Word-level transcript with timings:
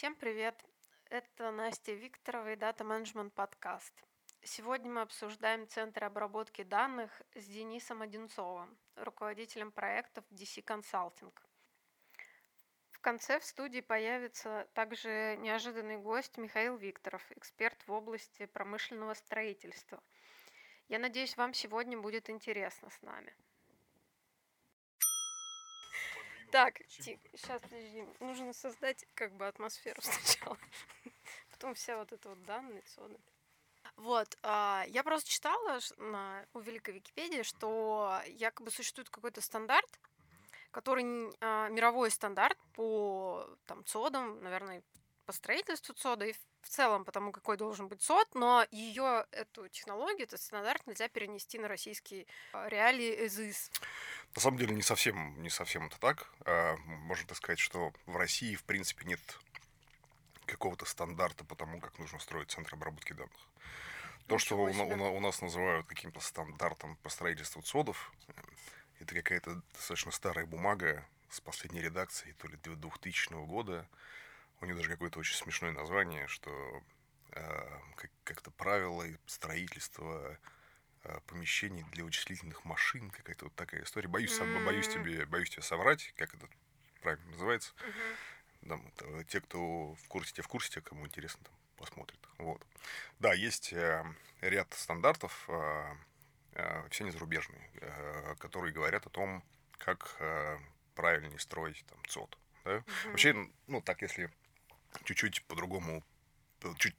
Всем 0.00 0.14
привет! 0.14 0.58
Это 1.10 1.50
Настя 1.50 1.92
Викторова 1.92 2.54
и 2.54 2.56
Data 2.56 2.78
Management 2.78 3.34
Podcast. 3.34 3.92
Сегодня 4.42 4.90
мы 4.90 5.02
обсуждаем 5.02 5.68
Центр 5.68 6.04
обработки 6.04 6.62
данных 6.62 7.20
с 7.34 7.44
Денисом 7.44 8.00
Одинцовым, 8.00 8.78
руководителем 8.96 9.70
проектов 9.70 10.24
DC 10.30 10.64
Consulting. 10.64 11.34
В 12.92 13.00
конце 13.00 13.40
в 13.40 13.44
студии 13.44 13.82
появится 13.82 14.66
также 14.72 15.36
неожиданный 15.36 15.98
гость 15.98 16.38
Михаил 16.38 16.78
Викторов, 16.78 17.20
эксперт 17.32 17.86
в 17.86 17.92
области 17.92 18.46
промышленного 18.46 19.12
строительства. 19.12 20.02
Я 20.88 20.98
надеюсь, 20.98 21.36
вам 21.36 21.52
сегодня 21.52 21.98
будет 21.98 22.30
интересно 22.30 22.88
с 22.88 23.02
нами. 23.02 23.36
Так, 26.50 26.84
тихо, 26.88 27.20
сейчас, 27.36 27.62
подожди. 27.62 28.04
Нужно 28.18 28.52
создать 28.52 29.06
как 29.14 29.32
бы 29.32 29.46
атмосферу 29.46 30.00
сначала. 30.02 30.58
Потом 31.50 31.74
вся 31.74 31.96
вот 31.96 32.12
эта 32.12 32.28
вот 32.28 32.42
данные, 32.44 32.82
соды. 32.86 33.16
Вот, 33.96 34.36
а, 34.42 34.84
я 34.88 35.02
просто 35.02 35.30
читала 35.30 35.78
на, 35.98 36.44
у 36.54 36.60
Великой 36.60 36.94
Википедии, 36.94 37.42
что 37.42 38.20
якобы 38.26 38.70
существует 38.70 39.10
какой-то 39.10 39.40
стандарт, 39.40 40.00
который 40.70 41.04
а, 41.40 41.68
мировой 41.68 42.10
стандарт 42.10 42.58
по 42.74 43.46
там, 43.66 43.84
ЦОДам, 43.84 44.42
наверное, 44.42 44.82
по 45.26 45.32
строительству 45.32 45.94
ЦОДа 45.94 46.26
и 46.26 46.34
в 46.62 46.68
целом 46.68 47.04
по 47.04 47.12
тому, 47.12 47.32
какой 47.32 47.56
должен 47.56 47.88
быть 47.88 48.02
ЦОД, 48.02 48.34
но 48.34 48.66
ее, 48.70 49.26
эту 49.32 49.68
технологию, 49.68 50.24
этот 50.24 50.40
стандарт 50.40 50.86
нельзя 50.86 51.08
перенести 51.08 51.58
на 51.58 51.68
российские 51.68 52.26
а, 52.52 52.68
реалии 52.68 53.26
ЭЗИС. 53.26 53.70
На 54.34 54.40
самом 54.40 54.58
деле 54.58 54.74
не 54.74 54.82
совсем, 54.82 55.40
не 55.42 55.50
совсем 55.50 55.86
это 55.86 55.98
так. 55.98 56.28
А, 56.44 56.76
можно 56.76 57.26
так 57.26 57.36
сказать, 57.36 57.58
что 57.58 57.92
в 58.06 58.16
России, 58.16 58.54
в 58.54 58.64
принципе, 58.64 59.06
нет 59.06 59.20
какого-то 60.46 60.84
стандарта 60.84 61.44
по 61.44 61.54
тому, 61.54 61.80
как 61.80 61.98
нужно 61.98 62.18
строить 62.18 62.50
центр 62.50 62.74
обработки 62.74 63.12
данных. 63.12 63.48
То, 64.26 64.38
что 64.38 64.56
у, 64.56 64.64
у, 64.64 65.16
у 65.16 65.20
нас 65.20 65.40
называют 65.42 65.86
каким-то 65.86 66.20
стандартом 66.20 66.96
по 67.02 67.08
строительству 67.08 67.62
ЦОДов, 67.62 68.12
это 69.00 69.14
какая-то 69.14 69.62
достаточно 69.74 70.12
старая 70.12 70.46
бумага 70.46 71.04
с 71.30 71.40
последней 71.40 71.80
редакцией, 71.80 72.34
то 72.34 72.48
ли 72.48 72.56
2000 72.62 73.32
года. 73.46 73.88
У 74.60 74.66
нее 74.66 74.74
даже 74.74 74.88
какое-то 74.88 75.18
очень 75.18 75.36
смешное 75.36 75.72
название, 75.72 76.26
что 76.26 76.82
э, 77.32 77.80
как- 77.96 78.10
как-то 78.24 78.50
правила 78.50 79.06
строительства 79.26 80.38
э, 81.04 81.20
помещений 81.26 81.84
для 81.92 82.04
вычислительных 82.04 82.64
машин, 82.64 83.10
какая-то 83.10 83.46
вот 83.46 83.54
такая 83.54 83.82
история. 83.82 84.08
Боюсь, 84.08 84.38
mm-hmm. 84.38 84.64
боюсь 84.64 84.88
тебе, 84.88 85.24
боюсь 85.26 85.50
тебе 85.50 85.62
соврать, 85.62 86.12
как 86.16 86.34
это 86.34 86.46
правильно 87.00 87.30
называется. 87.30 87.72
Mm-hmm. 87.72 88.68
Там, 88.68 88.86
это, 88.88 89.24
те, 89.24 89.40
кто 89.40 89.94
в 89.94 90.08
курсе, 90.08 90.34
те 90.34 90.42
в 90.42 90.48
курсе, 90.48 90.70
те, 90.70 90.80
кому 90.82 91.06
интересно, 91.06 91.42
там 91.44 91.54
посмотрит. 91.76 92.20
Вот. 92.36 92.62
Да, 93.18 93.32
есть 93.32 93.72
э, 93.72 94.04
ряд 94.42 94.72
стандартов, 94.74 95.46
э, 95.48 95.94
э, 96.52 96.88
все 96.90 97.04
они 97.04 97.10
зарубежные, 97.12 97.70
э, 97.80 98.34
которые 98.38 98.74
говорят 98.74 99.06
о 99.06 99.10
том, 99.10 99.42
как 99.78 100.16
э, 100.18 100.58
правильнее 100.94 101.38
строить 101.38 101.82
там 101.86 101.98
ЦОД. 102.06 102.38
Да? 102.64 102.70
Mm-hmm. 102.76 103.10
Вообще, 103.10 103.48
ну 103.66 103.80
так, 103.80 104.02
если 104.02 104.30
чуть-чуть 105.04 105.44
по-другому, 105.46 106.02
чуть 106.78 106.96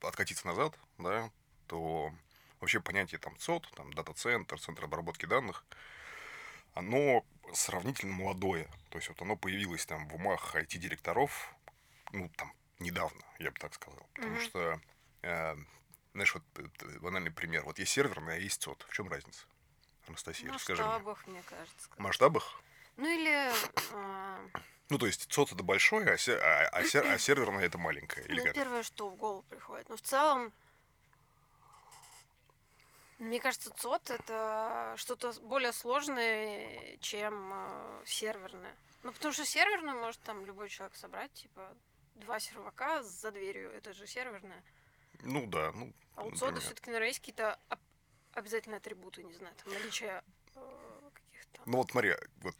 откатиться 0.00 0.46
назад, 0.46 0.78
да, 0.98 1.30
то 1.66 2.12
вообще 2.60 2.80
понятие 2.80 3.18
там 3.18 3.36
ЦОД, 3.38 3.70
там 3.76 3.92
дата-центр, 3.92 4.58
центр 4.60 4.84
обработки 4.84 5.26
данных, 5.26 5.64
оно 6.74 7.24
сравнительно 7.52 8.12
молодое. 8.12 8.68
То 8.90 8.98
есть 8.98 9.08
вот 9.08 9.20
оно 9.22 9.36
появилось 9.36 9.86
там 9.86 10.08
в 10.08 10.14
умах 10.14 10.54
IT-директоров, 10.54 11.54
ну, 12.12 12.30
там, 12.36 12.52
недавно, 12.78 13.22
я 13.38 13.50
бы 13.50 13.58
так 13.58 13.74
сказал. 13.74 14.06
Потому 14.14 14.36
mm-hmm. 14.36 14.44
что, 14.44 14.80
э, 15.22 15.56
знаешь, 16.14 16.34
вот 16.34 16.44
банальный 17.00 17.30
пример. 17.30 17.64
Вот 17.64 17.78
есть 17.78 17.92
серверная, 17.92 18.36
а 18.36 18.38
есть 18.38 18.62
ЦОД. 18.62 18.86
В 18.88 18.92
чем 18.92 19.08
разница? 19.08 19.44
Анастасия, 20.06 20.52
расскажи. 20.52 20.82
В 20.82 20.86
масштабах, 20.86 21.26
мне 21.26 21.42
кажется. 21.42 21.90
В 21.90 21.98
масштабах? 21.98 22.62
Ну 22.96 23.06
или... 23.06 23.52
Э... 23.92 24.48
Ну, 24.90 24.98
то 24.98 25.06
есть 25.06 25.30
ЦОД 25.30 25.52
это 25.52 25.62
большое, 25.62 26.10
а, 26.10 26.16
сер... 26.16 26.42
а, 26.42 26.68
а, 26.68 26.84
сер... 26.84 27.06
а 27.06 27.18
серверное 27.18 27.64
это 27.64 27.76
маленькое. 27.76 28.26
Или 28.26 28.38
ну, 28.38 28.44
как? 28.46 28.54
первое, 28.54 28.82
что 28.82 29.10
в 29.10 29.16
голову 29.16 29.42
приходит. 29.42 29.88
Но 29.90 29.96
в 29.96 30.00
целом, 30.00 30.52
мне 33.18 33.38
кажется, 33.38 33.70
ЦОД 33.70 34.10
это 34.10 34.94
что-то 34.96 35.32
более 35.42 35.72
сложное, 35.72 36.96
чем 37.00 37.52
э, 37.52 38.02
серверное. 38.06 38.74
Ну, 39.02 39.12
потому 39.12 39.32
что 39.32 39.44
серверную 39.44 39.98
может 39.98 40.20
там 40.22 40.46
любой 40.46 40.70
человек 40.70 40.96
собрать, 40.96 41.32
типа, 41.34 41.76
два 42.14 42.40
сервака 42.40 43.02
за 43.02 43.30
дверью, 43.30 43.70
это 43.72 43.92
же 43.92 44.06
серверное. 44.06 44.62
Ну 45.20 45.46
да, 45.46 45.72
ну. 45.72 45.92
А 46.16 46.24
у 46.24 46.30
ЦОДа 46.30 46.60
все-таки, 46.60 46.86
наверное, 46.86 47.08
есть 47.08 47.20
какие-то 47.20 47.58
обязательные 48.32 48.78
атрибуты, 48.78 49.22
не 49.22 49.34
знаю, 49.34 49.54
там 49.62 49.72
наличие 49.74 50.22
э, 50.54 51.10
каких-то. 51.12 51.60
Ну 51.66 51.78
вот 51.78 51.90
смотри, 51.90 52.14
вот 52.38 52.54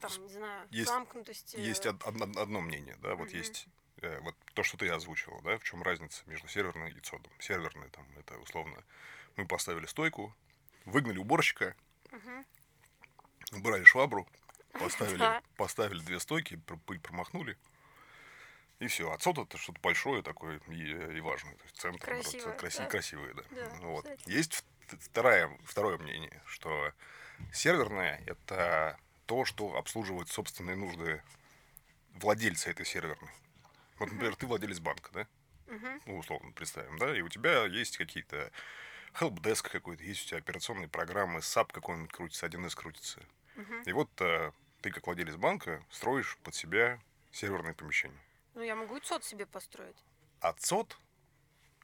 там, 0.00 0.22
не 0.22 0.32
знаю, 0.32 0.68
есть, 0.70 0.88
замкнутости. 0.88 1.56
Есть 1.56 1.86
од- 1.86 2.02
од- 2.04 2.36
одно 2.36 2.60
мнение, 2.60 2.96
да, 3.02 3.14
вот 3.14 3.28
mm-hmm. 3.28 3.36
есть 3.36 3.66
э, 3.98 4.20
вот 4.20 4.34
то, 4.54 4.62
что 4.62 4.76
ты 4.76 4.88
озвучивал, 4.88 5.40
да, 5.42 5.58
в 5.58 5.64
чем 5.64 5.82
разница 5.82 6.22
между 6.26 6.48
серверной 6.48 6.92
и 6.92 7.00
цодом. 7.00 7.32
Серверный 7.38 7.88
там 7.90 8.06
это 8.18 8.38
условно 8.38 8.82
мы 9.36 9.46
поставили 9.46 9.86
стойку, 9.86 10.34
выгнали 10.84 11.18
уборщика, 11.18 11.74
mm-hmm. 12.10 12.46
убрали 13.52 13.84
швабру, 13.84 14.28
поставили, 14.72 15.42
поставили 15.56 16.00
две 16.00 16.20
стойки, 16.20 16.56
пыль 16.86 17.00
промахнули. 17.00 17.58
И 18.78 18.88
все. 18.88 19.12
А 19.12 19.18
ЦОД 19.18 19.38
это 19.38 19.58
что-то 19.58 19.80
большое 19.80 20.22
такое 20.22 20.58
и, 20.66 21.16
и 21.16 21.20
важное. 21.20 21.54
То 21.54 21.62
есть 21.64 21.76
центр, 21.76 22.04
красивое, 22.04 22.32
наоборот, 22.32 22.60
красивое, 22.60 22.84
да? 22.84 22.90
красивое, 22.90 23.34
да. 23.34 23.42
да 23.52 23.86
вот. 23.86 24.06
Есть 24.26 24.64
второе, 25.00 25.56
второе 25.64 25.98
мнение, 25.98 26.42
что 26.46 26.92
серверное 27.52 28.22
это 28.26 28.98
то, 29.32 29.46
что 29.46 29.76
обслуживает 29.76 30.28
собственные 30.28 30.76
нужды 30.76 31.22
владельца 32.16 32.70
этой 32.70 32.84
серверной. 32.84 33.30
Вот, 33.98 34.12
например, 34.12 34.36
ты 34.36 34.46
владелец 34.46 34.78
банка, 34.78 35.10
да? 35.14 35.26
Ну, 36.04 36.18
условно 36.18 36.52
представим, 36.52 36.98
да, 36.98 37.16
и 37.16 37.22
у 37.22 37.30
тебя 37.30 37.64
есть 37.64 37.96
какие-то 37.96 38.52
helpdesk 39.14 39.70
какой-то, 39.70 40.02
есть 40.02 40.26
у 40.26 40.28
тебя 40.28 40.38
операционные 40.38 40.88
программы, 40.88 41.38
SAP 41.38 41.72
какой-нибудь 41.72 42.12
крутится, 42.12 42.46
1С 42.46 42.74
крутится. 42.76 43.22
И 43.86 43.92
вот 43.92 44.10
э, 44.20 44.52
ты, 44.82 44.90
как 44.90 45.06
владелец 45.06 45.36
банка, 45.36 45.82
строишь 45.88 46.36
под 46.42 46.54
себя 46.54 47.00
серверное 47.30 47.72
помещение. 47.72 48.20
Ну, 48.52 48.60
я 48.60 48.76
могу 48.76 48.98
и 48.98 49.00
ЦОД 49.00 49.24
себе 49.24 49.46
построить. 49.46 49.96
А 50.40 50.52
ЦОД, 50.52 50.98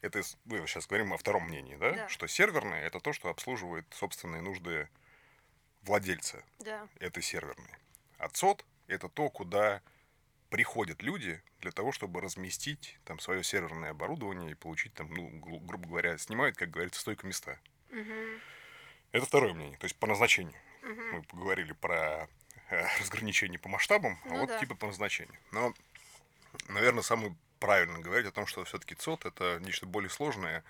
это 0.03 0.21
мы 0.45 0.67
сейчас 0.67 0.87
говорим 0.87 1.15
о 1.15 1.17
втором 1.17 1.45
мнении, 1.45 1.77
да? 1.77 1.93
Да. 1.93 2.09
Что 2.11 2.27
серверное 2.27 2.83
это 2.83 3.01
то, 3.01 3.15
что 3.15 3.31
обслуживает 3.31 3.87
собственные 3.95 4.43
нужды 4.43 4.91
владельца 5.88 6.44
Да. 6.60 6.87
этой 7.00 7.22
серверной. 7.22 7.71
А 8.19 8.28
ЦОД 8.28 8.65
это 8.87 9.09
то, 9.09 9.28
куда 9.31 9.82
приходят 10.50 11.03
люди 11.03 11.43
для 11.60 11.72
того, 11.72 11.93
чтобы 11.93 12.21
разместить 12.21 12.99
там 13.04 13.19
свое 13.19 13.43
серверное 13.43 13.91
оборудование 13.91 14.50
и 14.53 14.54
получить 14.54 14.94
там, 14.94 15.12
ну, 15.12 15.28
гру- 15.41 15.60
грубо 15.60 15.88
говоря, 15.88 16.16
снимают, 16.19 16.56
как 16.56 16.71
говорится, 16.71 17.00
стойку 17.00 17.26
места. 17.26 17.59
Мгм. 17.91 18.41
Это 19.12 19.26
второе 19.26 19.54
мнение, 19.54 19.78
то 19.78 19.84
есть 19.84 19.97
по 19.99 20.06
назначению. 20.06 20.56
Мгм. 20.82 21.10
Мы 21.12 21.22
поговорили 21.22 21.72
про 21.72 22.28
э, 22.70 22.87
разграничение 23.00 23.59
по 23.59 23.69
масштабам, 23.69 24.19
а 24.25 24.28
Ну 24.28 24.38
вот 24.41 24.49
да. 24.49 24.59
типа 24.59 24.75
по 24.75 24.87
назначению. 24.87 25.38
Но, 25.53 25.75
наверное, 26.69 27.03
самое 27.03 27.34
правильно 27.60 27.99
говорить 27.99 28.26
о 28.26 28.31
том, 28.32 28.47
что 28.47 28.65
все-таки 28.65 28.94
ЦОД 28.94 29.25
это 29.26 29.59
нечто 29.60 29.87
более 29.87 30.10
сложное. 30.10 30.62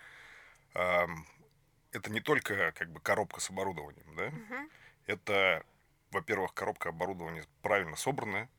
Это 0.74 2.10
не 2.10 2.20
только 2.20 2.72
как 2.72 2.90
бы 2.90 3.00
коробка 3.00 3.40
с 3.40 3.50
оборудованием, 3.50 4.14
да? 4.14 4.30
Мгм. 4.30 4.70
Это, 5.08 5.64
во-первых, 6.10 6.52
коробка 6.52 6.90
оборудования 6.90 7.46
правильно 7.62 7.96
собранная, 7.96 8.50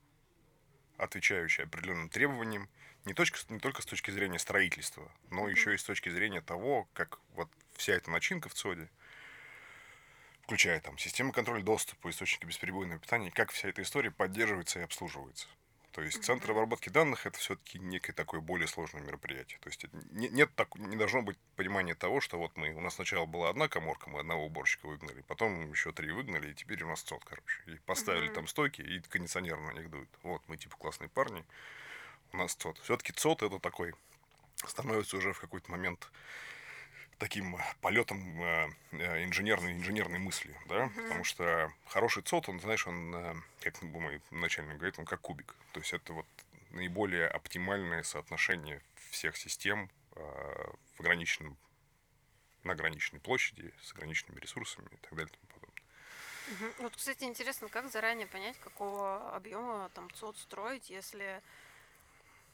отвечающая 0.97 1.65
определенным 1.65 2.09
требованиям, 2.09 2.67
не, 3.05 3.13
точка, 3.13 3.37
не 3.53 3.59
только 3.59 3.83
с 3.83 3.85
точки 3.85 4.09
зрения 4.09 4.39
строительства, 4.39 5.11
но 5.29 5.47
еще 5.47 5.75
и 5.75 5.77
с 5.77 5.83
точки 5.83 6.09
зрения 6.09 6.41
того, 6.41 6.89
как 6.93 7.19
вот 7.35 7.49
вся 7.75 7.93
эта 7.93 8.09
начинка 8.09 8.49
в 8.49 8.55
ЦОДе, 8.55 8.89
включая 10.41 10.81
там 10.81 10.97
систему 10.97 11.31
контроля 11.31 11.61
доступа, 11.61 12.09
источники 12.09 12.45
бесперебойного 12.45 12.99
питания, 12.99 13.29
как 13.29 13.51
вся 13.51 13.69
эта 13.69 13.83
история 13.83 14.09
поддерживается 14.09 14.79
и 14.79 14.83
обслуживается. 14.83 15.47
То 15.99 16.05
есть 16.05 16.23
центр 16.23 16.51
обработки 16.51 16.87
данных 16.87 17.25
это 17.25 17.37
все-таки 17.37 17.77
некое 17.77 18.13
такое 18.13 18.39
более 18.39 18.69
сложное 18.69 19.01
мероприятие. 19.01 19.59
То 19.59 19.67
есть 19.67 19.85
не, 20.11 20.29
нет 20.29 20.49
так, 20.55 20.73
не 20.75 20.95
должно 20.95 21.21
быть 21.21 21.37
понимания 21.57 21.93
того, 21.93 22.21
что 22.21 22.37
вот 22.37 22.55
мы 22.55 22.69
у 22.69 22.79
нас 22.79 22.95
сначала 22.95 23.25
была 23.25 23.49
одна 23.49 23.67
коморка, 23.67 24.09
мы 24.09 24.21
одного 24.21 24.45
уборщика 24.45 24.87
выгнали, 24.87 25.25
потом 25.27 25.69
еще 25.69 25.91
три 25.91 26.13
выгнали, 26.13 26.51
и 26.51 26.53
теперь 26.53 26.83
у 26.83 26.87
нас 26.87 27.01
ЦОД, 27.01 27.25
короче. 27.25 27.63
И 27.67 27.75
поставили 27.79 28.27
Мгм. 28.27 28.33
там 28.33 28.47
стойки, 28.47 28.81
и 28.81 29.01
кондиционер 29.01 29.59
на 29.59 29.71
них 29.71 29.89
дует. 29.89 30.07
Вот, 30.23 30.41
мы 30.47 30.55
типа 30.55 30.77
классные 30.77 31.09
парни, 31.09 31.43
у 32.31 32.37
нас 32.37 32.55
ЦОД. 32.55 32.77
Все-таки 32.77 33.11
ЦОД 33.11 33.43
это 33.43 33.59
такой 33.59 33.93
становится 34.65 35.17
уже 35.17 35.33
в 35.33 35.41
какой-то 35.41 35.69
момент 35.69 36.09
таким 37.19 37.57
полетом 37.81 38.41
э, 38.41 38.69
э, 38.93 39.23
инженерной, 39.25 39.73
инженерной 39.73 40.19
мысли, 40.19 40.55
да, 40.67 40.89
потому 40.95 41.23
что 41.23 41.71
хороший 41.85 42.23
ЦОД, 42.23 42.49
он, 42.49 42.59
знаешь, 42.61 42.87
он, 42.87 43.13
э, 43.13 43.35
как 43.61 43.81
мой 43.81 44.21
начальник 44.31 44.77
говорит, 44.77 44.97
он 44.97 45.05
как 45.05 45.21
кубик. 45.21 45.55
То 45.73 45.81
есть 45.81 45.93
это 45.93 46.13
вот 46.13 46.25
наиболее 46.71 47.27
оптимальное 47.27 48.03
соотношение 48.03 48.81
всех 49.11 49.37
систем 49.37 49.89
э, 50.15 50.21
в 50.95 50.99
ограниченном, 51.01 51.57
на 52.63 52.73
ограниченной 52.73 53.19
площади, 53.19 53.73
с 53.83 53.91
ограниченными 53.91 54.39
ресурсами 54.39 54.87
и 54.91 54.97
так 54.97 55.13
далее. 55.15 55.31
И 55.33 55.37
тому 55.37 55.59
подобное. 55.59 55.83
Угу. 56.51 56.83
Вот, 56.83 56.95
кстати, 56.95 57.25
интересно, 57.25 57.67
как 57.67 57.91
заранее 57.91 58.27
понять, 58.27 58.57
какого 58.59 59.35
объема 59.35 59.89
там 59.93 60.09
ЦОД 60.11 60.37
строить, 60.37 60.89
если 60.89 61.41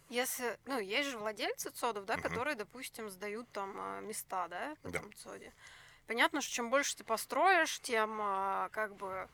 если, 0.10 0.58
ну, 0.66 0.80
есть 0.80 1.10
же 1.10 1.18
владельцы 1.18 1.70
ЦОДов, 1.72 2.06
да, 2.06 2.16
угу. 2.16 2.24
которые, 2.24 2.56
допустим, 2.56 3.10
сдают 3.10 3.50
там 3.52 3.76
а, 3.78 4.02
места, 4.02 4.48
да, 4.48 4.76
в 4.84 4.88
этом 4.88 5.10
да. 5.10 5.18
ЦОДе. 5.18 5.54
Понятно, 6.08 6.42
что 6.42 6.54
чем 6.54 6.70
больше 6.70 6.98
ты 6.98 7.04
построишь, 7.04 7.80
тем 7.82 8.20
а, 8.22 8.70
как 8.70 8.96
бы 8.96 9.28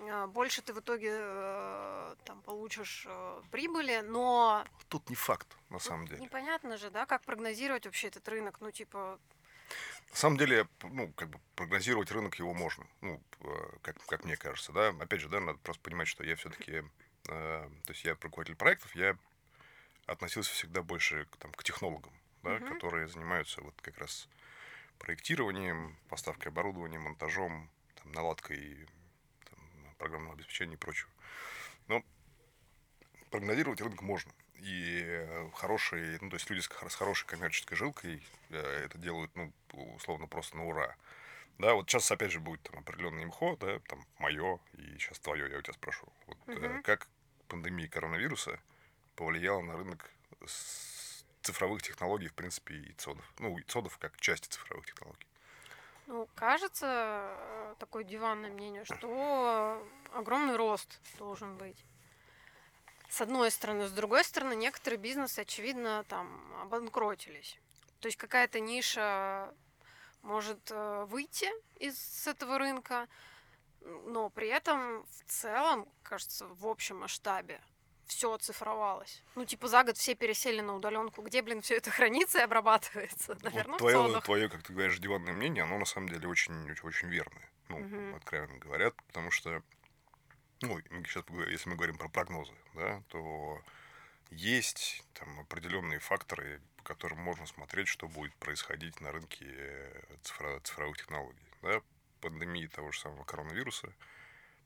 а, 0.00 0.26
больше 0.26 0.62
ты 0.62 0.72
в 0.72 0.80
итоге 0.80 1.10
э, 1.12 2.14
там 2.24 2.42
получишь 2.42 3.04
э, 3.06 3.42
прибыли, 3.50 4.02
но... 4.04 4.64
Тут 4.88 5.08
не 5.10 5.16
факт, 5.16 5.48
на 5.70 5.78
самом 5.78 6.06
деле. 6.06 6.20
Непонятно 6.20 6.76
же, 6.76 6.90
да, 6.90 7.06
как 7.06 7.22
прогнозировать 7.22 7.86
вообще 7.86 8.08
этот 8.08 8.28
рынок, 8.28 8.60
ну, 8.60 8.70
типа... 8.70 9.18
На 10.10 10.16
самом 10.16 10.36
деле, 10.36 10.68
ну, 10.82 11.10
как 11.12 11.30
бы 11.30 11.40
прогнозировать 11.54 12.10
рынок 12.10 12.34
его 12.34 12.52
можно, 12.52 12.86
ну, 13.00 13.22
э, 13.40 13.46
как, 13.82 13.96
как 14.06 14.24
мне 14.24 14.36
кажется, 14.36 14.72
да. 14.72 14.88
Опять 14.88 15.20
же, 15.20 15.28
да, 15.28 15.40
надо 15.40 15.58
просто 15.58 15.82
понимать, 15.82 16.08
что 16.08 16.24
я 16.24 16.36
все-таки, 16.36 16.84
э, 17.28 17.70
то 17.84 17.92
есть 17.92 18.04
я 18.04 18.16
руководитель 18.20 18.56
проектов, 18.56 18.94
я 18.94 19.16
относился 20.06 20.52
всегда 20.52 20.82
больше 20.82 21.26
к, 21.26 21.36
там, 21.36 21.52
к 21.52 21.64
технологам, 21.64 22.12
да, 22.42 22.56
угу. 22.56 22.66
которые 22.66 23.08
занимаются 23.08 23.60
вот 23.62 23.74
как 23.80 23.98
раз 23.98 24.28
проектированием, 24.98 25.96
поставкой 26.08 26.52
оборудования, 26.52 26.98
монтажом, 26.98 27.70
там, 27.96 28.12
наладкой 28.12 28.86
там, 29.48 29.94
программного 29.98 30.34
обеспечения 30.34 30.74
и 30.74 30.78
прочего. 30.78 31.10
Но 31.88 32.04
прогнозировать 33.30 33.80
рынок 33.80 34.02
можно. 34.02 34.32
И 34.54 35.26
хорошие, 35.54 36.18
ну, 36.20 36.30
то 36.30 36.36
есть 36.36 36.48
люди 36.48 36.60
с, 36.60 36.66
с 36.66 36.94
хорошей 36.94 37.26
коммерческой 37.26 37.74
жилкой 37.74 38.22
э, 38.50 38.84
это 38.84 38.96
делают, 38.96 39.34
ну, 39.34 39.52
условно, 39.96 40.28
просто 40.28 40.56
на 40.56 40.66
ура. 40.66 40.94
Да, 41.58 41.74
вот 41.74 41.90
сейчас 41.90 42.10
опять 42.12 42.30
же 42.30 42.38
будет 42.38 42.62
там 42.62 42.78
определенный 42.78 43.24
имхо, 43.24 43.56
да, 43.56 43.80
там 43.80 44.06
мое 44.18 44.60
и 44.74 44.98
сейчас 44.98 45.18
твое, 45.18 45.50
я 45.50 45.58
у 45.58 45.62
тебя 45.62 45.74
спрошу. 45.74 46.06
Вот, 46.26 46.38
угу. 46.46 46.64
э, 46.64 46.82
как 46.82 47.08
пандемия 47.48 47.88
коронавируса 47.88 48.60
повлияло 49.22 49.60
на 49.62 49.76
рынок 49.76 50.10
цифровых 51.42 51.80
технологий, 51.80 52.26
в 52.26 52.34
принципе, 52.34 52.74
и 52.74 52.92
ЦОДов. 52.94 53.24
Ну, 53.38 53.56
и 53.56 53.62
ЦОДов 53.62 53.96
как 53.98 54.16
части 54.20 54.48
цифровых 54.48 54.84
технологий. 54.86 55.26
Ну, 56.08 56.28
кажется, 56.34 56.86
э, 56.88 57.74
такое 57.78 58.02
диванное 58.02 58.50
мнение, 58.50 58.84
что 58.84 59.80
огромный 60.12 60.56
рост 60.56 61.00
должен 61.18 61.56
быть. 61.56 61.84
С 63.08 63.20
одной 63.20 63.52
стороны. 63.52 63.86
С 63.86 63.92
другой 63.92 64.24
стороны, 64.24 64.56
некоторые 64.56 64.98
бизнесы, 64.98 65.38
очевидно, 65.38 66.04
там 66.08 66.26
обанкротились. 66.60 67.60
То 68.00 68.08
есть 68.08 68.18
какая-то 68.18 68.58
ниша 68.58 69.54
может 70.22 70.68
э, 70.72 71.04
выйти 71.08 71.48
из 71.78 72.26
этого 72.26 72.58
рынка, 72.58 73.06
но 73.82 74.30
при 74.30 74.48
этом 74.48 75.04
в 75.04 75.30
целом, 75.30 75.88
кажется, 76.02 76.44
в 76.46 76.66
общем 76.66 76.98
масштабе 76.98 77.60
все 78.06 78.32
оцифровалось. 78.32 79.22
Ну, 79.34 79.44
типа, 79.44 79.68
за 79.68 79.84
год 79.84 79.96
все 79.96 80.14
пересели 80.14 80.60
на 80.60 80.74
удаленку. 80.74 81.22
Где, 81.22 81.42
блин, 81.42 81.62
все 81.62 81.76
это 81.76 81.90
хранится 81.90 82.38
и 82.38 82.42
обрабатывается? 82.42 83.36
Наверное, 83.42 83.72
вот 83.72 83.78
твое, 83.78 84.20
твое, 84.20 84.48
как 84.48 84.62
ты 84.62 84.72
говоришь, 84.72 84.98
диванное 84.98 85.32
мнение, 85.32 85.64
оно 85.64 85.78
на 85.78 85.84
самом 85.84 86.08
деле 86.08 86.28
очень, 86.28 86.70
очень, 86.70 86.86
очень 86.86 87.08
верное. 87.08 87.48
Ну, 87.68 87.78
угу. 87.78 88.16
откровенно 88.16 88.58
говорят, 88.58 88.94
потому 89.06 89.30
что, 89.30 89.62
ну, 90.60 90.78
сейчас, 91.06 91.24
если 91.48 91.70
мы 91.70 91.76
говорим 91.76 91.96
про 91.96 92.08
прогнозы, 92.08 92.54
да, 92.74 93.02
то 93.08 93.62
есть 94.30 95.04
там 95.14 95.40
определенные 95.40 95.98
факторы, 95.98 96.60
по 96.76 96.84
которым 96.84 97.18
можно 97.18 97.46
смотреть, 97.46 97.88
что 97.88 98.08
будет 98.08 98.34
происходить 98.36 99.00
на 99.00 99.12
рынке 99.12 99.46
цифровых, 100.22 100.62
цифровых 100.62 100.98
технологий. 100.98 101.46
Да? 101.62 101.80
Пандемии 102.20 102.66
того 102.66 102.92
же 102.92 103.00
самого 103.00 103.24
коронавируса, 103.24 103.92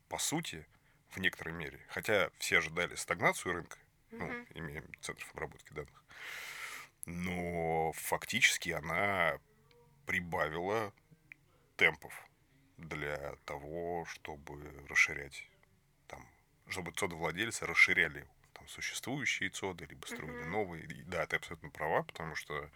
по 0.09 0.19
сути, 0.19 0.67
в 1.11 1.19
некоторой 1.19 1.55
мере. 1.55 1.81
Хотя 1.89 2.31
все 2.39 2.59
ожидали 2.59 2.95
стагнацию 2.95 3.55
рынка, 3.55 3.79
mm-hmm. 4.11 4.19
ну, 4.19 4.61
имеем 4.61 4.85
центров 5.01 5.31
обработки 5.33 5.73
данных. 5.73 6.05
Но 7.07 7.93
фактически 7.93 8.71
она 8.71 9.39
прибавила 10.07 10.93
темпов 11.77 12.13
для 12.77 13.37
того, 13.45 14.05
чтобы 14.07 14.87
расширять 14.89 15.49
там, 16.09 16.27
чтобы 16.69 16.93
цодовладельцы 16.93 17.67
расширяли 17.67 18.27
там 18.53 18.67
существующие 18.69 19.51
цоды, 19.51 19.87
либо 19.87 20.07
строили 20.07 20.45
mm-hmm. 20.45 20.49
новые. 20.49 20.85
И, 20.85 21.03
да, 21.03 21.27
ты 21.27 21.37
абсолютно 21.37 21.71
права, 21.71 22.03
потому 22.03 22.35
что 22.35 22.71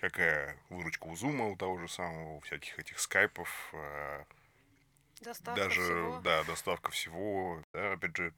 какая 0.00 0.58
выручка 0.68 1.06
у 1.06 1.16
Зума, 1.16 1.46
у 1.46 1.56
того 1.56 1.78
же 1.78 1.88
самого, 1.88 2.36
у 2.36 2.40
всяких 2.40 2.78
этих 2.78 2.98
скайпов, 2.98 3.70
э, 3.72 4.24
Доставка 5.22 5.60
даже, 5.60 5.80
всего. 5.80 6.20
да, 6.20 6.44
доставка 6.44 6.90
всего. 6.90 7.62
Да, 7.72 7.92
опять 7.92 8.16
же, 8.16 8.34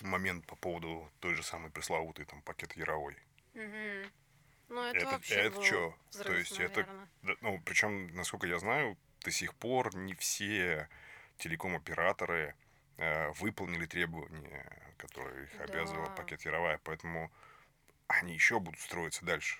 момент 0.00 0.46
по 0.46 0.56
поводу 0.56 1.10
той 1.20 1.34
же 1.34 1.42
самой 1.42 1.70
пресловутой 1.70 2.24
там 2.24 2.42
пакет 2.42 2.76
Яровой. 2.76 3.16
Угу. 3.54 4.10
Ну, 4.68 4.82
это, 4.84 4.98
это 4.98 5.06
вообще 5.06 5.34
это 5.34 5.62
что? 5.62 5.94
Взрыв, 6.10 6.26
То 6.26 6.34
есть 6.34 6.58
наверное. 6.58 7.08
это, 7.22 7.36
ну, 7.42 7.60
причем, 7.64 8.14
насколько 8.14 8.46
я 8.46 8.58
знаю, 8.58 8.96
до 9.20 9.30
сих 9.30 9.54
пор 9.54 9.94
не 9.94 10.14
все 10.14 10.88
телеком-операторы 11.38 12.54
э, 12.96 13.30
выполнили 13.32 13.86
требования, 13.86 14.94
которые 14.96 15.44
их 15.44 15.56
да. 15.58 15.64
обязывал 15.64 16.14
пакет 16.14 16.42
Яровая, 16.44 16.80
поэтому 16.84 17.30
они 18.08 18.34
еще 18.34 18.60
будут 18.60 18.80
строиться 18.80 19.24
дальше. 19.24 19.58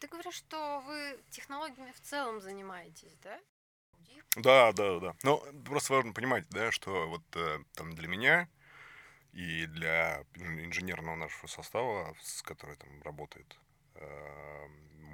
Ты 0.00 0.06
говоришь, 0.06 0.34
что 0.34 0.80
вы 0.86 1.18
технологиями 1.30 1.92
в 1.92 2.00
целом 2.00 2.40
занимаетесь, 2.40 3.16
да? 3.22 3.40
Да, 4.36 4.72
да, 4.72 4.98
да. 5.00 5.14
Но 5.22 5.38
просто 5.64 5.94
важно 5.94 6.12
понимать, 6.12 6.48
да, 6.50 6.70
что 6.70 7.08
вот 7.08 7.22
э, 7.34 7.58
там 7.74 7.94
для 7.94 8.08
меня 8.08 8.48
и 9.32 9.66
для 9.66 10.24
инженерного 10.34 11.16
нашего 11.16 11.46
состава, 11.46 12.14
с 12.20 12.42
которым 12.42 12.76
там 12.76 13.02
работает, 13.02 13.58
э, 13.94 14.66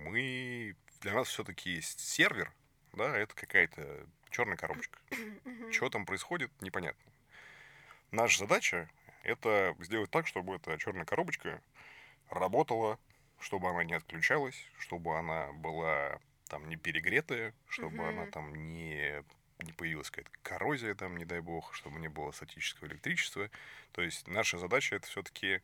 мы 0.05 0.77
для 1.01 1.15
нас 1.15 1.29
все-таки 1.29 1.71
есть 1.71 2.01
сервер, 2.01 2.53
да, 2.93 3.17
это 3.17 3.35
какая-то 3.35 4.07
черная 4.31 4.57
коробочка. 4.57 4.99
Что 5.71 5.89
там 5.89 6.07
происходит, 6.07 6.51
непонятно. 6.61 7.13
Наша 8.11 8.41
задача 8.41 8.91
это 9.23 9.75
сделать 9.81 10.11
так, 10.11 10.27
чтобы 10.27 10.57
эта 10.57 10.77
черная 10.79 11.05
коробочка 11.05 11.63
работала 12.31 12.99
чтобы 13.41 13.69
она 13.71 13.85
не 13.85 13.95
отключалась, 13.95 14.57
чтобы 14.79 15.19
она 15.19 15.53
была 15.53 16.19
там 16.49 16.69
не 16.69 16.77
перегретая, 16.77 17.55
чтобы 17.69 17.99
mm-hmm. 17.99 18.09
она 18.09 18.27
там 18.27 18.55
не 18.55 19.25
не 19.61 19.73
появилась 19.73 20.11
какая-то 20.11 20.31
коррозия 20.43 20.95
там, 20.95 21.17
не 21.17 21.25
дай 21.25 21.41
бог, 21.41 21.75
чтобы 21.75 22.01
не 22.01 22.09
было 22.09 22.33
статического 22.33 22.87
электричества. 22.87 23.51
То 23.93 24.03
есть 24.03 24.27
наша 24.27 24.59
задача 24.59 24.97
это 24.97 25.07
все-таки 25.07 25.63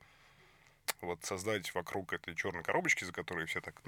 вот 1.01 1.25
создать 1.25 1.75
вокруг 1.75 2.13
этой 2.13 2.35
черной 2.35 2.63
коробочки, 2.63 3.05
за 3.05 3.13
которой 3.13 3.47
все 3.47 3.61
так 3.61 3.81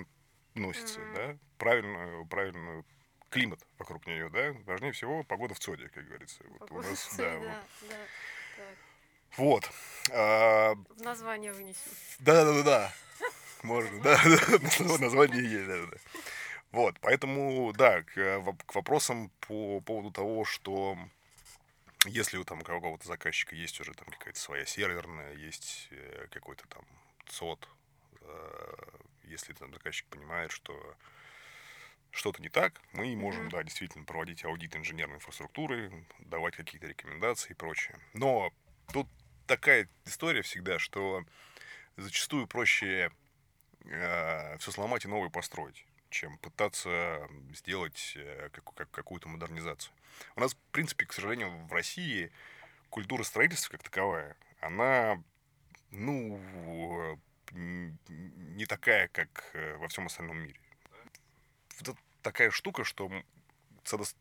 носятся, 0.55 1.01
mm-hmm. 1.01 1.15
да, 1.15 1.39
правильную, 1.57 2.27
правильную 2.27 2.85
климат 3.31 3.65
вокруг 3.79 4.07
нее, 4.07 4.29
да. 4.29 4.53
Важнее 4.67 4.93
всего 4.93 5.23
погода 5.23 5.55
в 5.55 5.59
ЦОДе, 5.59 5.89
как 5.89 6.07
говорится. 6.07 6.45
Вот 6.59 6.71
у 6.71 6.83
нас, 6.83 7.15
да, 7.17 7.31
да, 7.31 7.39
вот. 7.39 7.49
да. 7.89 8.65
Вот. 9.37 9.71
А... 10.11 10.75
Название 10.99 11.53
вынесем. 11.53 11.93
Да, 12.19 12.93
да, 14.03 14.21
да, 14.25 14.37
да. 14.49 14.59
Можно, 14.61 14.89
да, 14.89 14.99
название 14.99 15.43
есть, 15.43 15.67
да, 15.67 15.87
да. 15.87 15.97
Вот, 16.73 16.99
поэтому, 17.01 17.73
да, 17.75 18.03
к, 18.03 18.17
э, 18.17 18.43
к 18.67 18.75
вопросам 18.75 19.31
по 19.41 19.81
поводу 19.81 20.11
того, 20.11 20.45
что 20.45 20.97
если 22.07 22.39
у 22.39 22.45
там 22.45 22.63
какого-то 22.63 23.07
заказчика 23.07 23.55
есть 23.55 23.81
уже 23.81 23.93
там 23.93 24.09
какая-то 24.09 24.39
своя 24.39 24.65
серверная, 24.65 25.35
есть 25.35 25.89
э, 25.91 26.27
какой-то 26.31 26.67
там 26.69 26.85
ЦОД, 27.27 27.69
э, 28.23 28.75
если 29.25 29.53
там 29.53 29.73
заказчик 29.73 30.07
понимает, 30.07 30.51
что 30.51 30.97
что-то 32.11 32.43
не 32.43 32.49
так, 32.49 32.81
мы 32.93 33.15
можем, 33.17 33.47
mm-hmm. 33.47 33.51
да, 33.51 33.63
действительно 33.63 34.05
проводить 34.05 34.45
аудит 34.45 34.77
инженерной 34.77 35.17
инфраструктуры, 35.17 36.07
давать 36.21 36.57
какие-то 36.57 36.87
рекомендации 36.87 37.51
и 37.51 37.55
прочее. 37.55 37.99
Но 38.15 38.53
тут 38.93 39.09
такая 39.47 39.89
история 40.05 40.43
всегда, 40.43 40.79
что 40.79 41.25
зачастую 41.97 42.47
проще 42.47 43.11
все 43.85 44.71
сломать 44.71 45.05
и 45.05 45.09
новое 45.09 45.31
построить, 45.31 45.87
чем 46.11 46.39
пытаться 46.39 47.29
сделать 47.53 48.15
э, 48.17 48.49
как, 48.53 48.75
как, 48.75 48.91
какую-то 48.91 49.29
модернизацию. 49.29 49.93
У 50.37 50.41
нас, 50.41 50.55
в 50.55 50.59
принципе, 50.73 51.07
к 51.07 51.13
сожалению, 51.13 51.51
в 51.67 51.73
России 51.73 52.31
культура 52.91 53.23
строительства 53.23 53.73
как 53.73 53.83
таковая, 53.83 54.37
она, 54.61 55.23
ну, 55.91 56.39
не 57.53 58.67
такая, 58.67 59.09
как 59.09 59.51
э, 59.55 59.77
во 59.77 59.89
всем 59.89 60.07
остальном 60.07 60.39
мире. 60.39 60.61
Это 61.81 61.97
такая 62.23 62.51
штука, 62.51 62.85
что 62.85 63.11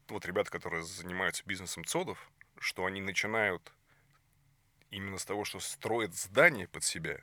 вот 0.08 0.26
ребята, 0.26 0.50
которые 0.50 0.84
занимаются 0.84 1.44
бизнесом 1.46 1.86
цодов, 1.86 2.32
что 2.58 2.86
они 2.86 3.02
начинают 3.02 3.74
именно 4.90 5.18
с 5.18 5.26
того, 5.26 5.46
что 5.46 5.60
строят 5.60 6.16
здание 6.16 6.68
под 6.68 6.84
себя, 6.84 7.20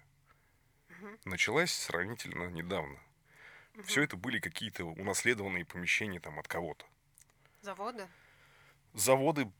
Мгм. 1.00 1.18
началась 1.24 1.72
сравнительно 1.72 2.48
недавно. 2.50 2.98
Мгм. 3.74 3.84
Все 3.84 4.02
это 4.02 4.16
были 4.16 4.40
какие-то 4.40 4.84
унаследованные 4.84 5.64
помещения 5.64 6.20
там 6.20 6.38
от 6.38 6.48
кого-то. 6.48 6.84
Заводы? 7.62 8.08
Заводы, 8.94 9.50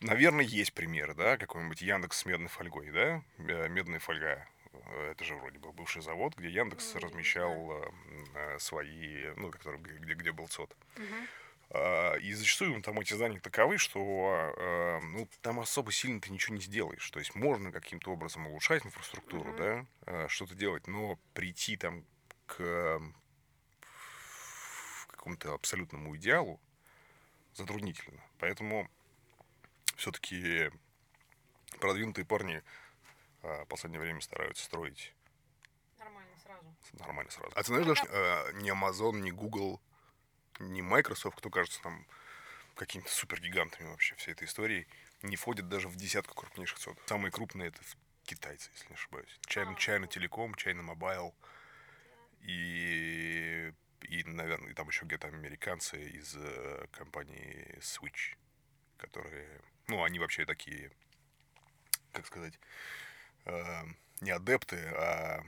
наверное, 0.00 0.44
есть 0.44 0.74
примеры, 0.74 1.14
да, 1.14 1.36
какой-нибудь 1.36 1.82
Яндекс 1.82 2.18
с 2.18 2.24
медной 2.26 2.48
фольгой, 2.48 2.90
да, 2.90 3.22
Э, 3.38 3.68
медная 3.68 3.98
фольга. 3.98 4.46
э, 4.72 5.10
Это 5.12 5.24
же 5.24 5.34
вроде 5.36 5.58
бы 5.58 5.72
бывший 5.72 6.02
завод, 6.02 6.34
где 6.36 6.48
Яндекс 6.50 6.94
размещал 6.96 7.52
м, 7.82 8.26
э, 8.34 8.58
свои, 8.58 9.32
ну, 9.36 9.50
который, 9.50 9.78
где, 9.80 10.14
где 10.14 10.32
был 10.32 10.46
ЦОД. 10.48 10.76
Мгм. 10.96 11.28
А, 11.70 12.14
И 12.16 12.32
зачастую 12.32 12.80
там 12.82 13.00
эти 13.00 13.14
здания 13.14 13.40
таковы, 13.40 13.78
что 13.78 14.52
э, 14.56 15.00
ну, 15.00 15.28
там 15.42 15.60
особо 15.60 15.92
сильно 15.92 16.20
ты 16.20 16.30
ничего 16.30 16.54
не 16.56 16.62
сделаешь. 16.62 17.10
То 17.10 17.18
есть 17.18 17.34
можно 17.34 17.72
каким-то 17.72 18.12
образом 18.12 18.46
улучшать 18.46 18.84
инфраструктуру, 18.86 19.50
Мгм. 19.50 19.56
да, 19.56 19.86
э, 20.06 20.28
что-то 20.28 20.54
делать, 20.54 20.86
но 20.86 21.18
прийти 21.32 21.76
там 21.76 22.04
к 22.46 23.00
какому-то 25.08 25.54
абсолютному 25.54 26.14
идеалу 26.16 26.60
затруднительно. 27.54 28.20
Поэтому 28.38 28.88
все-таки 29.96 30.70
продвинутые 31.80 32.24
парни 32.26 32.62
в 33.42 33.64
последнее 33.66 34.00
время 34.00 34.20
стараются 34.20 34.64
строить 34.64 35.14
Нормально 35.98 36.36
сразу. 36.42 36.74
нормально 36.92 37.30
сразу. 37.30 37.52
А 37.54 37.62
ты 37.62 37.66
знаешь, 37.66 37.86
даже 37.86 38.52
ни 38.62 38.70
Amazon, 38.72 39.20
ни 39.20 39.30
Google, 39.30 39.80
ни 40.58 40.80
Microsoft, 40.80 41.38
кто 41.38 41.50
кажется 41.50 41.80
там 41.82 42.06
какими-то 42.74 43.10
супергигантами 43.10 43.88
вообще 43.88 44.14
всей 44.16 44.32
этой 44.32 44.44
истории, 44.44 44.86
не 45.22 45.36
входят 45.36 45.68
даже 45.68 45.88
в 45.88 45.96
десятку 45.96 46.34
крупнейших 46.34 46.78
цод. 46.78 46.98
Самые 47.06 47.30
крупные 47.30 47.68
это 47.68 47.80
китайцы, 48.24 48.70
если 48.74 48.88
не 48.88 48.94
ошибаюсь. 48.94 49.38
China, 49.48 49.74
А, 49.74 49.78
China. 49.78 50.08
Telecom, 50.08 50.54
China 50.56 50.82
Mobile 50.82 51.32
и, 52.40 53.72
и, 54.02 54.24
наверное, 54.24 54.70
и 54.70 54.74
там 54.74 54.88
еще 54.88 55.04
где-то 55.04 55.28
американцы 55.28 56.00
из 56.02 56.34
э, 56.36 56.86
компании 56.92 57.78
Switch, 57.80 58.36
которые, 58.96 59.60
ну, 59.86 60.02
они 60.04 60.18
вообще 60.18 60.44
такие, 60.44 60.90
как 62.12 62.26
сказать, 62.26 62.58
э, 63.46 63.82
не 64.20 64.30
адепты, 64.30 64.76
а 64.94 65.44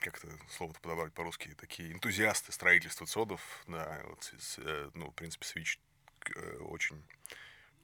как 0.00 0.18
это 0.18 0.28
слово-то 0.50 0.80
подобрать 0.80 1.12
по-русски, 1.12 1.54
такие 1.54 1.92
энтузиасты 1.92 2.52
строительства 2.52 3.06
цодов, 3.06 3.40
да, 3.66 4.00
вот, 4.04 4.34
э, 4.58 4.90
ну, 4.94 5.10
в 5.10 5.14
принципе, 5.14 5.46
Switch 5.46 5.78
э, 6.34 6.56
очень, 6.58 7.02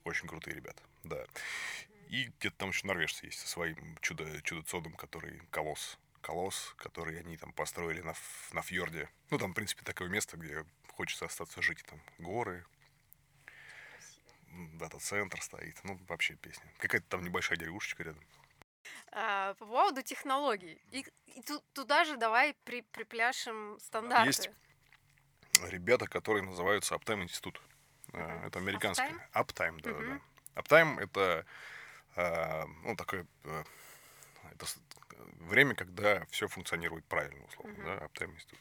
очень 0.04 0.28
крутые 0.28 0.56
ребята, 0.56 0.82
да. 1.02 1.24
И 2.08 2.26
где-то 2.38 2.56
там 2.56 2.68
еще 2.70 2.86
норвежцы 2.86 3.26
есть 3.26 3.40
со 3.40 3.48
своим 3.48 3.98
чудо, 4.00 4.40
чудо-цодом, 4.42 4.94
который 4.94 5.40
колосс, 5.50 5.98
колосс, 6.20 6.74
который 6.76 7.18
они 7.18 7.36
там 7.36 7.52
построили 7.52 8.00
на, 8.02 8.14
на 8.52 8.62
фьорде. 8.62 9.08
Ну, 9.30 9.38
там, 9.38 9.52
в 9.52 9.54
принципе, 9.54 9.82
такое 9.82 10.08
место, 10.08 10.36
где 10.36 10.64
хочется 10.92 11.24
остаться 11.24 11.62
жить, 11.62 11.82
там 11.86 12.00
горы, 12.18 12.64
дата-центр 14.74 15.40
стоит, 15.42 15.78
ну, 15.84 15.98
вообще 16.08 16.34
песня. 16.36 16.64
Какая-то 16.78 17.06
там 17.08 17.24
небольшая 17.24 17.58
деревушечка 17.58 18.04
рядом. 18.04 18.24
А, 19.12 19.54
по 19.54 19.66
поводу 19.66 20.02
технологий. 20.02 20.80
И, 20.90 21.04
и 21.26 21.42
ту- 21.42 21.62
туда 21.72 22.04
же 22.04 22.16
давай 22.16 22.54
при, 22.64 22.82
припляшем 22.82 23.78
стандарты. 23.80 24.26
Есть 24.26 24.50
ребята, 25.70 26.06
которые 26.06 26.42
называются 26.42 26.94
Uptime 26.94 27.22
Институт. 27.22 27.60
Э, 28.12 28.18
Мгм. 28.18 28.46
Это 28.46 28.58
американские. 28.58 29.08
Uptime? 29.34 29.46
Uptime, 29.46 29.80
да, 29.82 29.90
Мгм. 29.90 30.22
да. 30.54 30.60
Uptime 30.60 31.00
это 31.00 31.46
э, 32.16 32.64
ну, 32.84 32.96
такое 32.96 33.26
э, 33.44 33.64
это 34.52 34.66
время, 35.40 35.74
когда 35.74 36.24
все 36.26 36.48
функционирует 36.48 37.04
правильно, 37.06 37.44
условно, 37.46 37.72
Мгм. 37.74 37.84
да, 37.84 38.06
Uptime 38.06 38.34
Институт. 38.34 38.58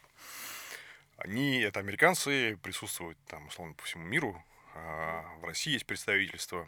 Они, 1.18 1.60
это 1.62 1.80
американцы, 1.80 2.58
присутствуют 2.64 3.18
там, 3.28 3.48
условно, 3.48 3.74
по 3.76 3.84
всему 3.84 4.04
миру. 4.06 4.44
А, 4.76 5.22
В 5.42 5.46
России 5.46 5.74
есть 5.74 5.86
представительство. 5.86 6.68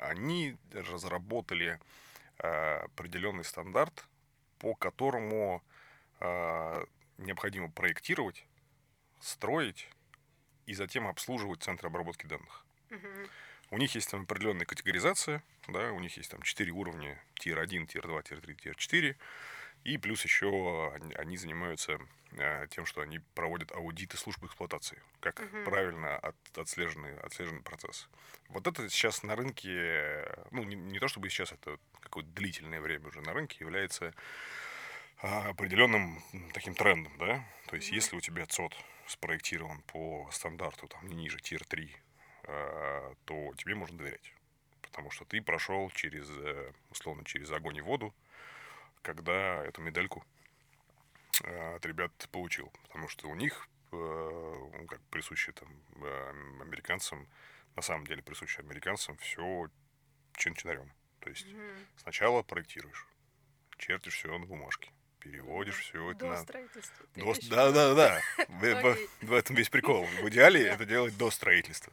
Они 0.00 0.56
разработали 0.72 1.78
а, 1.78 1.80
определенный 2.38 3.44
стандарт, 3.44 4.06
по 4.58 4.74
которому 4.74 5.62
а, 6.20 6.84
необходимо 7.18 7.70
проектировать, 7.70 8.46
строить 9.20 9.88
и 10.66 10.74
затем 10.74 11.06
обслуживать 11.06 11.62
центры 11.62 11.88
обработки 11.88 12.26
данных. 12.26 12.64
У 13.70 13.78
них 13.78 13.94
есть 13.94 14.10
там 14.10 14.22
определенная 14.22 14.66
категоризация, 14.66 15.42
да, 15.66 15.90
у 15.92 15.98
них 15.98 16.16
есть 16.16 16.30
там 16.30 16.42
4 16.42 16.70
уровня, 16.70 17.20
тир 17.34 17.58
1, 17.58 17.86
тир 17.88 18.06
2, 18.06 18.22
тир 18.22 18.40
3, 18.40 18.54
тир 18.54 18.76
4. 18.76 19.16
И 19.86 19.98
плюс 19.98 20.24
еще 20.24 20.92
они, 21.14 21.36
занимаются 21.36 22.00
э, 22.32 22.66
тем, 22.70 22.86
что 22.86 23.02
они 23.02 23.20
проводят 23.36 23.70
аудиты 23.70 24.16
служб 24.16 24.42
эксплуатации, 24.44 25.00
как 25.20 25.40
Мгм. 25.40 25.64
правильно 25.64 26.16
от, 26.16 26.34
отслежены, 26.58 27.14
отслежен 27.22 27.62
процесс. 27.62 28.08
Вот 28.48 28.66
это 28.66 28.88
сейчас 28.90 29.22
на 29.22 29.36
рынке, 29.36 29.70
э, 29.70 30.44
ну, 30.50 30.64
не, 30.64 30.74
не 30.74 30.98
то 30.98 31.06
чтобы 31.06 31.28
сейчас, 31.28 31.52
это 31.52 31.78
какое-то 32.00 32.28
длительное 32.30 32.80
время 32.80 33.06
уже 33.06 33.20
на 33.20 33.32
рынке 33.32 33.58
является 33.60 34.12
а, 35.22 35.50
определенным 35.50 36.20
таким 36.52 36.74
трендом, 36.74 37.16
да? 37.18 37.44
То 37.68 37.76
есть, 37.76 37.90
Мгм. 37.90 37.94
если 37.94 38.16
у 38.16 38.20
тебя 38.20 38.44
ЦОД 38.44 38.74
спроектирован 39.06 39.82
по 39.82 40.28
стандарту, 40.32 40.88
там, 40.88 41.06
не 41.06 41.14
ниже 41.14 41.38
тир 41.38 41.64
3, 41.64 41.94
а, 42.42 43.14
то 43.24 43.54
тебе 43.56 43.76
можно 43.76 43.96
доверять. 43.98 44.34
Потому 44.82 45.12
что 45.12 45.24
ты 45.24 45.40
прошел 45.40 45.90
через, 45.90 46.28
э, 46.28 46.72
условно, 46.90 47.24
через 47.24 47.52
огонь 47.52 47.76
и 47.76 47.82
воду, 47.82 48.12
когда 49.06 49.64
эту 49.64 49.80
медальку 49.82 50.24
э, 51.44 51.76
от 51.76 51.86
ребят 51.86 52.12
получил. 52.32 52.72
Потому 52.82 53.08
что 53.08 53.28
у 53.28 53.34
них, 53.36 53.68
э, 53.92 53.96
ну, 53.96 54.86
как 54.88 55.00
присуще 55.10 55.52
там 55.52 55.68
э, 56.02 56.30
американцам, 56.60 57.28
на 57.76 57.82
самом 57.82 58.06
деле 58.06 58.22
присуще 58.22 58.60
американцам, 58.62 59.16
все 59.18 59.68
чин-чинарем. 60.36 60.90
То 61.20 61.30
есть 61.30 61.46
Мгм. 61.46 61.86
сначала 61.96 62.42
проектируешь, 62.42 63.06
чертишь 63.78 64.14
все 64.16 64.36
на 64.36 64.46
бумажке, 64.46 64.90
переводишь 65.20 65.78
все 65.80 66.10
это 66.10 66.20
До 66.20 66.26
на... 66.26 66.36
строительства. 66.42 67.06
До- 67.14 67.48
Да, 67.48 67.70
да, 67.72 67.94
да. 67.94 68.20
В, 69.22 69.32
этом 69.32 69.56
весь 69.56 69.68
прикол. 69.70 70.04
В 70.04 70.28
идеале 70.28 70.66
это 70.66 70.84
делать 70.84 71.16
до 71.16 71.30
строительства. 71.30 71.92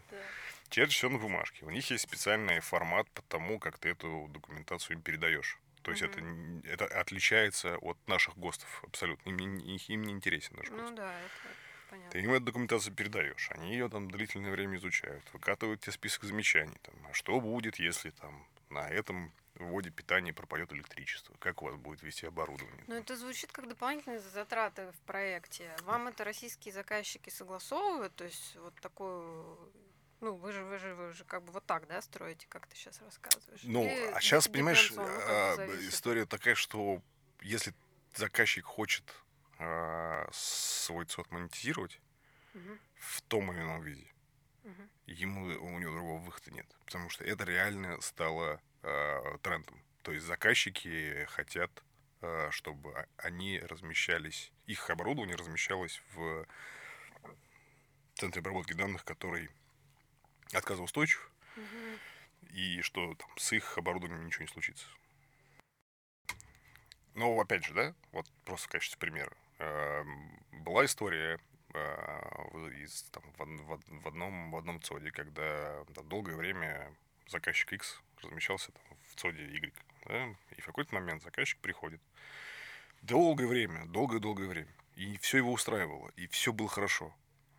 Чертишь 0.70 0.98
все 0.98 1.10
на 1.10 1.20
бумажке. 1.20 1.64
У 1.66 1.70
них 1.70 1.92
есть 1.92 2.04
специальный 2.04 2.60
формат 2.60 3.08
по 3.12 3.22
тому, 3.24 3.60
как 3.60 3.78
ты 3.78 3.90
эту 3.90 4.28
документацию 4.30 4.96
им 4.98 5.04
передаешь. 5.04 5.60
То 5.84 5.92
есть 5.92 6.02
это, 6.02 6.20
Мгм. 6.22 6.60
н- 6.60 6.64
это 6.66 6.86
отличается 6.86 7.78
от 7.78 7.98
наших 8.08 8.38
ГОСТов 8.38 8.84
абсолютно. 8.86 9.30
Им 9.30 9.38
не, 9.38 9.78
им 9.78 10.02
не 10.04 10.14
интересен 10.14 10.56
наш 10.58 10.70
Ну 10.70 10.78
ГОСТ. 10.78 10.96
да, 10.96 11.14
это 11.20 11.30
Ты 11.50 11.90
понятно. 11.90 12.18
им 12.18 12.34
эту 12.34 12.46
документацию 12.46 12.94
передаешь. 12.96 13.50
Они 13.52 13.72
ее 13.74 13.90
там 13.90 14.10
длительное 14.10 14.52
время 14.52 14.78
изучают, 14.78 15.24
выкатывают 15.34 15.82
тебе 15.82 15.92
список 15.92 16.24
замечаний. 16.24 16.78
Там, 16.84 16.96
а 17.10 17.14
что 17.14 17.40
будет, 17.42 17.78
если 17.80 18.10
там 18.12 18.48
на 18.70 18.90
этом 18.90 19.32
вводе 19.56 19.92
питания 19.92 20.34
пропадет 20.34 20.72
электричество? 20.74 21.36
Как 21.40 21.62
у 21.62 21.66
вас 21.66 21.76
будет 21.76 22.02
вести 22.02 22.26
оборудование? 22.26 22.84
Ну, 22.88 22.96
это 22.96 23.16
звучит 23.16 23.52
как 23.52 23.68
дополнительные 23.68 24.20
затраты 24.22 24.92
в 24.92 25.00
проекте. 25.06 25.70
Вам 25.84 26.08
это 26.08 26.24
российские 26.24 26.74
заказчики 26.74 27.30
согласовывают? 27.30 28.16
То 28.16 28.24
есть 28.24 28.56
вот 28.56 28.74
такую... 28.82 29.58
Ну, 30.24 30.36
вы 30.36 30.54
же, 30.54 30.64
вы 30.64 30.78
же, 30.78 30.96
вы 30.96 31.12
же 31.12 31.26
как 31.26 31.44
бы 31.44 31.52
вот 31.52 31.66
так, 31.66 31.86
да, 31.88 32.02
строите, 32.02 32.48
как 32.48 32.66
ты 32.68 32.78
сейчас 32.78 33.02
рассказываешь? 33.02 33.62
Ну, 33.66 33.84
Или 33.84 34.16
а 34.16 34.22
сейчас, 34.22 34.48
понимаешь, 34.48 34.90
а, 34.98 35.56
история 35.90 36.26
такая, 36.26 36.56
что 36.56 37.02
если 37.42 37.74
заказчик 38.16 38.64
хочет 38.64 39.04
а, 39.60 40.26
свой 40.32 41.06
цод 41.06 41.30
монетизировать 41.30 42.00
Мгм, 42.54 42.80
в 43.00 43.22
том 43.24 43.52
или 43.52 43.60
ином 43.62 43.82
виде, 43.82 44.08
мгм. 44.64 44.90
ему 45.08 45.46
у 45.46 45.80
него 45.80 45.94
другого 45.94 46.20
выхода 46.22 46.52
нет. 46.52 46.68
Потому 46.86 47.10
что 47.10 47.26
это 47.26 47.44
реально 47.44 48.00
стало 48.00 48.62
а, 48.82 49.38
трендом. 49.40 49.84
То 50.04 50.14
есть 50.14 50.26
заказчики 50.26 51.26
хотят, 51.32 51.84
а, 52.22 52.50
чтобы 52.52 53.08
они 53.18 53.60
размещались, 53.60 54.54
их 54.68 54.90
оборудование 54.90 55.36
размещалось 55.36 56.02
в 56.14 56.46
центре 58.16 58.40
обработки 58.40 58.74
данных, 58.74 59.04
который 59.04 59.50
отказоустойчив, 60.52 61.32
Мгм. 61.56 62.00
и 62.52 62.82
что 62.82 63.14
там 63.16 63.30
с 63.38 63.54
их 63.54 63.78
оборудованием 63.78 64.26
ничего 64.26 64.44
не 64.44 64.48
случится. 64.52 64.86
Но 67.16 67.40
опять 67.40 67.64
же, 67.66 67.74
да, 67.74 67.94
вот 68.12 68.28
просто 68.46 68.68
в 68.68 68.72
качестве 68.72 69.00
примера. 69.00 69.32
Эм, 69.60 70.40
Была 70.64 70.86
история 70.86 71.40
э, 71.74 72.48
в- 72.52 72.70
из, 72.70 73.04
там, 73.12 73.24
в, 73.38 73.78
в 73.78 74.02
в 74.04 74.08
одном, 74.08 74.52
в 74.52 74.56
одном 74.56 74.82
ЦОДе, 74.82 75.12
когда 75.12 75.84
там, 75.94 76.08
долгое 76.08 76.36
время 76.36 76.96
заказчик 77.28 77.74
X 77.74 78.02
размещался 78.22 78.72
там, 78.72 78.84
в 79.10 79.16
ЦОДе 79.16 79.44
Y. 79.46 79.74
да, 80.06 80.36
и 80.56 80.62
в 80.62 80.66
какой-то 80.66 80.94
момент 80.96 81.22
заказчик 81.24 81.60
приходит. 81.60 82.02
Долгое 83.02 83.48
время, 83.48 83.86
долгое-долгое 83.88 84.48
время. 84.48 84.74
И 84.96 85.18
все 85.18 85.38
его 85.38 85.52
устраивало, 85.52 86.10
и 86.16 86.28
все 86.28 86.54
было 86.54 86.70
хорошо. 86.70 87.14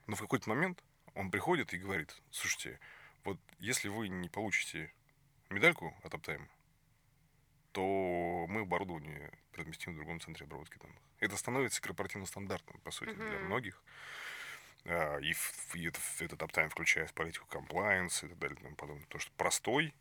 Но 0.06 0.16
в 0.16 0.20
какой-то 0.20 0.48
момент 0.48 0.82
он 1.14 1.30
приходит 1.30 1.72
и 1.72 1.78
говорит, 1.78 2.14
слушайте, 2.30 2.78
вот 3.24 3.38
если 3.58 3.88
вы 3.88 4.08
не 4.08 4.28
получите 4.28 4.92
медальку 5.50 5.94
от 6.02 6.14
Uptime, 6.14 6.48
то 7.72 8.46
мы 8.48 8.62
оборудование 8.62 9.32
разместим 9.54 9.94
в 9.94 9.96
другом 9.96 10.20
центре 10.20 10.44
обработки 10.44 10.78
данных. 10.78 10.98
Это 11.18 11.36
становится 11.36 11.80
корпоративным 11.80 12.26
стандартом, 12.26 12.80
по 12.80 12.90
сути, 12.90 13.14
для 13.14 13.38
многих. 13.40 13.82
А, 14.84 15.18
и, 15.18 15.32
в, 15.32 15.74
и 15.74 15.86
этот 15.86 16.42
аптайм 16.42 16.68
включает 16.68 17.12
политику 17.14 17.46
compliance 17.50 18.24
и 18.24 18.28
так 18.28 18.38
далее 18.38 18.58
и 18.58 18.62
тому 18.62 18.76
подобное. 18.76 19.04
Потому 19.04 19.20
что 19.20 19.32
простой 19.36 19.94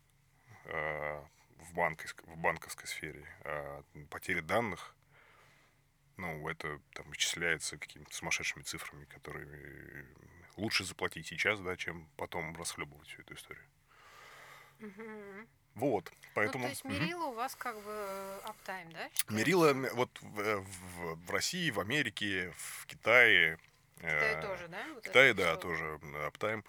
а, 0.66 1.26
в, 1.58 1.74
банковской, 1.74 2.26
в 2.26 2.36
банковской 2.36 2.86
сфере 2.86 3.26
а, 3.44 3.82
потери 4.10 4.40
данных, 4.40 4.94
ну, 6.16 6.48
это 6.48 6.80
там 6.92 7.12
исчисляется 7.12 7.78
какими-то 7.78 8.14
сумасшедшими 8.14 8.62
цифрами, 8.62 9.04
которые 9.06 10.06
лучше 10.56 10.84
заплатить 10.84 11.26
сейчас, 11.26 11.60
да, 11.60 11.76
чем 11.76 12.08
потом 12.16 12.56
расхлебывать 12.56 13.08
всю 13.08 13.22
эту 13.22 13.34
историю. 13.34 13.64
Мгм. 14.78 15.48
Вот, 15.74 16.12
поэтому... 16.34 16.64
Ну, 16.64 16.68
то 16.68 16.70
есть 16.70 16.84
мерила 16.84 17.24
у 17.24 17.32
вас 17.34 17.56
как 17.56 17.76
бы 17.82 18.40
аптайм, 18.44 18.92
да? 18.92 19.08
считается? 19.08 19.32
Мерила 19.32 19.72
вот 19.94 20.20
в, 20.20 20.40
э, 20.40 20.56
в- 20.58 21.14
в 21.26 21.30
России, 21.30 21.70
в 21.70 21.80
Америке, 21.80 22.52
в 22.56 22.86
Китае. 22.86 23.58
В 23.96 24.00
Китае 24.00 24.36
э, 24.36 24.42
тоже, 24.42 24.68
да? 24.68 24.86
вот 24.94 25.02
В 25.04 25.08
Китае, 25.08 25.34
да, 25.34 25.52
всё? 25.52 25.56
тоже 25.60 26.00
аптайм. 26.26 26.64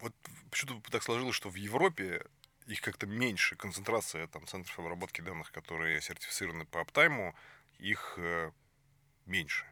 Вот 0.00 0.14
почему-то 0.50 0.90
так 0.90 1.02
сложилось, 1.02 1.34
что 1.36 1.50
в 1.50 1.56
Европе 1.56 2.24
их 2.66 2.80
как-то 2.80 3.06
меньше, 3.06 3.54
концентрация 3.56 4.26
там 4.26 4.46
центров 4.46 4.78
обработки 4.78 5.20
данных, 5.20 5.52
которые 5.52 6.00
сертифицированы 6.00 6.64
по 6.64 6.80
аптайму, 6.80 7.34
их 7.78 8.14
э, 8.18 8.50
меньше, 9.26 9.66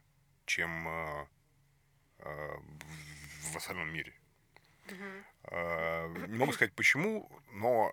чем 0.46 0.88
э, 0.88 1.26
э, 2.18 2.56
в- 3.52 3.56
остальном 3.56 3.88
мире. 3.92 4.12
А, 5.46 6.08
Не 6.08 6.38
могу 6.38 6.52
сказать 6.52 6.72
почему, 6.74 7.30
но, 7.52 7.92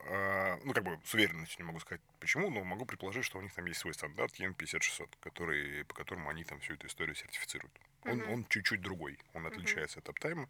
ну, 0.63 0.73
как 0.73 0.83
бы 0.83 0.99
с 1.05 1.13
уверенностью 1.13 1.59
не 1.59 1.67
могу 1.67 1.79
сказать 1.79 2.01
почему, 2.19 2.49
но 2.49 2.63
могу 2.63 2.85
предположить, 2.85 3.25
что 3.25 3.37
у 3.39 3.41
них 3.41 3.53
там 3.53 3.65
есть 3.65 3.79
свой 3.81 3.93
стандарт 3.93 4.39
EN5600, 4.39 5.09
который, 5.19 5.83
по 5.85 5.93
которому 5.93 6.29
они 6.29 6.43
там 6.43 6.59
всю 6.61 6.73
эту 6.73 6.87
историю 6.87 7.15
сертифицируют. 7.15 7.73
Он, 8.03 8.19
Мгм. 8.19 8.31
он 8.31 8.45
чуть-чуть 8.45 8.81
другой, 8.81 9.19
он 9.33 9.45
отличается 9.47 9.99
от 9.99 10.09
аптайма, 10.09 10.49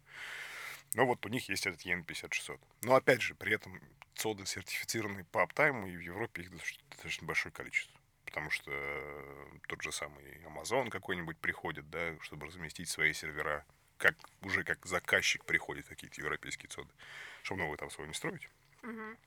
но 0.94 1.06
вот 1.06 1.24
у 1.26 1.28
них 1.28 1.48
есть 1.48 1.66
этот 1.66 1.84
EN5600. 1.84 2.60
Но 2.82 2.94
опять 2.94 3.20
же, 3.20 3.34
при 3.34 3.52
этом 3.54 3.80
цоды 4.14 4.46
сертифицированы 4.46 5.24
по 5.24 5.42
аптайму, 5.42 5.86
и 5.88 5.96
в 5.96 6.00
Европе 6.00 6.42
их 6.42 6.50
достаточно 6.90 7.26
большое 7.26 7.52
количество. 7.52 7.98
Потому 8.32 8.50
что 8.50 8.70
э, 8.72 9.44
тот 9.68 9.82
же 9.82 9.92
самый 9.92 10.24
Amazon 10.46 10.88
какой-нибудь 10.88 11.36
приходит, 11.36 11.90
да, 11.90 12.18
чтобы 12.22 12.46
разместить 12.46 12.88
свои 12.88 13.12
сервера, 13.12 13.66
как 13.98 14.14
уже 14.40 14.64
как 14.64 14.86
заказчик 14.86 15.44
приходит 15.44 15.86
какие-то 15.86 16.18
европейские 16.18 16.70
цоды, 16.70 16.88
чтобы 17.42 17.60
новые 17.60 17.76
там 17.76 17.90
свой 17.90 18.08
не 18.08 18.14
строить. 18.14 18.48
Мгм. 18.80 19.18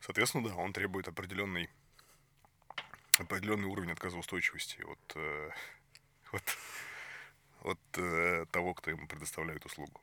Соответственно, 0.00 0.48
да, 0.48 0.54
он 0.54 0.72
требует 0.72 1.08
определенный 1.08 1.68
определенный 3.18 3.68
уровень 3.68 3.92
отказоустойчивости 3.92 4.80
от, 4.80 5.12
э, 5.14 5.50
от, 6.32 6.58
от 7.64 7.98
э, 7.98 8.46
того, 8.50 8.72
кто 8.72 8.90
ему 8.90 9.06
предоставляет 9.06 9.66
услугу. 9.66 10.00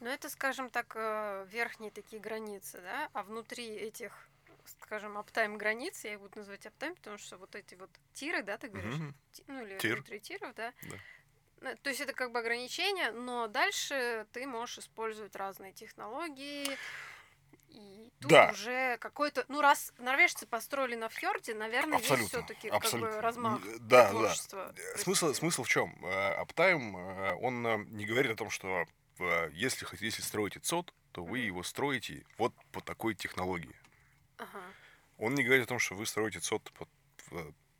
Ну, 0.00 0.08
это, 0.08 0.28
скажем 0.28 0.68
так, 0.68 0.92
э, 0.96 1.46
верхние 1.48 1.92
такие 1.92 2.20
границы, 2.20 2.80
да? 2.82 3.08
А 3.12 3.22
внутри 3.22 3.66
этих, 3.66 4.28
скажем, 4.68 5.16
Uptime 5.18 5.58
границ, 5.58 6.04
я 6.04 6.14
их 6.14 6.20
буду 6.20 6.38
называть 6.38 6.66
Uptime, 6.66 6.94
потому 6.94 7.18
что 7.18 7.36
вот 7.36 7.54
эти 7.54 7.74
вот 7.74 7.90
tier 8.12 8.32
ы, 8.32 8.42
да, 8.42 8.56
ты 8.58 8.68
говоришь? 8.68 8.94
Мгм. 8.94 9.14
Ти- 9.32 9.44
Ну, 9.46 9.64
или 9.66 9.78
Tier. 9.78 9.94
внутри 9.96 10.20
tier 10.20 10.39
ов, 10.39 10.54
да? 10.54 10.72
Да. 10.82 10.96
Ну, 11.60 11.76
То 11.82 11.90
есть 11.90 12.00
это 12.00 12.12
как 12.12 12.32
бы 12.32 12.38
ограничение, 12.40 13.10
но 13.12 13.46
дальше 13.46 14.26
ты 14.32 14.46
можешь 14.46 14.78
использовать 14.78 15.34
разные 15.36 15.72
технологии. 15.72 16.76
И 17.68 18.12
тут 18.20 18.30
Да. 18.30 18.50
уже 18.52 18.98
какой-то... 18.98 19.44
Ну, 19.48 19.60
раз 19.60 19.92
норвежцы 19.98 20.46
построили 20.46 20.94
на 20.94 21.08
фьорде, 21.08 21.54
наверное, 21.54 21.98
есть 21.98 22.10
Абсолютно, 22.10 22.38
все-таки 22.38 22.70
как 22.70 22.90
бы 23.00 23.20
размах 23.20 23.60
для 23.62 23.78
да, 23.78 24.04
да. 24.04 24.10
творчества. 24.10 24.74
Э, 24.76 24.98
Смысл, 24.98 25.32
смысл 25.32 25.62
в 25.64 25.68
чем? 25.68 25.98
Uptime, 26.04 26.96
э, 26.96 27.34
он 27.40 27.66
э, 27.66 27.76
не 27.88 28.04
говорит 28.06 28.30
о 28.32 28.36
том, 28.36 28.50
что 28.50 28.84
э, 29.18 29.50
если, 29.52 29.86
если 30.04 30.22
строите 30.22 30.60
ЦОД, 30.60 30.94
то 31.12 31.24
вы 31.24 31.40
его 31.40 31.62
строите 31.64 32.24
вот 32.38 32.54
по 32.70 32.80
такой 32.80 33.14
технологии. 33.14 33.74
Он 35.18 35.34
не 35.34 35.44
говорит 35.44 35.64
о 35.64 35.68
том, 35.68 35.78
что 35.78 35.94
вы 35.94 36.06
строите 36.06 36.40
ЦОД, 36.40 36.72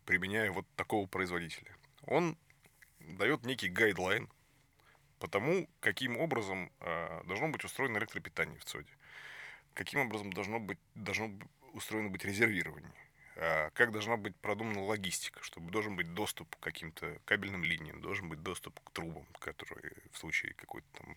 применяя 0.04 0.50
вот 0.50 0.66
такого 0.76 1.06
производителя. 1.06 1.74
Он 2.06 2.36
дает 3.00 3.44
некий 3.44 3.68
гайдлайн 3.68 4.28
по 5.18 5.28
тому, 5.28 5.68
каким 5.80 6.18
образом 6.18 6.70
э, 6.80 7.22
должно 7.24 7.48
быть 7.48 7.64
устроено 7.64 7.98
электропитание 7.98 8.58
в 8.58 8.64
ЦОДе, 8.64 8.90
каким 9.74 10.00
образом 10.00 10.32
должно 10.32 10.60
быть, 10.60 10.78
должно 10.94 11.30
устроено 11.72 12.10
быть 12.10 12.24
резервирование, 12.24 12.92
э, 13.36 13.70
как 13.70 13.92
должна 13.92 14.16
быть 14.16 14.36
продумана 14.36 14.82
логистика, 14.82 15.42
чтобы 15.42 15.70
должен 15.70 15.96
быть 15.96 16.12
доступ 16.14 16.54
к 16.56 16.60
каким-то 16.60 17.18
кабельным 17.24 17.64
линиям, 17.64 18.00
должен 18.00 18.28
быть 18.28 18.42
доступ 18.42 18.78
к 18.80 18.90
трубам, 18.90 19.26
которые 19.38 19.92
в 20.12 20.18
случае 20.18 20.54
какой-то 20.54 20.86
там 20.92 21.16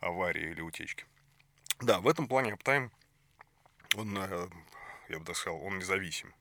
аварии 0.00 0.50
или 0.50 0.60
утечки. 0.60 1.04
Да, 1.80 2.00
в 2.00 2.08
этом 2.08 2.26
плане 2.26 2.52
Uptime, 2.52 2.90
он, 3.94 4.16
э, 4.18 4.48
я 5.08 5.18
бы 5.18 5.24
так 5.24 5.36
сказал, 5.36 5.62
он 5.62 5.78
независим. 5.78 6.34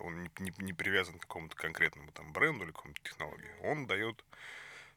Он 0.00 0.22
не, 0.24 0.30
не- 0.40 0.64
не 0.64 0.72
привязан 0.72 1.16
к 1.18 1.22
какому-то 1.22 1.54
конкретному 1.54 2.10
там 2.12 2.32
бренду 2.32 2.64
или 2.64 2.72
какому-то 2.72 3.00
технологии. 3.02 3.50
Он 3.62 3.86
дает 3.86 4.24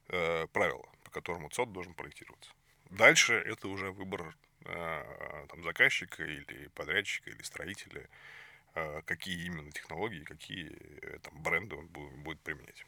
э, 0.09 0.47
правила, 0.47 0.89
по 1.03 1.11
которому 1.11 1.49
ЦОД 1.49 1.71
должен 1.71 1.93
проектироваться. 1.93 2.51
Дальше 2.89 3.33
это 3.35 3.67
уже 3.67 3.91
выбор 3.91 4.35
э, 4.65 5.45
там, 5.49 5.63
заказчика 5.63 6.23
или 6.23 6.69
подрядчика 6.69 7.29
или 7.29 7.41
строителя, 7.43 8.09
э, 8.73 9.01
какие 9.05 9.45
именно 9.45 9.71
технологии, 9.71 10.23
какие 10.23 10.71
э, 11.01 11.19
там, 11.19 11.41
бренды 11.43 11.75
он 11.75 11.85
бу- 11.87 12.15
будет 12.17 12.39
применять. 12.41 12.83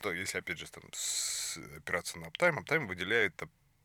То 0.00 0.12
если, 0.12 0.38
опять 0.38 0.58
же, 0.58 0.70
там, 0.70 0.82
с- 0.92 1.58
опираться 1.76 2.18
на 2.18 2.26
Uptime, 2.26 2.64
Uptime 2.64 2.86
выделяет 2.86 3.40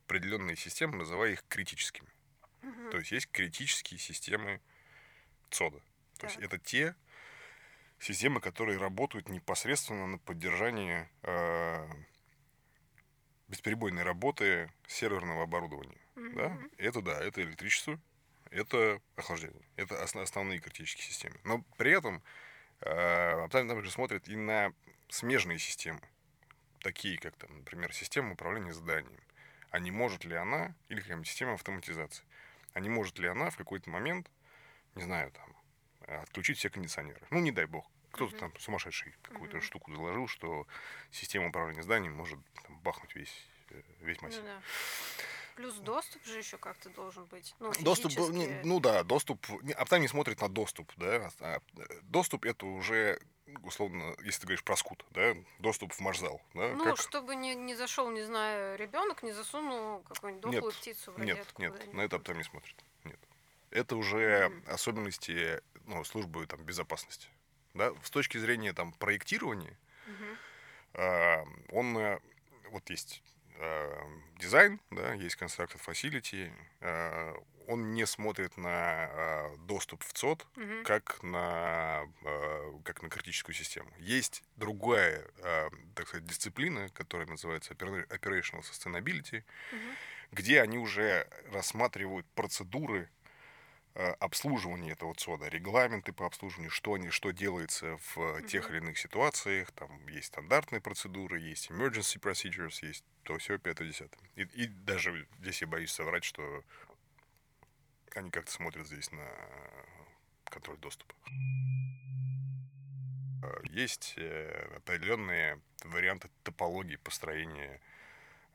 определенные 0.06 0.56
системы, 0.56 0.98
называя 0.98 1.34
их 1.34 1.44
критическими. 1.48 2.10
То 2.92 2.98
есть 2.98 3.12
есть 3.12 3.32
критические 3.32 4.00
системы 4.00 4.62
ЦОДа. 5.50 5.82
То 6.18 6.28
есть 6.28 6.38
это 6.38 6.58
те 6.60 6.96
системы, 8.00 8.42
которые 8.42 8.78
работают 8.78 9.30
непосредственно 9.30 10.08
на 10.08 10.18
поддержание 10.18 11.10
э, 11.24 11.88
бесперебойной 13.48 14.04
работы 14.04 14.72
серверного 14.88 15.44
оборудования. 15.44 15.98
Да? 16.16 16.58
Это 16.78 17.02
да, 17.02 17.20
это 17.20 17.42
электричество, 17.42 18.00
это 18.50 19.02
охлаждение, 19.16 19.62
это 19.76 20.02
осно- 20.04 20.22
основные 20.22 20.60
критические 20.60 21.04
системы. 21.04 21.36
Но 21.44 21.64
при 21.78 21.92
этом 21.92 22.22
э, 22.82 23.46
Uptime 23.46 23.68
также 23.68 23.92
смотрит 23.92 24.28
и 24.28 24.36
на 24.36 24.74
смежные 25.10 25.60
системы, 25.60 26.02
такие 26.80 27.18
как, 27.18 27.36
там, 27.38 27.56
например, 27.58 27.94
система 27.94 28.34
управления 28.34 28.74
зданием. 28.74 29.22
А 29.70 29.80
не 29.80 29.92
может 29.92 30.26
ли 30.26 30.36
она, 30.36 30.76
или 30.90 31.00
какая-нибудь 31.00 31.28
система 31.28 31.54
автоматизации, 31.54 32.26
а 32.74 32.80
не 32.80 32.90
может 32.90 33.20
ли 33.20 33.28
она 33.28 33.50
в 33.50 33.58
какой-то 33.58 33.90
момент, 33.90 34.30
не 34.96 35.04
знаю, 35.04 35.32
там, 35.32 36.22
отключить 36.22 36.58
все 36.58 36.70
кондиционеры. 36.70 37.26
Ну, 37.30 37.40
не 37.40 37.52
дай 37.52 37.66
бог. 37.66 37.86
Кто-то 38.12 38.38
там 38.38 38.54
сумасшедший 38.60 39.14
какую-то 39.22 39.58
Мгм. 39.58 39.66
штуку 39.66 39.94
заложил, 39.94 40.28
что 40.28 40.68
система 41.12 41.48
управления 41.48 41.82
зданием 41.84 42.14
может 42.14 42.40
там, 42.64 42.78
бахнуть 42.80 43.16
весь, 43.16 43.48
э, 43.70 43.82
весь 44.02 44.22
Ну 44.22 44.28
массив. 44.28 44.44
да. 44.44 44.62
Плюс 45.56 45.76
доступ 45.76 46.24
же 46.26 46.38
еще 46.38 46.58
как-то 46.58 46.90
должен 46.90 47.26
быть. 47.26 47.54
Ну, 47.60 47.72
Доступ, 47.82 48.12
не- 48.32 48.62
ну 48.64 48.80
да, 48.80 49.04
доступ, 49.04 49.48
не, 49.62 49.74
Аптайм 49.74 50.02
не 50.02 50.08
смотрит 50.08 50.42
на 50.42 50.50
доступ, 50.50 50.92
да, 50.98 51.30
а, 51.40 51.62
э, 51.78 52.00
доступ 52.04 52.46
это 52.46 52.66
уже, 52.66 53.20
условно, 53.64 54.16
если 54.24 54.42
ты 54.42 54.48
говоришь 54.48 54.64
про 54.64 54.76
скут, 54.76 55.06
да, 55.12 55.36
доступ 55.60 55.94
в 55.94 56.00
маршзал, 56.00 56.42
да, 56.54 56.70
Ну, 56.70 56.84
как- 56.84 56.98
чтобы 57.00 57.36
не, 57.36 57.56
не 57.56 57.76
зашел, 57.76 58.10
не 58.10 58.24
знаю, 58.24 58.78
ребенок, 58.78 59.24
не 59.24 59.32
засунул 59.32 60.02
какую-нибудь 60.04 60.46
Нет, 60.46 60.54
дохлую 60.56 60.74
птицу 60.74 61.12
в 61.12 61.20
нет, 61.20 61.54
нет, 61.58 61.94
на 61.94 62.02
это 62.02 62.16
Аптайм 62.18 62.38
не 62.38 62.44
смотрит, 62.44 62.76
нет. 63.04 63.20
Это 63.70 63.96
уже 63.96 64.50
Мгм. 64.50 64.64
особенности, 64.74 65.62
ну, 65.86 66.04
службы 66.04 66.46
там 66.46 66.62
безопасности, 66.64 67.28
да, 67.74 67.94
с 68.04 68.10
точки 68.10 68.38
зрения 68.38 68.74
там 68.74 68.94
проектирования, 68.94 69.78
Мгм. 70.06 70.38
А, 70.94 71.44
он, 71.72 71.98
э, 71.98 72.20
вот 72.72 72.90
есть 72.90 73.24
а, 73.60 74.04
дизайн, 74.40 74.80
да, 74.90 75.14
есть 75.14 75.38
constructed 75.40 75.80
facility, 75.86 76.52
а, 76.82 77.34
он 77.68 77.94
не 77.94 78.06
смотрит 78.06 78.58
на 78.58 78.70
а, 78.70 79.56
доступ 79.68 80.04
в 80.04 80.14
ЦОД, 80.14 80.46
Мгм. 80.56 80.84
как 80.84 81.22
на, 81.24 82.08
а, 82.26 82.80
как 82.84 83.02
на 83.02 83.10
критическую 83.10 83.56
систему. 83.56 83.92
Есть 83.98 84.44
другая, 84.56 85.26
а, 85.44 85.70
так 85.96 86.08
сказать, 86.08 86.26
дисциплина, 86.26 86.90
которая 86.90 87.28
называется 87.28 87.74
opera- 87.74 88.08
Operational 88.08 88.62
Sustainability, 88.62 89.44
Мгм. 89.72 89.96
где 90.32 90.62
они 90.62 90.78
уже 90.78 91.28
рассматривают 91.52 92.26
процедуры 92.36 93.10
э, 93.94 94.12
обслуживания 94.22 94.92
этого 94.94 95.14
ЦОДа, 95.14 95.50
регламенты 95.50 96.14
по 96.14 96.26
обслуживанию, 96.26 96.72
что, 96.72 96.94
они, 96.94 97.10
что 97.10 97.32
делается 97.32 97.98
в 97.98 98.38
э, 98.38 98.48
тех 98.48 98.70
или 98.70 98.78
иных 98.78 98.98
ситуациях. 98.98 99.70
Там 99.74 100.08
есть 100.08 100.28
стандартные 100.28 100.80
процедуры, 100.80 101.42
есть 101.42 101.70
emergency 101.70 102.18
procedures, 102.18 102.78
есть 102.86 103.04
то 103.24 103.38
все 103.38 103.58
пятое, 103.58 103.90
десятое. 103.90 104.22
И, 104.36 104.44
и 104.44 104.68
даже 104.68 105.28
здесь 105.42 105.60
я 105.60 105.68
боюсь 105.68 105.92
соврать, 105.92 106.24
что 106.24 106.64
они 108.16 108.32
как-то 108.32 108.52
смотрят 108.52 108.88
здесь 108.88 109.12
на 109.12 109.28
контроль 110.46 110.78
доступа. 110.78 111.16
Э, 113.42 113.62
есть 113.70 114.14
э, 114.18 114.76
определенные 114.78 115.60
варианты 115.84 116.30
топологии 116.44 116.98
построения 116.98 117.82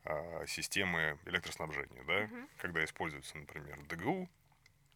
э, 0.05 0.45
системы 0.47 1.19
электроснабжения, 1.25 2.03
да, 2.03 2.23
uh-huh. 2.23 2.49
когда 2.57 2.83
используется, 2.83 3.37
например, 3.37 3.79
ДГУ, 3.87 4.29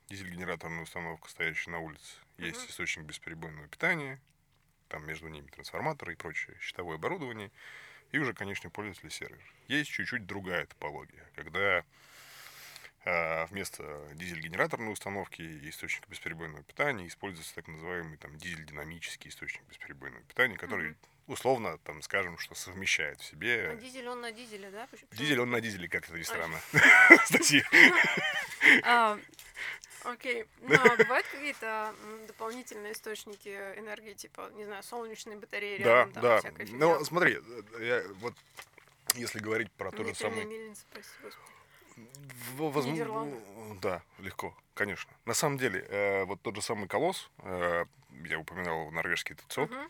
дизель-генераторная 0.10 0.84
установка, 0.84 1.30
стоящая 1.30 1.72
на 1.72 1.80
улице, 1.80 2.16
uh-huh. 2.38 2.46
есть 2.46 2.70
источник 2.70 3.06
бесперебойного 3.06 3.68
питания, 3.68 4.22
там 4.88 5.06
между 5.06 5.28
ними 5.28 5.48
трансформаторы 5.48 6.14
и 6.14 6.18
прочее 6.18 6.58
щитовое 6.60 6.96
оборудование, 6.96 7.52
и 8.12 8.18
уже 8.18 8.34
конечный 8.34 8.70
пользователь 8.70 9.10
сервер. 9.10 9.54
Есть 9.68 9.90
чуть-чуть 9.92 10.26
другая 10.26 10.66
топология, 10.66 11.30
когда 11.36 11.86
вместо 13.04 13.84
дизель-генераторной 14.14 14.94
установки 14.94 15.42
и 15.42 15.70
источника 15.70 16.08
бесперебойного 16.10 16.64
питания 16.64 17.08
используется 17.08 17.56
так 17.56 17.68
называемый 17.68 18.18
там 18.18 18.38
дизель-динамический 18.38 19.30
источник 19.30 19.64
бесперебойного 19.70 20.24
питания, 20.24 20.56
который 20.56 20.92
mm-hmm. 20.92 20.96
условно, 21.28 21.80
там, 21.80 22.04
скажем, 22.04 22.38
что 22.38 22.54
совмещает 22.54 23.20
в 23.20 23.26
себе... 23.26 23.72
А 23.72 23.76
дизель 23.76 24.08
он 24.08 24.22
на 24.22 24.32
дизеле, 24.32 24.70
да? 24.70 24.88
Почему? 24.92 25.10
Дизель 25.14 25.40
он 25.40 25.50
на 25.50 25.62
дизеле, 25.62 25.88
как 25.88 26.08
это 26.08 26.18
ни 26.18 26.24
странно. 26.24 26.60
А, 28.84 29.18
окей. 30.04 30.46
Ну, 30.62 30.76
а 30.76 30.96
бывают 30.96 31.26
какие-то 31.28 31.96
дополнительные 32.28 32.94
источники 32.94 33.50
энергии, 33.50 34.14
типа, 34.14 34.52
не 34.54 34.66
знаю, 34.66 34.84
солнечные 34.84 35.38
батареи 35.38 35.82
Да, 35.82 36.08
да. 36.14 36.42
Ну, 36.70 37.04
смотри, 37.04 37.40
вот 38.20 38.36
если 39.16 39.40
говорить 39.40 39.72
про 39.72 39.92
то 39.92 40.04
же 40.04 40.14
самое... 40.14 40.76
Возможно, 42.58 43.28
да, 43.82 44.02
легко, 44.20 44.56
конечно. 44.74 45.12
На 45.26 45.34
самом 45.34 45.58
деле, 45.58 45.86
э, 45.90 46.24
вот 46.26 46.42
тот 46.42 46.56
же 46.56 46.62
самый 46.62 46.88
колосс, 46.88 47.30
э, 47.40 47.86
я 48.26 48.40
упоминал 48.40 48.92
норвежский 48.92 49.36
ТЦО, 49.36 49.64
uh 49.64 49.90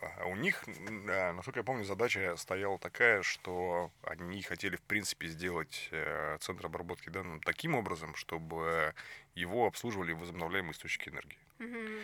а 0.00 0.26
у 0.26 0.36
них, 0.36 0.64
насколько 0.66 1.60
я 1.60 1.64
помню, 1.64 1.84
задача 1.84 2.34
стояла 2.36 2.78
такая, 2.78 3.22
что 3.22 3.92
они 4.02 4.42
хотели, 4.42 4.76
в 4.76 4.82
принципе, 4.82 5.28
сделать 5.28 5.88
э, 5.92 6.36
центр 6.40 6.66
обработки 6.66 7.08
данных 7.08 7.42
таким 7.44 7.74
образом, 7.74 8.14
чтобы 8.16 8.94
его 9.34 9.66
обслуживали 9.66 10.12
возобновляемые 10.12 10.72
источники 10.72 11.08
энергии. 11.08 11.38
uh 11.60 12.02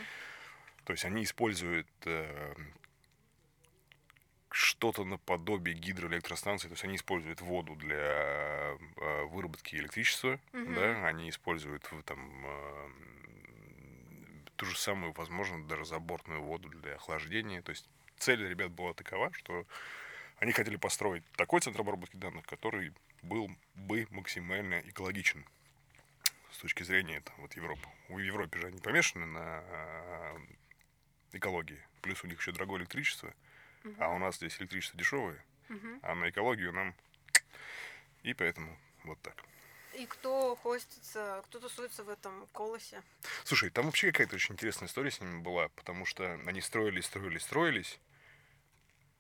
То 0.85 0.93
есть 0.93 1.05
они 1.05 1.25
используют 1.25 1.89
что-то 4.53 5.05
наподобие 5.05 5.75
гидроэлектростанции, 5.75 6.69
то 6.69 6.75
есть 6.75 6.85
они 6.85 6.97
используют 6.97 7.41
воду 7.41 7.75
для 7.75 7.97
э, 7.97 9.25
выработки 9.25 9.77
электричества, 9.77 10.39
угу. 10.53 10.75
да, 10.75 11.07
они 11.07 11.31
используют 11.31 11.89
там 12.05 12.47
э, 12.47 12.91
ту 14.57 14.67
же 14.67 14.77
самую, 14.77 15.13
возможно, 15.13 15.65
даже 15.67 15.85
забортную 15.85 16.43
воду 16.43 16.69
для 16.69 16.95
охлаждения. 16.95 17.63
То 17.63 17.71
есть 17.71 17.89
цель 18.19 18.47
ребят 18.47 18.71
была 18.71 18.95
такова, 18.95 19.33
что 19.33 19.67
они 20.39 20.53
хотели 20.53 20.77
построить 20.77 21.25
такой 21.33 21.61
центр 21.61 21.81
обработки 21.81 22.17
данных, 22.17 22.47
который 22.47 22.93
был 23.23 23.51
бы 23.75 24.07
максимально 24.11 24.81
экологичен 24.81 25.45
с 26.51 26.59
точки 26.59 26.83
зрения 26.83 27.21
там, 27.21 27.35
вот 27.39 27.55
Европы. 27.55 27.89
У 28.09 28.19
Европы 28.19 28.59
же 28.59 28.67
они 28.67 28.79
помешаны 28.79 29.27
на 29.27 29.63
э, 29.65 30.39
экологии, 31.33 31.81
плюс 32.03 32.23
у 32.23 32.27
них 32.27 32.41
еще 32.41 32.53
дорогое 32.53 32.81
электричество. 32.81 33.33
Uh-huh. 33.85 33.97
А 33.99 34.09
у 34.11 34.19
нас 34.19 34.37
здесь 34.37 34.61
электричество 34.61 34.99
дешевое, 34.99 35.45
uh-huh. 35.69 36.01
а 36.03 36.15
на 36.15 36.31
экологию 36.31 36.73
нам... 36.73 36.95
И 38.23 38.35
поэтому 38.35 38.79
вот 39.05 39.21
так. 39.23 39.37
И 39.95 40.07
кто 40.07 40.57
хостится, 40.57 41.43
кто 41.47 41.61
тусуется 41.61 42.05
в 42.05 42.09
этом 42.09 42.47
колосе? 42.53 43.03
Слушай, 43.45 43.71
там 43.71 43.87
вообще 43.87 44.11
какая-то 44.11 44.37
очень 44.37 44.55
интересная 44.55 44.89
история 44.89 45.11
с 45.11 45.21
ними 45.21 45.41
была, 45.41 45.69
потому 45.71 46.07
что 46.07 46.33
они 46.47 46.61
строились, 46.61 47.07
строились, 47.07 47.43
строились, 47.43 48.01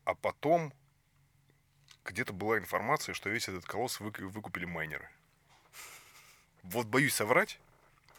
а 0.04 0.14
потом 0.14 0.72
где-то 2.04 2.32
была 2.32 2.58
информация, 2.58 3.14
что 3.14 3.28
весь 3.28 3.48
этот 3.48 3.64
колосс 3.64 4.00
вы, 4.00 4.10
выкупили 4.10 4.64
майнеры. 4.64 5.10
Вот 6.62 6.86
боюсь 6.86 7.14
соврать, 7.14 7.60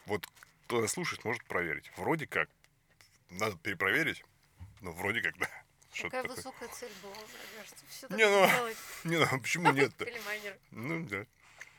вот 0.05 0.27
кто 0.65 0.85
слушает, 0.87 1.25
может 1.25 1.43
проверить. 1.45 1.91
Вроде 1.97 2.27
как, 2.27 2.49
надо 3.29 3.57
перепроверить, 3.57 4.23
но 4.81 4.91
вроде 4.91 5.21
как, 5.21 5.37
да. 5.37 5.49
Какая 6.01 6.23
высокая 6.23 6.69
цель 6.69 6.91
была, 7.01 7.13
мне 7.13 7.57
кажется. 7.57 7.85
Все 7.89 8.07
не, 8.09 8.27
ну, 8.27 8.47
делать. 8.47 8.77
Не, 9.03 9.17
ну, 9.17 9.39
почему 9.39 9.71
нет-то? 9.71 10.05
Ну, 10.71 11.05
да. 11.05 11.25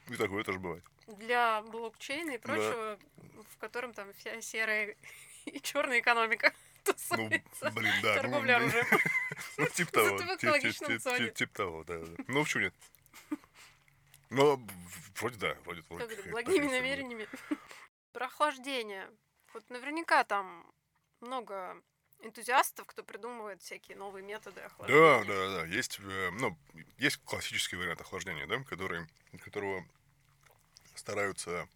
И 0.08 0.16
такое 0.16 0.44
тоже 0.44 0.58
бывает. 0.58 0.84
Для 1.06 1.62
блокчейна 1.62 2.32
и 2.32 2.38
прочего, 2.38 2.98
да. 3.16 3.42
в 3.50 3.58
котором 3.58 3.92
там 3.92 4.12
вся 4.14 4.40
серая 4.40 4.96
и 5.46 5.60
черная 5.60 6.00
экономика 6.00 6.52
тусуется. 6.84 7.42
Ну, 7.62 7.70
блин, 7.72 7.92
да. 8.02 8.14
Торговля 8.14 8.58
ну, 8.58 8.64
оружием. 8.64 8.86
Ну, 9.56 9.66
типа 9.68 9.92
того. 9.92 10.18
Типа 11.30 11.54
того, 11.54 11.84
да. 11.84 12.00
Ну, 12.28 12.44
почему 12.44 12.64
нет? 12.64 12.74
Ну, 14.30 14.60
вроде 15.16 15.36
да, 15.36 15.56
вроде 15.64 15.82
Благими 16.30 16.66
намерениями. 16.66 17.28
Прохлаждение. 18.12 19.10
Вот 19.52 19.68
наверняка 19.70 20.24
там 20.24 20.66
много 21.20 21.80
энтузиастов, 22.20 22.86
кто 22.86 23.02
придумывает 23.02 23.62
всякие 23.62 23.96
новые 23.96 24.24
методы 24.24 24.60
охлаждения. 24.60 25.24
Да, 25.24 25.24
да, 25.24 25.60
да. 25.60 25.66
Есть, 25.66 25.98
э, 26.00 26.30
ну, 26.32 26.56
есть 26.98 27.18
классический 27.24 27.76
вариант 27.76 28.00
охлаждения, 28.00 28.46
да, 28.46 28.62
который, 28.64 29.06
которого 29.42 29.84
стараются 30.94 31.68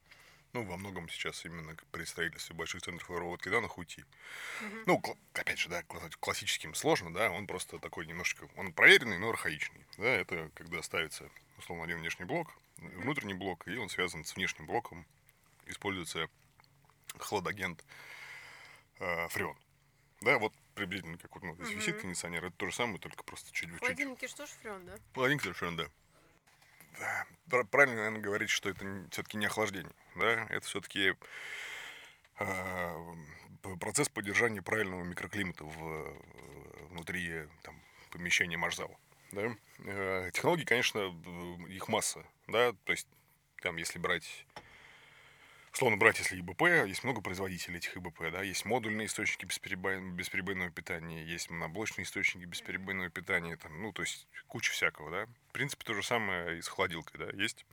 ну, 0.52 0.64
во 0.64 0.76
многом 0.76 1.08
сейчас 1.08 1.44
именно 1.44 1.76
при 1.92 2.04
строительстве 2.04 2.56
больших 2.56 2.82
центров 2.82 3.10
обработки 3.10 3.48
данных 3.48 3.76
уйти. 3.78 4.04
Uh-huh. 4.62 4.82
Ну, 4.86 5.02
опять 5.34 5.58
же, 5.58 5.68
да, 5.68 5.82
классическим 6.20 6.74
сложно, 6.74 7.12
да, 7.12 7.30
он 7.30 7.46
просто 7.46 7.78
такой 7.78 8.06
немножечко, 8.06 8.48
он 8.56 8.72
проверенный, 8.72 9.18
но 9.18 9.28
архаичный, 9.28 9.86
да, 9.98 10.08
это 10.08 10.50
когда 10.54 10.82
ставится, 10.82 11.28
условно, 11.58 11.84
один 11.84 11.98
внешний 11.98 12.24
блок, 12.24 12.48
внутренний 12.78 13.34
блок, 13.34 13.68
и 13.68 13.76
он 13.76 13.88
связан 13.88 14.24
с 14.24 14.36
внешним 14.36 14.66
блоком, 14.66 15.06
используется 15.66 16.28
хладагент 17.18 17.84
э, 19.00 19.28
фреон. 19.28 19.56
Да, 20.20 20.38
вот 20.38 20.52
приблизительно 20.74 21.18
как 21.18 21.34
вот 21.34 21.44
ну, 21.44 21.54
здесь 21.54 21.68
угу. 21.68 21.78
висит 21.78 22.00
кондиционер, 22.00 22.44
это 22.46 22.56
то 22.56 22.66
же 22.66 22.74
самое, 22.74 22.98
только 22.98 23.22
просто 23.22 23.52
чуть 23.52 23.70
чуть. 23.70 23.80
Холодильники 23.80 24.26
что 24.26 24.46
да? 24.86 24.98
Холодильник 25.14 25.42
совершенно, 25.42 25.76
да. 25.76 27.64
Правильно, 27.70 27.96
наверное, 27.96 28.20
говорить, 28.20 28.50
что 28.50 28.68
это 28.70 28.84
все-таки 29.10 29.36
не 29.36 29.46
охлаждение, 29.46 29.92
да, 30.16 30.46
это 30.50 30.66
все-таки 30.66 31.14
э, 32.40 33.14
процесс 33.80 34.08
поддержания 34.08 34.62
правильного 34.62 35.04
микроклимата 35.04 35.64
в, 35.64 36.22
внутри 36.90 37.46
там, 37.62 37.80
помещения 38.10 38.56
маршзала. 38.56 38.96
Да? 39.30 39.56
Э, 39.84 40.30
технологий, 40.32 40.64
конечно, 40.64 41.14
их 41.68 41.88
масса, 41.88 42.24
да, 42.48 42.72
то 42.84 42.92
есть 42.92 43.06
там, 43.62 43.76
если 43.76 43.98
брать 43.98 44.46
Словно 45.72 45.96
брать, 45.96 46.18
если 46.18 46.40
ИБП, 46.40 46.62
есть 46.86 47.04
много 47.04 47.20
производителей 47.20 47.78
этих 47.78 47.96
ИБП, 47.96 48.30
да, 48.32 48.42
есть 48.42 48.64
модульные 48.64 49.06
источники 49.06 49.44
бесперебойного, 49.44 50.10
бесперебойного 50.12 50.70
питания, 50.70 51.22
есть 51.24 51.50
моноблочные 51.50 52.04
источники 52.04 52.44
бесперебойного 52.44 53.10
питания, 53.10 53.56
там, 53.56 53.80
ну, 53.82 53.92
то 53.92 54.02
есть 54.02 54.26
куча 54.48 54.72
всякого, 54.72 55.10
да. 55.10 55.26
В 55.50 55.52
принципе, 55.52 55.84
то 55.84 55.94
же 55.94 56.02
самое 56.02 56.58
и 56.58 56.62
с 56.62 56.68
холодилкой, 56.68 57.26
да, 57.26 57.42
есть. 57.42 57.66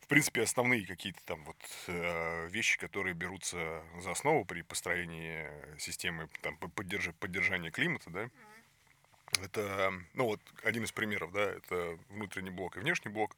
В 0.00 0.08
принципе, 0.08 0.42
основные 0.42 0.86
какие-то 0.86 1.20
там 1.24 1.42
вот 1.44 1.56
э, 1.88 2.48
вещи, 2.48 2.78
которые 2.78 3.14
берутся 3.14 3.82
за 4.00 4.12
основу 4.12 4.44
при 4.44 4.62
построении 4.62 5.48
системы 5.78 6.28
там, 6.42 6.56
поддерж... 6.58 7.10
поддержания 7.18 7.70
климата, 7.70 8.10
да, 8.10 8.30
это, 9.42 9.92
ну 10.14 10.26
вот, 10.26 10.40
один 10.62 10.84
из 10.84 10.92
примеров, 10.92 11.32
да, 11.32 11.42
это 11.42 11.98
внутренний 12.10 12.50
блок 12.50 12.76
и 12.76 12.80
внешний 12.80 13.10
блок 13.10 13.36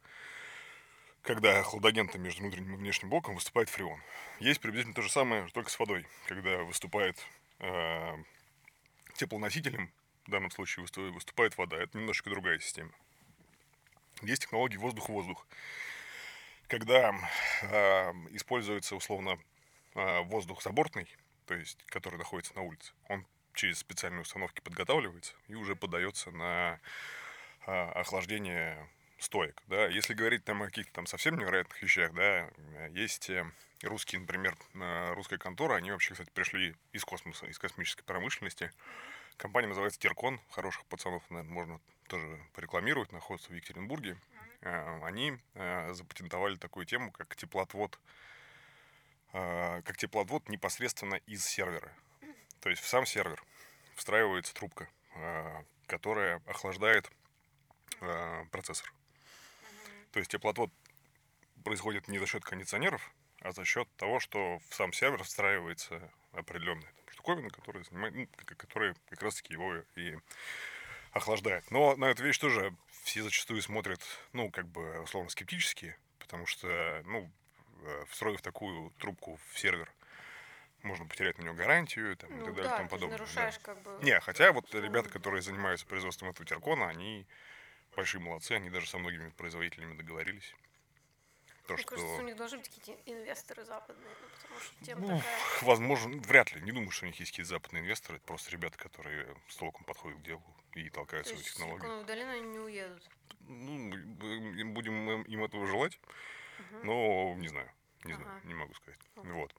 когда 1.22 1.62
хладагентом 1.62 2.22
между 2.22 2.42
внутренним 2.42 2.74
и 2.74 2.78
внешним 2.78 3.10
блоком 3.10 3.34
выступает 3.34 3.68
фреон. 3.68 4.00
Есть 4.40 4.60
приблизительно 4.60 4.94
то 4.94 5.02
же 5.02 5.10
самое, 5.10 5.46
только 5.48 5.70
с 5.70 5.78
водой, 5.78 6.06
когда 6.26 6.58
выступает 6.58 7.18
э, 7.58 8.16
теплоносителем, 9.14 9.92
в 10.26 10.30
данном 10.30 10.50
случае 10.50 10.86
выступает 11.12 11.56
вода. 11.56 11.76
Это 11.76 11.96
немножко 11.98 12.30
другая 12.30 12.58
система. 12.58 12.92
Есть 14.22 14.42
технология 14.42 14.78
воздух-воздух, 14.78 15.46
когда 16.66 17.14
э, 17.62 18.12
используется 18.32 18.96
условно 18.96 19.38
э, 19.94 20.20
воздух 20.22 20.62
забортный, 20.62 21.08
то 21.46 21.54
есть 21.54 21.82
который 21.86 22.18
находится 22.18 22.54
на 22.54 22.62
улице. 22.62 22.92
Он 23.08 23.24
через 23.54 23.78
специальные 23.78 24.22
установки 24.22 24.60
подготавливается 24.60 25.34
и 25.48 25.54
уже 25.54 25.76
подается 25.76 26.30
на 26.30 26.80
э, 27.66 27.72
охлаждение 27.72 28.88
стоек, 29.18 29.60
да. 29.66 29.86
Если 29.86 30.14
говорить 30.14 30.44
там 30.44 30.62
о 30.62 30.66
каких-то 30.66 30.92
там 30.92 31.06
совсем 31.06 31.36
невероятных 31.38 31.82
вещах, 31.82 32.12
да, 32.14 32.50
есть 32.90 33.30
э, 33.30 33.44
русские, 33.82 34.20
например, 34.20 34.56
э, 34.74 35.12
русская 35.14 35.38
контора, 35.38 35.74
они 35.74 35.90
вообще, 35.90 36.12
кстати, 36.12 36.30
пришли 36.30 36.74
из 36.92 37.04
космоса, 37.04 37.46
из 37.46 37.58
космической 37.58 38.04
промышленности. 38.04 38.72
Компания 39.36 39.68
называется 39.68 40.00
Теркон, 40.00 40.40
хороших 40.50 40.84
пацанов, 40.86 41.22
наверное, 41.30 41.52
можно 41.52 41.80
тоже 42.08 42.40
порекламировать, 42.54 43.12
находится 43.12 43.50
в 43.50 43.54
Екатеринбурге. 43.54 44.16
Э, 44.62 45.00
они 45.04 45.38
запатентовали 45.90 46.56
такую 46.56 46.86
тему, 46.86 47.10
как 47.12 47.34
теплоотвод 47.36 47.98
э, 49.32 49.82
как 49.82 49.96
теплоотвод 49.96 50.48
непосредственно 50.48 51.16
из 51.26 51.44
сервера. 51.44 51.92
То 52.60 52.70
есть 52.70 52.82
в 52.82 52.88
сам 52.88 53.06
сервер 53.06 53.42
встраивается 53.94 54.54
трубка, 54.54 54.88
э, 55.14 55.62
которая 55.86 56.42
охлаждает 56.46 57.10
э, 58.00 58.44
процессор. 58.50 58.92
То 60.12 60.18
есть 60.18 60.30
теплоотвод 60.30 60.70
происходит 61.64 62.08
не 62.08 62.18
за 62.18 62.26
счет 62.26 62.44
кондиционеров, 62.44 63.12
а 63.40 63.52
за 63.52 63.64
счет 63.64 63.88
того, 63.96 64.20
что 64.20 64.58
в 64.68 64.74
сам 64.74 64.92
сервер 64.92 65.22
встраивается 65.22 66.10
определенная 66.32 66.92
там, 66.96 67.12
штуковина, 67.12 67.50
которая, 67.50 67.84
занимает, 67.84 68.14
ну, 68.14 68.28
которая 68.56 68.96
как 69.08 69.22
раз-таки 69.22 69.52
его 69.52 69.76
и 69.96 70.16
охлаждает. 71.12 71.70
Но 71.70 71.96
на 71.96 72.06
эту 72.06 72.24
вещь 72.24 72.38
тоже 72.38 72.74
все 73.02 73.22
зачастую 73.22 73.62
смотрят, 73.62 74.00
ну, 74.32 74.50
как 74.50 74.66
бы, 74.66 75.00
условно, 75.00 75.30
скептически, 75.30 75.96
потому 76.18 76.46
что, 76.46 77.02
ну, 77.04 77.30
э, 77.82 78.04
встроив 78.08 78.42
такую 78.42 78.90
трубку 78.98 79.38
в 79.50 79.58
сервер, 79.58 79.90
можно 80.82 81.06
потерять 81.06 81.38
на 81.38 81.42
него 81.42 81.54
гарантию 81.54 82.16
там, 82.16 82.30
Ну 82.30 82.42
и 82.42 82.44
так 82.44 82.54
далее 82.54 82.70
да, 82.70 82.74
и 82.74 82.78
тому 82.78 82.88
ты 82.88 82.94
подобное. 82.94 83.18
да. 83.18 83.24
нарушаешь 83.24 83.58
как 83.58 83.82
бы... 83.82 83.98
Не, 84.02 84.20
хотя 84.20 84.52
вот 84.52 84.72
ребята, 84.74 85.08
которые 85.08 85.42
занимаются 85.42 85.86
производством 85.86 86.30
этого 86.30 86.46
теркона, 86.46 86.88
они 86.88 87.26
большие 87.98 88.20
молодцы, 88.20 88.52
они 88.52 88.70
даже 88.70 88.86
со 88.86 88.96
многими 88.96 89.28
производителями 89.30 89.96
договорились. 89.96 90.54
То, 91.66 91.74
Мне 91.74 91.82
что, 91.82 91.90
кажется, 91.96 92.14
у 92.14 92.22
них 92.22 92.36
должны 92.36 92.58
быть 92.58 92.68
какие-то 92.68 93.02
инвесторы 93.10 93.64
западные, 93.64 94.08
ну, 94.22 94.28
потому 94.40 94.60
что 94.60 94.84
тема 94.84 95.00
ну, 95.00 95.16
такая... 95.18 95.38
возможно, 95.62 96.16
вряд 96.22 96.52
ли. 96.52 96.62
Не 96.62 96.70
думаю, 96.70 96.92
что 96.92 97.06
у 97.06 97.08
них 97.08 97.18
есть 97.18 97.32
какие-то 97.32 97.50
западные 97.50 97.82
инвесторы. 97.82 98.18
Это 98.18 98.26
просто 98.26 98.52
ребята, 98.52 98.78
которые 98.78 99.26
с 99.48 99.56
толком 99.56 99.84
подходят 99.84 100.20
к 100.20 100.22
делу 100.22 100.44
и 100.74 100.88
толкают 100.90 101.24
То 101.24 101.30
свою 101.30 101.42
есть 101.42 101.52
технологию. 101.52 101.80
Силиконовую 101.80 102.06
долину 102.06 102.30
они 102.30 102.48
не 102.52 102.58
уедут. 102.60 103.10
Ну, 103.40 104.72
будем 104.72 105.10
им- 105.24 105.44
этого 105.44 105.66
желать, 105.66 106.00
Мгм. 106.58 106.86
но 106.86 107.34
не 107.34 107.48
знаю. 107.48 107.70
Не 108.04 108.14
знаю, 108.14 108.30
Ага. 108.30 108.46
не 108.46 108.54
могу 108.54 108.74
сказать. 108.74 109.00
Ок. 109.16 109.26
Вот. 109.26 109.54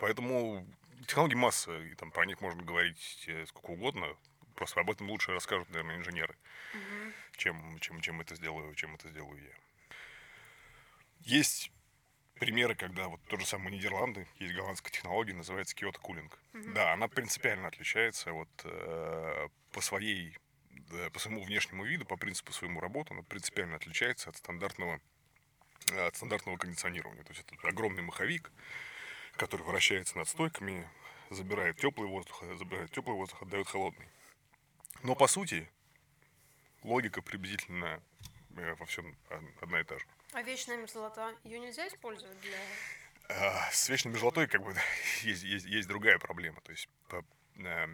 Поэтому 0.00 0.66
технологий 1.06 1.36
масса, 1.36 1.78
и 1.82 1.94
там 1.96 2.10
про 2.10 2.24
них 2.24 2.40
можно 2.40 2.62
говорить 2.62 3.24
э, 3.28 3.44
сколько 3.44 3.72
угодно. 3.72 4.16
Просто 4.54 4.80
об 4.80 4.90
этом 4.90 5.08
лучше 5.10 5.32
расскажут, 5.32 5.68
наверное, 5.70 5.96
инженеры. 5.96 6.36
Мгм. 6.74 7.12
чем, 7.36 7.78
чем, 7.80 8.00
чем 8.00 8.20
это 8.20 8.34
сделаю, 8.34 8.74
чем 8.74 8.94
это 8.94 9.08
сделаю 9.08 9.42
я. 9.42 9.54
Есть 11.20 11.72
примеры, 12.34 12.74
когда 12.74 13.08
вот 13.08 13.20
то 13.28 13.38
же 13.38 13.46
самое 13.46 13.76
Нидерланды, 13.76 14.26
есть 14.38 14.54
голландская 14.54 14.92
технология, 14.92 15.34
называется 15.34 15.76
Kyoto 15.76 16.00
Cooling. 16.00 16.32
Мгм. 16.52 16.74
Да, 16.74 16.92
она 16.92 17.08
принципиально 17.08 17.68
отличается 17.68 18.32
вот 18.32 18.48
э, 18.64 19.48
по 19.72 19.80
своей, 19.80 20.36
да, 20.70 21.10
по 21.10 21.18
своему 21.18 21.42
внешнему 21.42 21.84
виду, 21.84 22.04
по 22.04 22.16
принципу 22.16 22.52
своему 22.52 22.80
работы, 22.80 23.14
она 23.14 23.22
принципиально 23.22 23.76
отличается 23.76 24.30
от 24.30 24.36
стандартного, 24.36 25.00
от 25.96 26.16
стандартного 26.16 26.56
кондиционирования. 26.56 27.22
То 27.22 27.32
есть 27.32 27.44
это 27.46 27.68
огромный 27.68 28.02
маховик, 28.02 28.50
который 29.36 29.62
вращается 29.62 30.16
над 30.16 30.28
стойками, 30.28 30.88
забирает 31.30 31.76
теплый 31.76 32.08
воздух, 32.08 32.42
забирает 32.56 32.90
теплый 32.90 33.14
воздух, 33.14 33.42
отдает 33.42 33.68
холодный. 33.68 34.08
Но 35.02 35.14
по 35.14 35.26
сути 35.26 35.68
логика 36.82 37.22
приблизительно 37.22 38.02
э, 38.56 38.74
во 38.74 38.86
всем 38.86 39.16
одна 39.60 39.80
и 39.80 39.84
та 39.84 39.98
же. 39.98 40.04
А 40.32 40.42
вечная 40.42 40.76
мерзлота, 40.76 41.34
ее 41.44 41.58
нельзя 41.58 41.86
использовать 41.88 42.38
для... 42.40 42.58
А, 43.28 43.70
С 43.72 43.88
вечной 43.88 44.10
мерзлотой 44.12 44.46
как 44.46 44.62
бы 44.62 44.74
есть, 45.22 45.42
есть, 45.42 45.66
есть 45.66 45.88
другая 45.88 46.18
проблема. 46.18 46.60
То 46.60 46.72
есть 46.72 46.88
по- 47.08 47.24
э, 47.56 47.86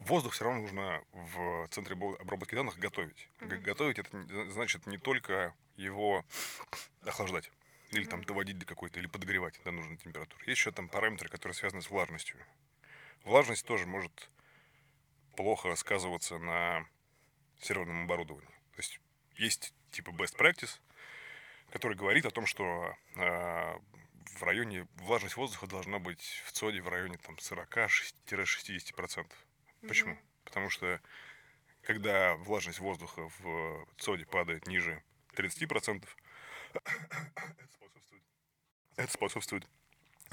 воздух 0.00 0.32
все 0.34 0.44
равно 0.44 0.62
нужно 0.62 1.02
в 1.12 1.68
центре 1.68 1.94
бо- 1.94 2.16
обработки 2.18 2.54
данных 2.54 2.78
готовить. 2.78 3.28
Мгм. 3.40 3.62
Готовить 3.62 3.98
это 3.98 4.50
значит 4.50 4.86
не 4.86 4.98
только 4.98 5.54
его 5.76 6.24
охлаждать 7.04 7.50
или 7.92 8.04
там 8.04 8.24
доводить 8.24 8.58
до 8.58 8.66
какой-то, 8.66 8.98
или 8.98 9.06
подогревать 9.06 9.60
до 9.64 9.70
нужной 9.70 9.96
температуры. 9.96 10.42
Есть 10.46 10.58
еще 10.58 10.72
там 10.72 10.88
параметры, 10.88 11.28
которые 11.28 11.54
связаны 11.54 11.82
с 11.82 11.88
влажностью. 11.90 12.36
Влажность 13.24 13.64
тоже 13.64 13.86
может 13.86 14.28
плохо 15.36 15.76
сказываться 15.76 16.38
на 16.38 16.86
серверном 17.60 18.04
оборудовании. 18.04 18.54
То 18.72 18.78
есть 18.78 19.00
есть 19.36 19.74
типа 19.90 20.10
best 20.10 20.36
practice, 20.36 20.80
который 21.70 21.96
говорит 21.96 22.26
о 22.26 22.30
том, 22.30 22.46
что 22.46 22.94
э, 23.14 23.78
в 24.38 24.42
районе 24.42 24.88
влажность 24.96 25.36
воздуха 25.36 25.66
должна 25.66 25.98
быть 25.98 26.42
в 26.46 26.52
ЦОДе 26.52 26.80
в 26.80 26.88
районе 26.88 27.18
там 27.18 27.36
40-60%. 27.36 29.30
Почему? 29.86 30.12
Мгм. 30.12 30.20
Потому 30.44 30.70
что 30.70 31.00
когда 31.82 32.34
влажность 32.36 32.80
воздуха 32.80 33.28
в 33.38 33.86
ЦОДе 33.98 34.26
падает 34.26 34.66
ниже 34.66 35.02
30%, 35.34 36.08
это 36.74 37.72
способствует, 37.72 38.22
это 38.96 39.12
способствует 39.12 39.68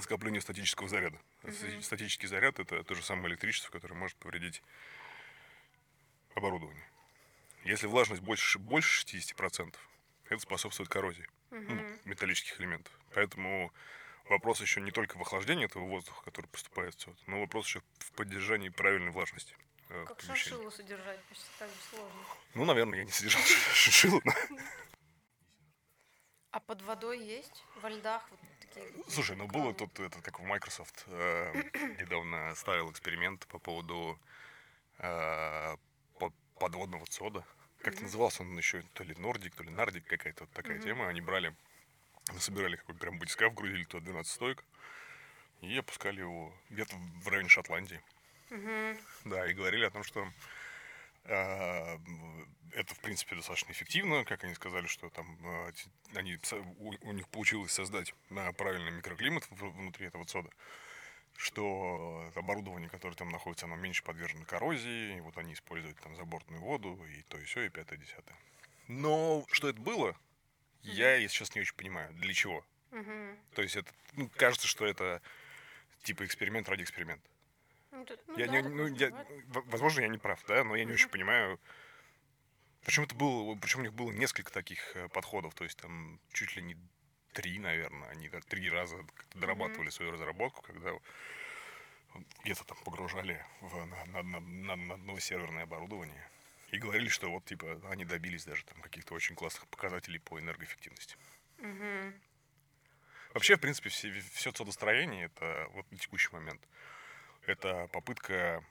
скоплению 0.02 0.42
статического 0.42 0.88
заряда. 0.90 1.20
Мгм. 1.44 1.82
Статический 1.82 2.28
заряд 2.28 2.60
это 2.60 2.84
то 2.84 2.96
же 2.96 3.04
самое 3.04 3.30
электричество, 3.30 3.72
которое 3.72 3.96
может 3.96 4.18
повредить 4.18 4.62
оборудование. 6.36 6.84
Если 7.64 7.88
влажность 7.88 8.22
больше, 8.22 8.60
больше 8.60 9.06
60%, 9.06 9.76
это 10.30 10.40
способствует 10.40 10.90
коррозии 10.90 11.28
ну, 11.52 11.60
Мгм. 11.76 12.00
металлических 12.06 12.60
элементов. 12.60 12.92
Поэтому 13.14 13.72
вопрос 14.30 14.60
еще 14.62 14.82
не 14.82 14.92
только 14.92 15.18
в 15.18 15.22
охлаждении 15.22 15.66
этого 15.66 15.86
воздуха, 15.86 16.24
который 16.26 16.48
поступает 16.48 16.96
ЦОД, 16.96 17.18
но 17.28 17.40
вопрос 17.40 17.68
еще 17.68 17.82
в 18.00 18.12
поддержании 18.14 18.70
правильной 18.70 19.12
влажности. 19.12 19.56
э, 19.90 20.06
Как 20.08 20.22
шиншиллу 20.22 20.72
содержать, 20.72 21.22
почти 21.26 21.46
так 21.60 21.70
же 21.70 21.76
сложно. 21.92 22.20
Ну, 22.56 22.66
наверное, 22.66 23.00
я 23.00 23.06
не 23.06 23.12
содержал 23.12 23.42
шиншиллу. 23.74 24.22
А 26.54 26.60
под 26.60 26.84
водой 26.84 27.20
есть? 27.20 27.64
Во 27.82 27.90
льдах 27.90 28.22
вот 28.30 28.40
такие... 28.60 28.86
Слушай, 29.10 29.36
ну 29.36 29.48
было 29.48 29.74
тут, 29.74 30.00
это, 30.00 30.22
как 30.22 30.40
в 30.40 30.44
Microsoft, 30.44 31.04
э, 31.08 31.52
недавно 32.00 32.54
ставил 32.54 32.92
эксперимент 32.92 33.48
по 33.48 33.58
поводу 33.58 34.20
э, 35.00 35.76
по- 36.20 36.32
подводного 36.60 37.08
ЦОДа. 37.08 37.44
Как-то 37.80 38.02
Мгм. 38.02 38.04
назывался 38.04 38.44
он 38.44 38.56
еще 38.56 38.84
то 38.94 39.04
ли 39.04 39.16
Нордик, 39.16 39.56
то 39.56 39.64
ли 39.64 39.72
Нардик, 39.72 40.06
какая-то 40.06 40.44
вот 40.44 40.54
такая 40.54 40.76
Мгм. 40.76 40.84
тема. 40.84 41.08
Они 41.08 41.22
брали, 41.22 41.56
собирали 42.38 42.76
какой-то 42.76 43.00
прям 43.00 43.18
батискаф, 43.18 43.56
грузили 43.56 43.86
туда 43.86 44.06
12 44.06 44.32
стоек 44.32 44.64
и 45.62 45.76
опускали 45.76 46.20
его 46.20 46.54
где-то 46.70 46.96
в 47.24 47.28
районе 47.30 47.50
Шотландии. 47.50 48.00
Мгм. 48.52 48.96
Да, 49.26 49.48
и 49.48 49.54
говорили 49.54 49.86
о 49.86 49.90
том, 49.90 50.04
что 50.04 50.32
это, 51.26 52.96
в 52.96 53.00
принципе, 53.00 53.36
достаточно 53.36 53.72
эффективно. 53.72 54.26
Как 54.26 54.44
они 54.44 54.54
сказали, 54.56 54.88
что 54.88 55.10
там 55.10 55.38
те- 55.74 55.90
они, 56.20 56.38
у, 56.80 56.94
у 57.10 57.12
них 57.14 57.28
получилось 57.30 57.72
создать 57.72 58.14
э, 58.30 58.54
правильный 58.54 58.92
микроклимат 58.92 59.48
внутри 59.50 60.08
этого 60.08 60.26
сода, 60.26 60.50
что 61.38 62.32
оборудование, 62.36 62.90
которое 62.90 63.16
там 63.16 63.30
находится, 63.30 63.66
оно 63.66 63.76
меньше 63.76 64.04
подвержено 64.04 64.46
коррозии, 64.46 65.18
и 65.18 65.22
вот 65.22 65.38
они 65.38 65.54
используют 65.54 66.00
там 66.00 66.16
забортную 66.16 66.62
воду, 66.62 67.00
и 67.06 67.24
то, 67.24 67.38
и 67.38 67.44
все, 67.46 67.64
и 67.64 67.70
пятое, 67.70 67.98
десятое. 68.00 68.38
Но 68.88 69.46
что 69.52 69.70
это 69.70 69.80
было, 69.80 70.18
я, 70.82 71.16
если 71.16 71.38
честно, 71.38 71.60
не 71.60 71.62
очень 71.62 71.76
понимаю. 71.76 72.14
Для 72.16 72.34
чего? 72.34 72.66
Мгм. 72.92 73.40
То 73.56 73.62
есть 73.62 73.76
это, 73.76 73.92
ну, 74.14 74.30
кажется, 74.36 74.68
что 74.68 74.86
это 74.86 75.22
типа 76.04 76.26
эксперимент 76.26 76.68
ради 76.70 76.84
эксперимента. 76.84 77.28
Ну, 77.94 78.06
тут- 78.06 78.20
ну 78.28 78.38
Я 78.40 78.48
да, 78.48 78.52
не, 78.62 78.62
ну, 78.70 78.88
я- 78.88 79.12
возможно, 79.66 80.02
я 80.02 80.08
не 80.08 80.18
прав, 80.18 80.44
да, 80.48 80.64
но 80.64 80.76
я 80.76 80.84
не 80.84 80.94
очень 80.94 81.10
понимаю. 81.10 81.60
Причем 82.84 83.04
это 83.04 83.16
было, 83.16 83.56
причем 83.56 83.80
у 83.80 83.84
них 83.84 83.94
было 83.94 84.12
несколько 84.12 84.52
таких 84.52 84.96
э, 84.96 85.08
подходов, 85.10 85.54
то 85.54 85.64
есть 85.64 85.78
там 85.78 86.20
чуть 86.34 86.56
ли 86.56 86.64
не 86.64 86.76
три, 87.34 87.60
наверное, 87.60 88.10
они 88.10 88.30
три 88.30 88.70
раза 88.70 88.98
дорабатывали 89.36 89.90
свою 89.90 90.12
разработку, 90.12 90.62
когда 90.64 90.92
где-то 92.44 92.64
там 92.66 92.78
погружали 92.84 93.44
в, 93.62 93.86
на, 93.86 94.06
на, 94.06 94.24
на, 94.24 94.40
на- 94.40 94.76
на 94.76 94.98
дно 94.98 95.20
серверное 95.20 95.64
оборудование 95.64 96.30
и 96.72 96.78
говорили, 96.80 97.08
что 97.10 97.30
вот 97.32 97.46
типа 97.46 97.80
они 97.90 98.06
добились 98.06 98.46
даже 98.46 98.66
там 98.66 98.82
каких-то 98.82 99.14
очень 99.14 99.36
классных 99.36 99.68
показателей 99.68 100.20
по 100.20 100.40
энергоэффективности. 100.40 101.16
Вообще, 103.34 103.56
в 103.56 103.62
принципе, 103.62 103.90
все, 103.90 104.12
все 104.34 104.52
цодостроение, 104.52 105.26
это 105.26 105.68
вот 105.72 105.90
на 105.92 105.98
текущий 105.98 106.30
момент, 106.32 106.62
это 107.46 107.88
попытка 107.92 108.64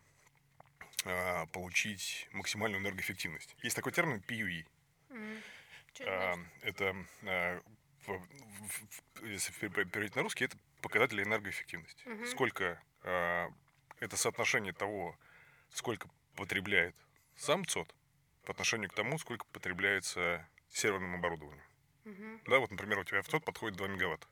а, 1.05 1.47
получить 1.47 2.29
максимальную 2.33 2.81
энергоэффективность. 2.83 3.57
Есть 3.63 3.77
такой 3.77 3.93
термин 3.93 4.23
PUE. 4.27 4.67
Мгм. 5.09 5.43
Чё 5.95 6.39
это 6.63 6.95
в- 8.07 8.27
если 9.25 9.53
пере- 9.53 9.85
переводить 9.85 10.17
на 10.17 10.23
русский, 10.23 10.45
это 10.47 10.57
показатели 10.81 11.23
энергоэффективности. 11.23 12.07
Мгм. 12.09 12.27
Сколько 12.27 12.81
это 13.03 14.17
соотношение 14.17 14.73
того, 14.73 15.17
сколько 15.71 16.09
потребляет 16.37 16.95
сам 17.37 17.65
ЦОД 17.67 17.95
по 18.45 18.53
отношению 18.53 18.91
к 18.91 18.95
тому, 18.95 19.19
сколько 19.19 19.45
потребляется 19.53 20.49
серверным 20.69 21.15
оборудованием. 21.15 21.65
Мгм. 22.05 22.41
Да, 22.47 22.59
вот, 22.59 22.71
например, 22.71 22.99
у 22.99 23.05
тебя 23.05 23.23
в 23.23 23.29
ЦОД 23.29 23.45
подходит 23.45 23.77
2 23.77 23.89
мегаватта. 23.89 24.27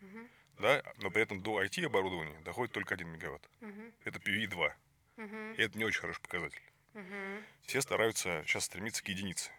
Мгм. 0.00 0.28
Да, 0.58 0.82
но 0.98 1.10
при 1.10 1.22
этом 1.22 1.42
до 1.42 1.62
IT-оборудования 1.62 2.38
доходит 2.40 2.72
только 2.72 2.94
1 2.94 3.08
мегаватт. 3.08 3.48
Мгм. 3.60 3.92
Это 4.04 4.18
PUE-2. 4.18 4.72
Мгм. 5.16 5.52
И 5.54 5.62
это 5.62 5.78
не 5.78 5.84
очень 5.84 6.00
хороший 6.00 6.22
показатель. 6.22 6.62
Мгм. 6.94 7.44
Все 7.62 7.80
стараются 7.80 8.42
сейчас 8.46 8.64
стремиться 8.64 9.02
к 9.02 9.08
единице. 9.08 9.50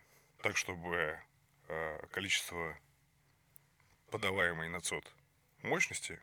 Так, 0.42 0.58
чтобы 0.58 1.20
э, 1.68 2.08
количество 2.12 2.78
подаваемой 4.12 4.70
на 4.70 4.80
ЦОД 4.82 5.12
мощности 5.64 6.20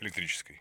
электрической 0.00 0.60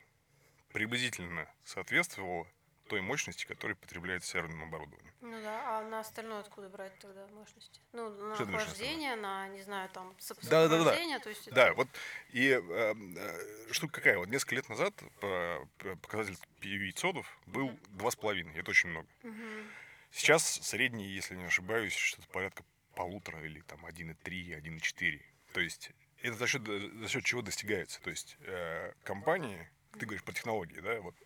приблизительно 0.71 1.49
соответствовала 1.63 2.47
той 2.87 3.01
мощности, 3.01 3.45
которая 3.45 3.75
потребляется 3.75 4.31
серверным 4.31 4.63
оборудованием. 4.63 5.13
Ну 5.21 5.41
да, 5.41 5.79
а 5.79 5.83
на 5.83 5.99
остальное 5.99 6.39
откуда 6.39 6.69
брать 6.69 6.97
тогда 6.99 7.25
мощности? 7.27 7.81
Ну, 7.93 8.09
на 8.09 8.33
охлаждение, 8.33 9.15
на, 9.15 9.47
не 9.49 9.61
знаю, 9.61 9.89
там, 9.89 10.15
да, 10.43 10.67
да, 10.67 10.83
да, 10.83 10.95
да. 10.95 11.19
то 11.19 11.29
есть... 11.29 11.51
Да, 11.51 11.67
это... 11.67 11.73
вот, 11.73 11.87
и 12.29 12.49
э, 12.49 12.61
э, 12.61 13.71
штука 13.71 13.95
какая, 13.95 14.17
вот 14.17 14.29
несколько 14.29 14.55
лет 14.55 14.69
назад 14.69 14.93
по, 15.19 15.67
показатель 16.01 16.37
PV-цодов 16.61 17.25
был 17.47 17.77
два 17.89 18.11
с 18.11 18.15
половиной, 18.15 18.53
это 18.55 18.69
очень 18.69 18.89
много. 18.89 19.07
Mm-hmm. 19.23 19.67
Сейчас 20.11 20.43
средний, 20.43 21.07
если 21.07 21.35
не 21.35 21.45
ошибаюсь, 21.45 21.93
что-то 21.93 22.27
порядка 22.29 22.63
полутора 22.95 23.43
или 23.43 23.61
там 23.61 23.85
1,3, 23.85 24.15
1,4. 24.23 25.21
То 25.53 25.59
есть 25.59 25.91
это 26.21 26.35
за 26.37 26.47
счет, 26.47 26.65
за 26.65 27.07
счет 27.09 27.25
чего 27.25 27.41
достигается. 27.41 28.01
То 28.01 28.09
есть 28.09 28.37
э, 28.41 28.93
компании, 29.03 29.67
ты 29.93 30.05
говоришь 30.05 30.23
про 30.23 30.33
технологии, 30.33 30.79
да, 30.79 31.01
вот 31.01 31.15
Э, 31.15 31.24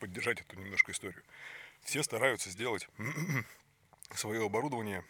поддержать 0.00 0.40
эту 0.40 0.56
немножко 0.58 0.92
историю. 0.92 1.22
Все 1.82 2.02
стараются 2.02 2.50
сделать 2.50 2.88
свое 4.14 4.44
оборудование, 4.44 5.04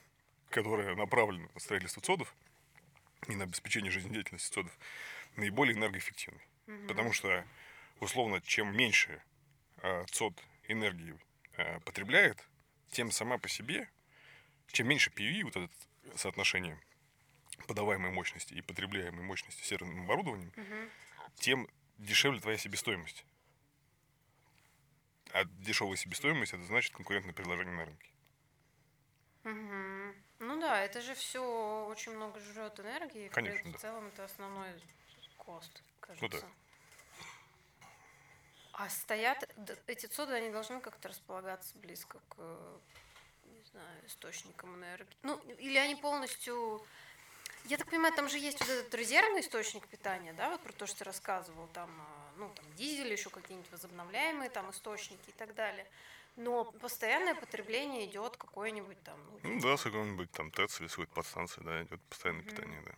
которое 0.50 0.94
направлено 0.94 1.48
на 1.54 1.60
строительство 1.60 2.02
цодов 2.02 2.34
и 3.28 3.34
на 3.34 3.44
обеспечение 3.44 3.90
жизнедеятельности 3.90 4.52
цодов, 4.52 4.72
наиболее 5.36 5.76
энергоэффективной. 5.76 6.42
Угу. 6.66 6.86
Потому 6.88 7.12
что, 7.12 7.44
условно, 8.00 8.40
чем 8.40 8.76
меньше 8.76 9.22
э, 9.82 10.04
цод 10.06 10.34
энергии 10.68 11.18
э, 11.56 11.80
потребляет, 11.80 12.42
тем 12.90 13.10
сама 13.10 13.38
по 13.38 13.48
себе, 13.48 13.88
чем 14.68 14.88
меньше 14.88 15.10
PV, 15.10 15.44
вот 15.44 15.56
это 15.56 15.70
соотношение 16.16 16.78
подаваемой 17.66 18.10
мощности 18.10 18.54
и 18.54 18.60
потребляемой 18.62 19.24
мощности 19.24 19.62
серверным 19.62 20.04
оборудованием, 20.04 20.52
угу. 20.56 20.90
тем 21.36 21.68
дешевле 21.98 22.40
твоя 22.40 22.58
себестоимость. 22.58 23.24
А 25.36 25.44
дешевая 25.44 25.96
себестоимость 25.96 26.54
это 26.54 26.64
значит 26.64 26.94
конкурентное 26.94 27.34
предложение 27.34 27.74
на 27.74 27.84
рынке. 27.84 28.10
Угу. 29.44 30.46
Ну 30.46 30.60
да, 30.60 30.80
это 30.82 31.02
же 31.02 31.14
все 31.14 31.86
очень 31.90 32.12
много 32.12 32.40
жрет 32.40 32.80
энергии. 32.80 33.28
Конечно, 33.28 33.70
да. 33.70 33.76
В 33.76 33.80
целом 33.82 34.06
это 34.06 34.24
основной 34.24 34.70
кост, 35.36 35.82
кажется. 36.00 36.24
Ну 36.24 36.28
да. 36.30 36.46
А 38.72 38.88
стоят 38.88 39.46
эти 39.86 40.06
цоды, 40.06 40.32
они 40.32 40.50
должны 40.50 40.80
как-то 40.80 41.08
располагаться 41.08 41.76
близко 41.80 42.18
к, 42.30 42.36
не 43.44 43.62
знаю, 43.70 44.06
источникам 44.06 44.74
энергии. 44.76 45.16
Ну, 45.22 45.36
или 45.58 45.76
они 45.76 45.96
полностью 45.96 46.82
я 47.66 47.76
так 47.76 47.88
понимаю, 47.88 48.14
там 48.14 48.28
же 48.28 48.38
есть 48.38 48.60
вот 48.60 48.68
этот 48.68 48.94
резервный 48.94 49.40
источник 49.40 49.86
питания, 49.88 50.32
да, 50.32 50.50
вот 50.50 50.62
про 50.62 50.72
то, 50.72 50.86
что 50.86 50.98
ты 50.98 51.04
рассказывал, 51.04 51.66
там, 51.68 51.90
а, 52.00 52.15
ну, 52.36 52.50
там, 52.54 52.64
дизель, 52.76 53.12
еще 53.12 53.30
какие-нибудь 53.30 53.70
возобновляемые 53.70 54.50
там 54.50 54.70
источники 54.70 55.28
и 55.28 55.32
так 55.32 55.54
далее. 55.54 55.86
Но 56.36 56.64
постоянное 56.64 57.34
потребление 57.34 58.06
идет 58.06 58.36
какое-нибудь 58.36 59.02
там. 59.02 59.18
Ну, 59.42 59.54
ну 59.54 59.60
да, 59.60 59.76
с 59.76 59.82
какой-нибудь 59.82 60.30
там 60.32 60.50
ТЭЦ 60.50 60.80
или 60.80 60.88
с 60.88 60.90
какой-то 60.90 61.14
подстанции, 61.14 61.62
да, 61.62 61.82
идет 61.82 62.00
постоянное 62.02 62.42
mm-hmm. 62.42 62.50
питание, 62.50 62.82
да. 62.84 62.92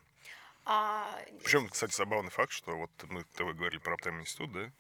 А... 0.65 1.25
Причем, 1.45 1.69
кстати, 1.69 1.95
забавный 1.95 2.31
факт, 2.31 2.53
что 2.53 2.77
вот 2.77 2.91
мы 3.05 3.23
тобой 3.35 3.55
говорили 3.55 3.79
про 3.79 3.95
Аптайм 3.95 4.21
институт, 4.21 4.53
да, 4.53 4.71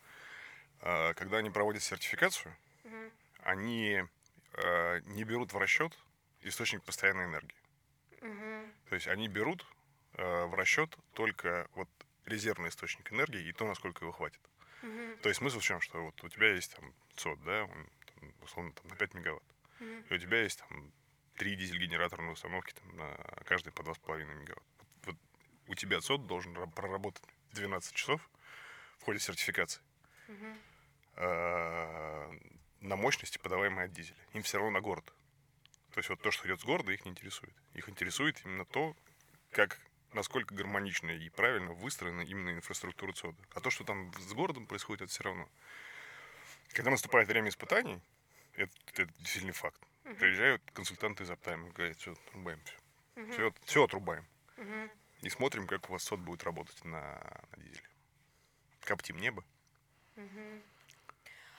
а, 0.81 1.15
когда 1.15 1.39
они 1.39 1.51
проводят 1.51 1.83
сертификацию, 1.83 2.55
mm-hmm. 2.85 3.13
они 3.45 4.05
а, 4.55 5.01
не 5.03 5.25
берут 5.25 5.53
в 5.53 5.59
расчет 5.59 5.97
источник 6.43 6.83
постоянной 6.83 7.27
энергии. 7.27 7.55
Mm-hmm. 8.21 8.73
То 8.89 8.95
есть 8.97 9.07
они 9.07 9.29
берут 9.29 9.65
Э, 10.19 10.47
в 10.47 10.55
расчет 10.55 10.97
только 11.15 11.69
вот 11.75 11.89
резервный 12.29 12.69
источник 12.69 13.13
энергии 13.13 13.49
и 13.49 13.53
то, 13.53 13.67
насколько 13.67 14.05
его 14.05 14.13
хватит. 14.13 14.41
Угу. 14.83 15.19
То 15.23 15.29
есть 15.29 15.39
смысл 15.39 15.59
в 15.59 15.63
чем, 15.63 15.81
что 15.81 16.05
вот 16.05 16.23
у 16.23 16.29
тебя 16.29 16.55
есть 16.55 16.75
там 16.75 16.93
ЦОД, 17.17 17.43
да, 17.43 17.65
он, 17.65 17.89
там, 18.15 18.33
условно 18.43 18.73
там, 18.73 18.89
на 18.89 18.97
5 18.97 19.15
мегаватт, 19.15 19.45
угу. 19.81 19.87
и 20.09 20.15
у 20.15 20.19
тебя 20.19 20.43
есть 20.43 20.61
там 20.61 20.93
три 21.37 21.57
дизель-генераторные 21.57 22.33
установки 22.33 22.75
там, 22.75 22.97
на 22.97 23.17
каждый 23.45 23.73
по 23.73 23.83
2,5 23.83 24.25
мегаватт. 24.25 24.65
Вот, 24.79 25.15
вот 25.15 25.17
у 25.69 25.75
тебя 25.75 26.01
ЦОД 26.01 26.27
должен 26.27 26.55
проработать 26.73 27.23
12 27.53 27.95
часов 27.95 28.21
в 28.99 29.05
ходе 29.05 29.19
сертификации 29.19 29.81
угу. 30.29 30.47
на 32.81 32.97
мощности, 32.97 33.39
подаваемой 33.39 33.87
от 33.87 33.93
дизеля. 33.93 34.19
Им 34.33 34.43
все 34.43 34.59
равно 34.59 34.73
на 34.73 34.81
город. 34.81 35.13
То 35.93 35.99
есть 35.99 36.11
вот 36.11 36.21
то, 36.21 36.31
что 36.31 36.47
идет 36.47 36.61
с 36.61 36.65
города, 36.65 36.93
их 36.93 37.05
не 37.05 37.11
интересует. 37.11 37.55
Их 37.75 37.89
интересует 37.89 38.41
именно 38.45 38.65
то, 38.65 38.95
как 39.51 39.81
насколько 40.13 40.55
гармонично 40.55 41.11
и 41.11 41.29
правильно 41.29 41.73
выстроена 41.73 42.23
именно 42.23 42.51
инфраструктура 42.51 43.13
ЦОДа. 43.13 43.43
А 43.55 43.61
то, 43.61 43.71
что 43.71 43.85
там 43.85 44.13
с 44.19 44.33
городом 44.33 44.67
происходит, 44.67 45.03
это 45.03 45.11
все 45.11 45.25
равно. 45.25 45.49
Когда 46.73 46.91
наступает 46.91 47.29
время 47.29 47.49
испытаний, 47.49 48.01
это, 48.55 48.73
это 48.87 49.07
действительно 49.19 49.53
факт. 49.53 49.81
Uh-huh. 50.05 50.15
Приезжают 50.15 50.63
консультанты 50.73 51.25
из 51.25 51.31
Аптайма, 51.31 51.71
говорят, 51.71 51.97
все, 51.99 52.13
отрубаем 52.13 52.61
все. 52.65 52.77
Uh-huh. 53.17 53.33
Все, 53.33 53.55
все 53.65 53.85
отрубаем. 53.85 54.27
Uh-huh. 54.57 54.91
И 55.23 55.29
смотрим, 55.31 55.67
как 55.67 55.89
у 55.89 55.93
вас 55.93 56.05
СОД 56.05 56.21
будет 56.21 56.45
работать 56.45 56.85
на, 56.85 57.01
на 57.57 57.63
дизеле. 57.63 57.89
Коптим 58.81 59.19
небо. 59.19 59.45
Uh-huh. 60.17 60.63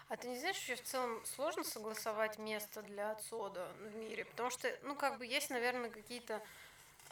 А 0.10 0.18
ты 0.18 0.28
не 0.28 0.40
знаешь, 0.40 0.56
что 0.56 0.76
в 0.76 0.82
целом 0.82 1.26
сложно 1.26 1.64
согласовать 1.64 2.40
место 2.40 2.82
для 2.82 3.14
ЦОДа 3.16 3.72
в 3.80 3.96
мире? 3.96 4.26
Потому 4.26 4.50
что, 4.50 4.76
ну, 4.82 4.96
как 4.96 5.20
бы 5.20 5.26
есть, 5.26 5.52
наверное, 5.52 5.92
какие-то 5.92 6.42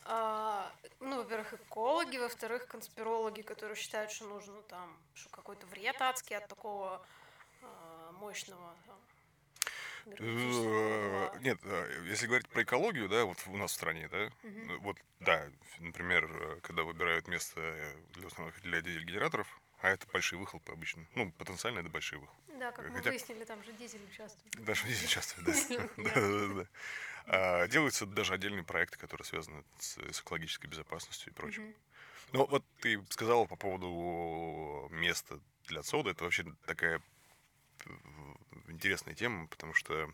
а, 0.09 0.71
ну, 1.01 1.17
во-первых, 1.17 1.53
экологи, 1.53 2.17
во-вторых, 2.17 2.67
конспирологи, 2.67 3.41
которые 3.41 3.75
считают, 3.75 4.11
что 4.11 4.25
нужно 4.25 4.61
там, 4.63 4.97
что 5.13 5.29
какой-то 5.29 5.65
вред 5.67 6.01
адский 6.01 6.37
от 6.37 6.47
такого 6.47 7.05
а, 7.61 8.11
мощного 8.13 8.73
там, 8.85 8.95
э, 10.05 11.29
нет, 11.41 11.59
э, 11.63 12.05
если 12.07 12.27
говорить 12.27 12.47
про 12.47 12.63
экологию, 12.63 13.09
да, 13.09 13.25
вот 13.25 13.37
у 13.47 13.57
нас 13.57 13.71
в 13.71 13.75
стране, 13.75 14.07
да, 14.07 14.31
угу. 14.43 14.79
вот, 14.79 14.97
да, 15.19 15.49
например, 15.79 16.59
когда 16.63 16.83
выбирают 16.83 17.27
место 17.27 17.59
для 18.13 18.27
установки 18.27 18.61
для 18.61 18.79
дизель-генераторов, 18.81 19.47
а 19.79 19.89
это 19.89 20.07
большие 20.07 20.39
выхлопы 20.39 20.71
обычно. 20.71 21.05
Ну, 21.15 21.31
потенциально 21.33 21.79
это 21.79 21.89
большие 21.89 22.19
выхлопы. 22.19 22.53
Да, 22.59 22.71
как 22.71 22.85
Хотя... 22.87 22.97
мы 22.97 23.01
выяснили, 23.01 23.43
там 23.43 23.63
же 23.63 23.71
дизель 23.73 24.03
участвует. 24.03 24.65
Даже 24.65 24.87
дизель 24.87 25.05
участвует, 25.05 25.47
да. 25.97 26.67
А, 27.29 27.67
делаются 27.67 28.05
даже 28.05 28.33
отдельные 28.33 28.63
проекты, 28.63 28.97
которые 28.97 29.25
связаны 29.25 29.63
с, 29.79 29.97
экологической 30.21 30.67
безопасностью 30.67 31.31
и 31.31 31.35
прочим. 31.35 31.75
Ну, 32.31 32.45
вот 32.45 32.65
ты 32.81 33.03
сказала 33.09 33.45
по 33.45 33.55
поводу 33.55 34.87
места 34.91 35.39
для 35.67 35.83
сода. 35.83 36.11
Это 36.11 36.23
вообще 36.23 36.45
такая 36.65 37.01
э, 37.85 37.89
интересная 38.67 39.13
тема, 39.13 39.47
потому 39.47 39.73
что 39.73 40.11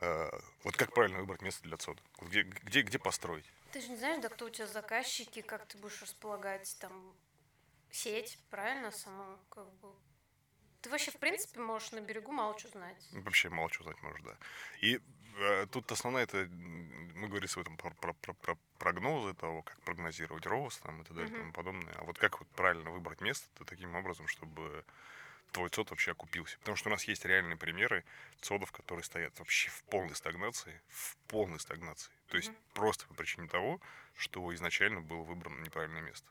э, 0.00 0.30
вот 0.64 0.76
как 0.76 0.92
правильно 0.92 1.20
выбрать 1.20 1.42
место 1.42 1.62
для 1.62 1.78
сода? 1.78 2.02
Где, 2.20 2.42
где, 2.42 2.82
где 2.82 2.98
построить? 2.98 3.46
Ты 3.72 3.80
же 3.80 3.88
не 3.88 3.96
знаешь, 3.96 4.22
да, 4.22 4.28
кто 4.28 4.46
у 4.46 4.50
тебя 4.50 4.66
заказчики, 4.66 5.40
как 5.40 5.66
ты 5.66 5.78
будешь 5.78 6.00
располагать 6.02 6.76
там 6.78 7.14
сеть, 7.94 8.38
правильно, 8.50 8.90
саму, 8.90 9.38
как 9.48 9.70
бы 9.74 9.88
ты 10.84 10.90
вообще, 10.90 11.10
в 11.10 11.16
принципе, 11.16 11.60
можешь 11.60 11.92
на 11.92 12.00
берегу 12.00 12.30
мало 12.30 12.58
что 12.58 12.68
знать. 12.68 13.08
Вообще 13.12 13.48
мало 13.48 13.70
что 13.70 13.84
знать 13.84 14.02
можешь, 14.02 14.20
да. 14.20 14.36
И 14.82 15.00
э, 15.38 15.66
тут 15.72 15.90
основная 15.90 16.24
это, 16.24 16.46
мы 16.50 17.28
говорим 17.28 17.48
об 17.54 17.60
этом 17.62 17.76
про, 17.78 17.90
про, 17.94 18.12
про, 18.12 18.34
про 18.34 18.58
прогнозы 18.78 19.32
того, 19.32 19.62
как 19.62 19.80
прогнозировать 19.80 20.44
рост 20.44 20.82
там, 20.82 21.00
и 21.00 21.04
т.д. 21.06 21.24
и 21.24 21.28
тому 21.30 21.52
подобное. 21.54 21.94
А 21.94 22.04
вот 22.04 22.18
как 22.18 22.38
вот 22.38 22.48
правильно 22.50 22.90
выбрать 22.90 23.22
место 23.22 23.48
-то 23.56 23.64
таким 23.64 23.94
образом, 23.94 24.28
чтобы 24.28 24.84
твой 25.52 25.70
ЦОД 25.70 25.90
вообще 25.90 26.10
окупился. 26.10 26.58
Потому 26.58 26.76
что 26.76 26.90
у 26.90 26.92
нас 26.92 27.04
есть 27.04 27.24
реальные 27.24 27.56
примеры 27.56 28.04
ЦОДов, 28.42 28.70
которые 28.70 29.04
стоят 29.04 29.38
вообще 29.38 29.70
в 29.70 29.84
полной 29.84 30.16
стагнации, 30.16 30.82
в 30.88 31.16
полной 31.28 31.60
стагнации. 31.60 32.12
То 32.26 32.36
есть 32.36 32.50
mm-hmm. 32.50 32.74
просто 32.74 33.06
по 33.06 33.14
причине 33.14 33.48
того, 33.48 33.80
что 34.14 34.52
изначально 34.54 35.00
было 35.00 35.22
выбрано 35.22 35.62
неправильное 35.62 36.02
место. 36.02 36.28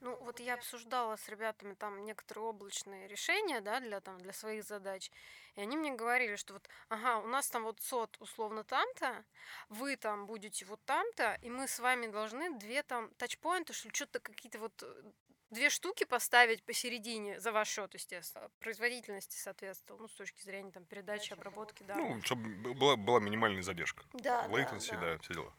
Ну, 0.00 0.16
вот 0.22 0.40
я 0.40 0.54
обсуждала 0.54 1.16
с 1.16 1.28
ребятами 1.28 1.74
там 1.74 2.04
некоторые 2.04 2.44
облачные 2.44 3.08
решения, 3.08 3.60
да, 3.60 3.80
для, 3.80 4.00
там, 4.00 4.18
для 4.18 4.32
своих 4.32 4.64
задач. 4.64 5.10
И 5.54 5.60
они 5.60 5.76
мне 5.76 5.92
говорили, 5.92 6.36
что 6.36 6.52
вот, 6.54 6.68
ага, 6.88 7.18
у 7.18 7.26
нас 7.26 7.48
там 7.48 7.64
вот 7.64 7.80
сот 7.80 8.16
условно 8.20 8.62
там-то, 8.62 9.24
вы 9.68 9.96
там 9.96 10.26
будете 10.26 10.64
вот 10.66 10.84
там-то, 10.84 11.38
и 11.42 11.48
мы 11.48 11.66
с 11.66 11.78
вами 11.78 12.06
должны 12.08 12.58
две 12.58 12.82
там 12.82 13.10
тачпоинты, 13.14 13.72
что 13.72 13.88
ли, 13.88 13.94
что-то 13.94 14.20
какие-то 14.20 14.58
вот 14.58 14.82
э, 14.82 15.02
две 15.50 15.70
штуки 15.70 16.04
поставить 16.04 16.62
посередине 16.62 17.40
за 17.40 17.52
ваш 17.52 17.68
счет, 17.68 17.94
естественно. 17.94 18.50
Производительности 18.60 19.36
соответствовал, 19.36 20.02
ну, 20.02 20.08
с 20.08 20.14
точки 20.14 20.42
зрения 20.42 20.70
там 20.70 20.84
передачи, 20.84 21.32
обработки, 21.32 21.82
да. 21.82 21.96
Ну, 21.96 22.20
чтобы 22.22 22.74
была, 22.74 22.96
была 22.96 23.20
минимальная 23.20 23.62
задержка. 23.62 24.04
Да, 24.12 24.46
Latency, 24.46 24.92
да, 24.92 25.00
да. 25.00 25.12
да, 25.12 25.18
все 25.18 25.34
дела. 25.34 25.52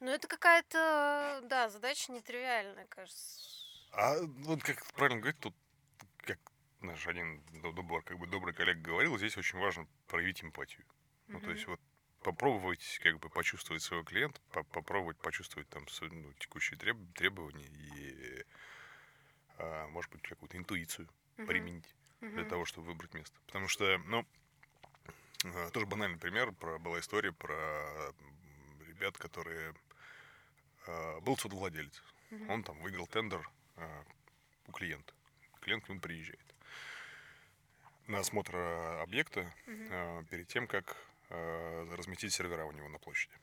Ну, 0.00 0.10
это 0.10 0.28
какая-то, 0.28 1.40
да, 1.44 1.68
задача 1.68 2.12
нетривиальная, 2.12 2.86
кажется. 2.86 3.40
А 3.92 4.16
вот 4.20 4.62
как 4.62 4.84
правильно 4.92 5.20
говорить, 5.20 5.40
тут, 5.40 5.54
как 6.18 6.38
наш 6.80 7.06
один 7.06 7.42
добрый, 7.62 8.02
как 8.02 8.18
бы 8.18 8.26
добрый 8.26 8.54
коллега 8.54 8.80
говорил, 8.80 9.16
здесь 9.16 9.36
очень 9.38 9.58
важно 9.58 9.86
проявить 10.06 10.44
эмпатию. 10.44 10.84
Ну, 11.28 11.40
то 11.40 11.50
есть 11.50 11.66
вот 11.66 11.80
попробовать 12.22 12.98
как 13.02 13.18
бы 13.20 13.30
почувствовать 13.30 13.82
своего 13.82 14.04
клиента, 14.04 14.40
по 14.50 14.62
попробовать 14.64 15.18
почувствовать 15.18 15.68
там 15.68 15.86
ну, 16.00 16.32
текущие 16.34 16.78
треб 16.78 16.96
требования 17.14 17.66
и, 17.66 18.44
а, 19.58 19.86
может 19.88 20.10
быть, 20.12 20.22
какую-то 20.22 20.56
интуицию 20.56 21.08
uh-huh. 21.36 21.46
применить 21.46 21.94
uh-huh. 22.20 22.30
для 22.30 22.44
того, 22.44 22.64
чтобы 22.64 22.88
выбрать 22.88 23.14
место. 23.14 23.38
Потому 23.46 23.68
что, 23.68 23.98
ну, 24.06 24.26
а, 25.44 25.70
тоже 25.70 25.86
банальный 25.86 26.18
пример, 26.18 26.52
про, 26.52 26.78
была 26.78 27.00
история 27.00 27.32
про 27.32 28.12
ребят, 28.86 29.16
которые... 29.18 29.74
А, 30.86 31.20
был 31.20 31.36
судовладелец. 31.36 32.02
Uh-huh. 32.30 32.52
Он 32.52 32.62
там 32.62 32.78
выиграл 32.80 33.06
тендер 33.06 33.48
а, 33.76 34.04
у 34.66 34.72
клиента. 34.72 35.12
Клиент 35.60 35.84
к 35.84 35.88
нему 35.88 36.00
приезжает 36.00 36.40
на 38.06 38.20
осмотр 38.20 38.56
объекта 39.02 39.52
uh-huh. 39.66 40.26
перед 40.26 40.46
тем, 40.46 40.68
как 40.68 40.96
разместить 41.28 42.32
сервера 42.32 42.64
у 42.64 42.70
него 42.70 42.88
на 42.88 43.00
площади. 43.00 43.34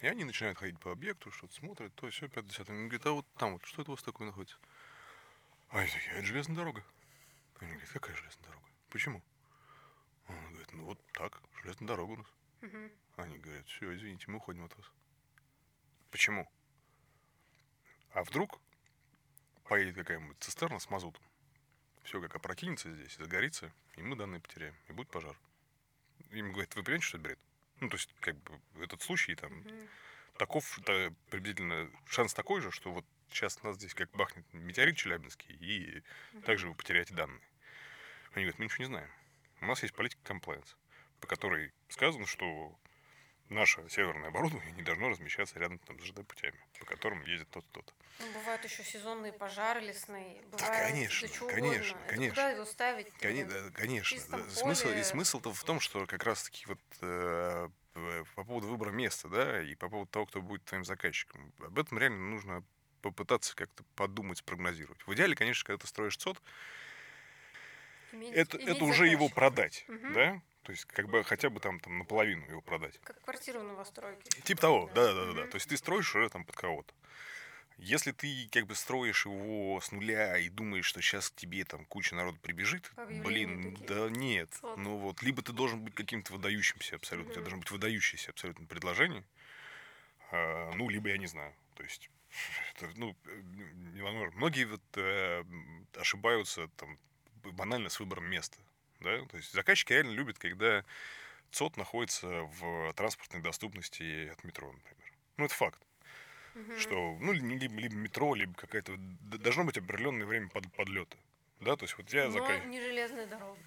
И 0.00 0.06
они 0.06 0.24
начинают 0.24 0.58
ходить 0.58 0.78
по 0.78 0.92
объекту, 0.92 1.30
что-то 1.30 1.54
смотрят, 1.54 1.94
то 1.94 2.10
все, 2.10 2.28
50 2.28 2.68
Он 2.68 2.88
говорит, 2.88 3.06
а 3.06 3.12
вот 3.12 3.26
там 3.38 3.54
вот, 3.54 3.64
что 3.64 3.80
это 3.80 3.90
у 3.90 3.94
вас 3.94 4.02
такое 4.02 4.26
находится? 4.26 4.58
А 5.70 5.80
я 5.82 5.86
такие, 5.86 6.12
это 6.12 6.26
железная 6.26 6.56
дорога. 6.56 6.84
Они 7.60 7.72
говорят, 7.72 7.88
какая 7.88 8.14
железная 8.14 8.48
дорога? 8.48 8.66
Почему? 8.90 9.22
Он 10.28 10.50
говорит, 10.50 10.72
ну 10.72 10.84
вот 10.84 11.00
так, 11.12 11.40
железная 11.62 11.88
дорога 11.88 12.10
у 12.10 12.16
нас. 12.18 12.26
Угу. 12.60 12.90
Они 13.16 13.38
говорят, 13.38 13.66
все, 13.66 13.94
извините, 13.96 14.26
мы 14.28 14.36
уходим 14.36 14.64
от 14.64 14.76
вас. 14.76 14.92
Почему? 16.10 16.46
А 18.12 18.24
вдруг 18.24 18.60
поедет 19.64 19.96
какая-нибудь 19.96 20.36
цистерна 20.40 20.78
с 20.78 20.88
мазутом. 20.90 21.22
Все 22.02 22.20
как 22.20 22.36
опрокинется 22.36 22.92
здесь, 22.92 23.16
загорится, 23.16 23.72
и 23.96 24.02
мы 24.02 24.16
данные 24.16 24.40
потеряем, 24.40 24.74
и 24.88 24.92
будет 24.92 25.10
пожар. 25.10 25.36
Им 26.30 26.52
говорят, 26.52 26.74
вы 26.76 26.82
понимаете, 26.82 27.06
что 27.06 27.18
это 27.18 27.24
бред? 27.24 27.38
Ну, 27.80 27.88
то 27.88 27.96
есть, 27.96 28.14
как 28.20 28.36
бы, 28.36 28.60
этот 28.82 29.02
случай 29.02 29.34
там, 29.34 29.52
mm 29.52 29.88
таков, 30.36 30.78
это 30.80 31.14
приблизительно 31.30 31.90
шанс 32.04 32.34
такой 32.34 32.60
же, 32.60 32.70
что 32.70 32.92
вот 32.92 33.06
сейчас 33.30 33.58
у 33.62 33.66
нас 33.68 33.76
здесь 33.76 33.94
как 33.94 34.10
бахнет 34.10 34.44
метеорит 34.52 34.98
Челябинский, 34.98 35.54
и 35.54 36.02
mm 36.34 36.42
также 36.42 36.68
вы 36.68 36.74
потеряете 36.74 37.14
данные. 37.14 37.40
Они 38.32 38.44
говорят, 38.44 38.58
мы 38.58 38.66
ничего 38.66 38.84
не 38.84 38.88
знаем. 38.88 39.10
У 39.62 39.66
нас 39.66 39.82
есть 39.82 39.94
политика 39.94 40.20
комплайенс, 40.24 40.76
по 41.20 41.26
которой 41.26 41.72
сказано, 41.88 42.26
что 42.26 42.78
наше 43.48 43.88
северное 43.88 44.28
оборудование 44.28 44.72
не 44.72 44.82
должно 44.82 45.08
размещаться 45.08 45.58
рядом 45.58 45.78
там, 45.80 45.98
с 46.00 46.04
ЖД-путями, 46.04 46.58
по 46.78 46.86
которым 46.86 47.22
ездит 47.24 47.48
тот-то. 47.50 47.82
Ну, 48.18 48.32
бывают 48.32 48.64
еще 48.64 48.82
сезонные 48.82 49.32
пожары 49.32 49.80
лесные. 49.80 50.42
Да, 50.52 50.68
конечно, 50.68 51.28
да 51.28 51.46
конечно, 51.52 51.96
угодно. 51.96 52.08
конечно. 52.08 52.30
куда 52.30 52.50
его 52.50 52.64
ставить? 52.64 53.10
Кон- 53.18 53.48
да, 53.48 53.70
конечно. 53.74 54.18
Да. 54.30 54.50
Смысл, 54.50 54.88
и 54.88 55.02
смысл-то 55.02 55.52
в 55.52 55.64
том, 55.64 55.80
что 55.80 56.06
как 56.06 56.24
раз-таки 56.24 56.64
вот 56.66 56.80
э, 57.02 57.68
по 58.34 58.44
поводу 58.44 58.68
выбора 58.68 58.90
места, 58.90 59.28
да, 59.28 59.62
и 59.62 59.74
по 59.74 59.88
поводу 59.88 60.10
того, 60.10 60.26
кто 60.26 60.40
будет 60.40 60.64
твоим 60.64 60.84
заказчиком. 60.84 61.52
Об 61.60 61.78
этом 61.78 61.98
реально 61.98 62.30
нужно 62.30 62.64
попытаться 63.02 63.54
как-то 63.54 63.84
подумать, 63.94 64.38
спрогнозировать. 64.38 65.06
В 65.06 65.14
идеале, 65.14 65.34
конечно, 65.34 65.64
когда 65.64 65.82
ты 65.82 65.86
строишь 65.86 66.16
ЦОД, 66.16 66.42
Иметь, 68.12 68.32
это, 68.32 68.56
иметь 68.56 68.68
это 68.68 68.84
уже 68.84 69.08
его 69.08 69.28
продать, 69.28 69.84
угу. 69.88 70.14
да? 70.14 70.40
То 70.66 70.72
есть, 70.72 70.84
как 70.86 71.08
бы 71.08 71.22
хотя 71.22 71.48
бы 71.48 71.60
там, 71.60 71.78
там 71.78 71.98
наполовину 71.98 72.44
его 72.46 72.60
продать. 72.60 72.98
Как 73.04 73.20
квартиру 73.22 73.60
в 73.60 73.62
новостройке. 73.62 74.28
Типа 74.42 74.60
того, 74.60 74.90
да, 74.96 75.14
да, 75.14 75.26
да, 75.26 75.32
да. 75.32 75.46
То 75.46 75.54
есть 75.54 75.68
ты 75.68 75.76
строишь 75.76 76.12
уже 76.16 76.28
там 76.28 76.44
под 76.44 76.56
кого-то. 76.56 76.92
Если 77.78 78.10
ты 78.10 78.48
как 78.50 78.66
бы 78.66 78.74
строишь 78.74 79.26
его 79.26 79.80
с 79.80 79.92
нуля 79.92 80.36
и 80.38 80.48
думаешь, 80.48 80.86
что 80.86 81.00
сейчас 81.00 81.30
к 81.30 81.36
тебе 81.36 81.64
там 81.64 81.84
куча 81.84 82.16
народу 82.16 82.40
прибежит, 82.42 82.90
блин, 83.22 83.76
такие. 83.76 83.88
да 83.88 84.10
нет. 84.10 84.50
Вот. 84.62 84.76
Ну 84.76 84.96
вот, 84.96 85.22
либо 85.22 85.40
ты 85.40 85.52
должен 85.52 85.84
быть 85.84 85.94
каким-то 85.94 86.32
выдающимся 86.32 86.96
абсолютно, 86.96 87.28
mm-hmm. 87.28 87.30
у 87.30 87.34
тебя 87.34 87.42
должно 87.42 87.58
быть 87.58 87.70
выдающееся 87.70 88.30
абсолютно 88.32 88.66
предложение, 88.66 89.24
а, 90.32 90.72
ну, 90.74 90.88
либо 90.88 91.10
я 91.10 91.18
не 91.18 91.28
знаю. 91.28 91.54
То 91.76 91.84
есть, 91.84 92.10
это, 92.74 92.90
ну, 92.96 93.14
невозможно. 93.94 94.36
Многие 94.36 94.64
вот 94.64 94.82
э, 94.96 95.44
ошибаются 95.94 96.66
там 96.76 96.98
банально 97.52 97.88
с 97.88 98.00
выбором 98.00 98.28
места. 98.28 98.58
Да? 99.00 99.24
То 99.26 99.36
есть 99.36 99.52
заказчики 99.52 99.92
реально 99.92 100.12
любят, 100.12 100.38
когда 100.38 100.84
ЦОД 101.52 101.76
находится 101.76 102.26
в 102.26 102.92
транспортной 102.94 103.42
доступности 103.42 104.28
от 104.28 104.42
метро, 104.44 104.72
например. 104.72 105.12
Ну, 105.36 105.44
это 105.44 105.54
факт. 105.54 105.80
Угу. 106.54 106.78
Что, 106.78 107.16
ну, 107.20 107.32
либо, 107.32 107.74
либо 107.74 107.94
метро, 107.94 108.34
либо 108.34 108.54
какая-то... 108.54 108.96
Должно 108.96 109.64
быть 109.64 109.76
определенное 109.78 110.26
время 110.26 110.48
под, 110.48 110.72
подлета. 110.72 111.16
Да, 111.60 111.76
то 111.76 111.84
есть 111.84 111.96
вот 111.96 112.10
я... 112.12 112.26
Но 112.26 112.32
заказ... 112.32 112.64
не 112.66 112.80
железная 112.80 113.26
дорога. 113.26 113.58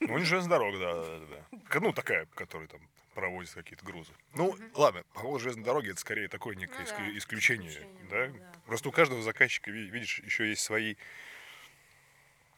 Ну, 0.00 0.18
не 0.18 0.24
железная 0.24 0.58
дорога, 0.58 0.78
да, 0.78 0.94
да, 0.94 1.44
да. 1.60 1.80
Ну, 1.80 1.92
такая, 1.92 2.26
которая 2.34 2.68
там 2.68 2.80
проводит 3.14 3.50
какие-то 3.52 3.84
грузы. 3.84 4.12
Ну, 4.34 4.48
угу. 4.48 4.62
ладно, 4.74 5.02
по 5.12 5.22
поводу 5.22 5.40
железной 5.40 5.64
дороги 5.64 5.90
это 5.90 6.00
скорее 6.00 6.28
такое 6.28 6.54
некое 6.54 6.78
ну, 6.78 6.84
да, 6.84 7.18
исключение, 7.18 7.70
исключение 7.70 8.06
да? 8.10 8.28
да? 8.28 8.60
Просто 8.66 8.88
у 8.88 8.92
каждого 8.92 9.22
заказчика, 9.22 9.70
видишь, 9.70 10.20
еще 10.20 10.48
есть 10.48 10.62
свои 10.62 10.96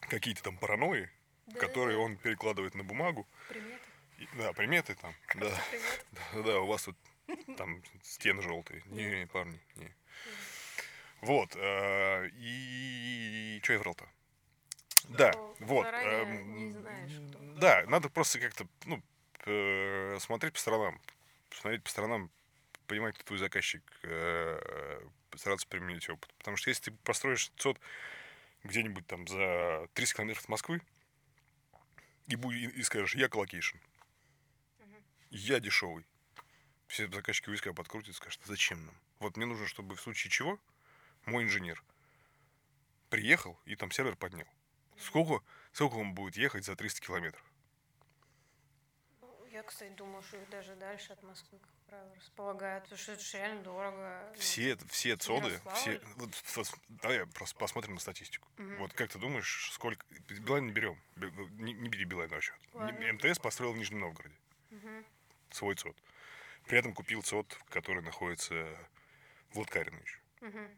какие-то 0.00 0.42
там 0.42 0.58
паранойи, 0.58 1.10
да, 1.46 1.58
которые 1.60 1.96
да. 1.96 2.04
он 2.04 2.16
перекладывает 2.16 2.74
на 2.74 2.84
бумагу. 2.84 3.26
Приметы. 3.48 3.90
И, 4.18 4.28
да, 4.36 4.52
приметы 4.52 4.94
там. 4.94 5.14
Да. 5.34 5.50
да, 6.34 6.42
да, 6.42 6.60
у 6.60 6.66
вас 6.66 6.84
тут 6.84 6.96
там 7.56 7.82
стены 8.02 8.42
желтые. 8.42 8.82
Не, 8.86 9.26
парни, 9.26 9.58
не. 9.76 9.94
Вот. 11.20 11.54
Э, 11.56 12.28
и 12.32 13.60
что 13.62 13.72
я 13.74 13.78
врал-то? 13.78 14.08
Да, 15.08 15.32
вот. 15.58 15.86
Эм, 15.86 16.76
да, 17.58 17.84
надо 17.86 18.08
просто 18.08 18.38
как-то, 18.38 18.66
ну, 18.84 19.02
э, 19.46 20.18
смотреть 20.20 20.54
по 20.54 20.58
сторонам. 20.60 21.00
Смотреть 21.50 21.82
по 21.82 21.90
сторонам, 21.90 22.30
понимать, 22.86 23.14
кто 23.14 23.24
твой 23.24 23.38
заказчик, 23.38 23.82
э, 24.02 25.00
стараться 25.36 25.66
применить 25.66 26.08
опыт. 26.08 26.32
Потому 26.38 26.56
что 26.56 26.70
если 26.70 26.90
ты 26.90 26.96
построишь 27.04 27.50
ЦОД 27.56 27.80
где-нибудь 28.64 29.06
там 29.06 29.26
за 29.26 29.88
30 29.94 30.16
километров 30.16 30.44
от 30.44 30.48
Москвы 30.48 30.80
и, 32.30 32.36
будь, 32.36 32.54
и, 32.54 32.82
скажешь, 32.82 33.16
я 33.16 33.28
colocation, 33.28 33.76
угу. 34.78 34.94
я 35.30 35.58
дешевый, 35.60 36.06
все 36.86 37.10
заказчики 37.10 37.48
у 37.48 37.52
виска 37.52 37.72
покрутят 37.72 38.10
и 38.10 38.16
скажут, 38.16 38.40
зачем 38.44 38.86
нам? 38.86 38.94
Вот 39.18 39.36
мне 39.36 39.46
нужно, 39.46 39.66
чтобы 39.66 39.96
в 39.96 40.00
случае 40.00 40.30
чего 40.30 40.58
мой 41.26 41.44
инженер 41.44 41.82
приехал 43.10 43.58
и 43.64 43.74
там 43.74 43.90
сервер 43.90 44.16
поднял. 44.16 44.46
Сколько, 44.96 45.44
сколько 45.72 45.94
он 45.94 46.14
будет 46.14 46.36
ехать 46.36 46.64
за 46.64 46.76
300 46.76 47.00
километров? 47.00 47.44
Я, 49.60 49.64
кстати, 49.64 49.92
думаю, 49.92 50.22
что 50.22 50.38
даже 50.46 50.74
дальше 50.76 51.12
от 51.12 51.22
Москвы, 51.22 51.58
как 51.58 51.70
правило, 51.86 52.14
располагают, 52.16 52.84
потому 52.84 52.98
что 52.98 53.12
это 53.12 53.22
же 53.22 53.36
реально 53.36 53.62
дорого. 53.62 54.32
Все, 54.38 54.74
все 54.88 55.16
ЦОДы, 55.16 55.60
все... 55.74 56.00
Вот, 56.16 56.30
давай 56.88 57.26
просто 57.26 57.58
посмотрим 57.58 57.92
на 57.92 58.00
статистику. 58.00 58.48
Угу. 58.56 58.76
Вот 58.78 58.94
как 58.94 59.10
ты 59.10 59.18
думаешь, 59.18 59.70
сколько... 59.74 60.02
Билайн 60.28 60.68
не 60.68 60.72
берем. 60.72 60.98
Не, 61.58 61.74
не 61.74 61.90
бери 61.90 62.06
Билайн 62.06 62.30
вообще. 62.30 62.54
Ладно. 62.72 63.12
МТС 63.12 63.38
построил 63.38 63.74
в 63.74 63.76
Нижнем 63.76 64.00
Новгороде. 64.00 64.34
Угу. 64.70 65.04
Свой 65.50 65.74
ЦОД. 65.74 65.96
При 66.66 66.78
этом 66.78 66.94
купил 66.94 67.20
ЦОД, 67.20 67.52
который 67.68 68.02
находится 68.02 68.66
в 69.50 69.58
Латкарино 69.58 70.00
еще. 70.00 70.20
Угу. 70.40 70.68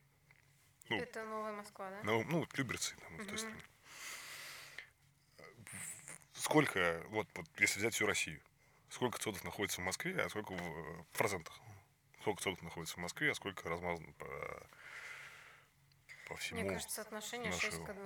Ну, 0.89 0.97
это 0.97 1.25
Новая 1.25 1.53
Москва, 1.53 1.89
да? 1.89 2.01
Ну, 2.03 2.25
ну 2.25 2.49
Люберцы, 2.55 2.97
там, 2.97 3.15
угу. 3.15 3.23
в 3.23 3.27
той 3.29 3.39
стране. 3.39 3.63
Сколько, 6.33 7.01
вот, 7.11 7.29
вот 7.35 7.47
если 7.61 7.79
взять 7.79 7.95
всю 7.95 8.05
Россию, 8.05 8.43
сколько 8.93 9.19
ЦОДов 9.19 9.43
находится 9.45 9.81
в 9.81 9.85
Москве, 9.85 10.21
а 10.21 10.29
сколько 10.29 10.53
в, 10.53 11.05
процентах? 11.13 11.59
Сколько 12.21 12.43
ЦОДов 12.43 12.63
находится 12.63 12.97
в 12.97 12.99
Москве, 12.99 13.31
а 13.31 13.35
сколько 13.35 13.69
размазано 13.69 14.13
по, 14.13 14.67
по 16.29 16.37
всему 16.37 16.61
Мне 16.61 16.71
кажется, 16.71 16.95
соотношение 16.97 17.51
нашего... 17.51 17.73
6 17.73 17.85
к 17.85 17.89
1. 17.89 18.03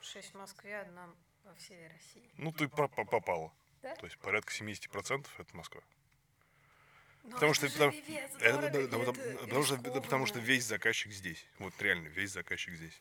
6 0.00 0.30
в 0.30 0.34
Москве, 0.34 0.78
1 0.80 0.98
во 1.44 1.54
всей 1.54 1.88
России. 1.88 2.30
Ну, 2.36 2.52
ты 2.52 2.68
попала. 2.68 3.52
Да? 3.82 3.94
То 3.96 4.06
есть 4.06 4.18
порядка 4.18 4.52
70% 4.52 5.26
это 5.38 5.56
Москва. 5.56 5.82
Но 7.24 7.30
потому 7.34 7.54
что, 7.54 7.68
потому, 7.70 7.92
это, 7.92 8.66
это, 8.66 8.78
это, 8.78 9.12
потому, 9.40 9.62
что, 9.64 9.78
потому 9.78 10.26
что 10.26 10.38
весь 10.40 10.64
заказчик 10.64 11.10
здесь. 11.12 11.46
Вот 11.58 11.72
реально, 11.80 12.08
весь 12.08 12.32
заказчик 12.32 12.74
здесь. 12.74 13.00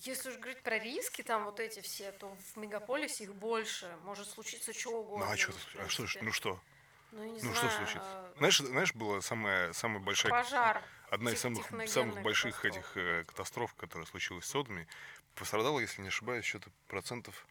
Если 0.00 0.30
уж 0.30 0.36
говорить 0.36 0.62
про 0.62 0.78
риски, 0.78 1.22
там 1.22 1.44
вот 1.44 1.58
эти 1.58 1.80
все, 1.80 2.12
то 2.12 2.36
в 2.54 2.56
мегаполисе 2.56 3.24
их 3.24 3.34
больше. 3.34 3.90
Может 4.04 4.28
случиться 4.28 4.72
что 4.72 5.00
угодно. 5.00 5.26
Ну 5.26 5.32
а 5.32 5.36
что, 5.36 5.52
а 5.78 5.88
что, 5.88 6.06
ну 6.22 6.32
что? 6.32 6.60
Ну, 7.10 7.24
ну 7.24 7.38
знаю, 7.38 7.56
что 7.56 7.70
случится? 7.70 8.00
А... 8.02 8.34
Знаешь, 8.36 8.58
знаешь, 8.58 8.94
была 8.94 9.20
самая, 9.22 9.72
самая 9.72 10.00
большая... 10.00 10.30
Пожар. 10.30 10.82
Одна 11.10 11.32
из 11.32 11.40
самых, 11.40 11.66
самых 11.88 12.22
больших 12.22 12.64
этих 12.64 12.96
э, 12.96 13.24
катастроф, 13.24 13.74
которая 13.74 14.06
случилась 14.06 14.44
с 14.44 14.50
содами, 14.50 14.86
пострадала, 15.34 15.80
если 15.80 16.02
не 16.02 16.08
ошибаюсь, 16.08 16.44
что-то 16.44 16.70
процентов 16.86 17.46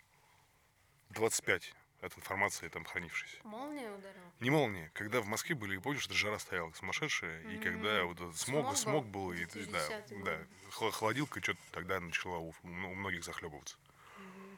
25 1.10 1.74
от 2.02 2.18
информации 2.18 2.68
там 2.70 2.86
хранившейся. 2.86 3.38
Молния 3.44 3.92
ударила? 3.92 4.32
Не 4.40 4.50
молния. 4.50 4.92
Когда 4.94 5.22
в 5.22 5.28
Москве 5.28 5.56
были, 5.56 5.78
помнишь, 5.78 6.04
что 6.04 6.14
жара 6.14 6.38
стояла 6.40 6.72
сумасшедшая, 6.74 7.42
mm-hmm. 7.42 7.56
и 7.56 7.60
когда 7.60 8.04
вот 8.04 8.20
этот 8.20 8.38
смог, 8.38 8.76
смог, 8.78 9.06
был, 9.08 9.34
и, 9.34 9.46
да, 9.46 10.04
да, 10.24 10.40
холодилка 10.92 11.42
что-то 11.42 11.60
тогда 11.72 12.00
начала 12.00 12.38
у, 12.38 12.54
у 12.64 12.68
многих 12.68 13.24
захлебываться. 13.24 13.78
Mm-hmm. 13.78 14.58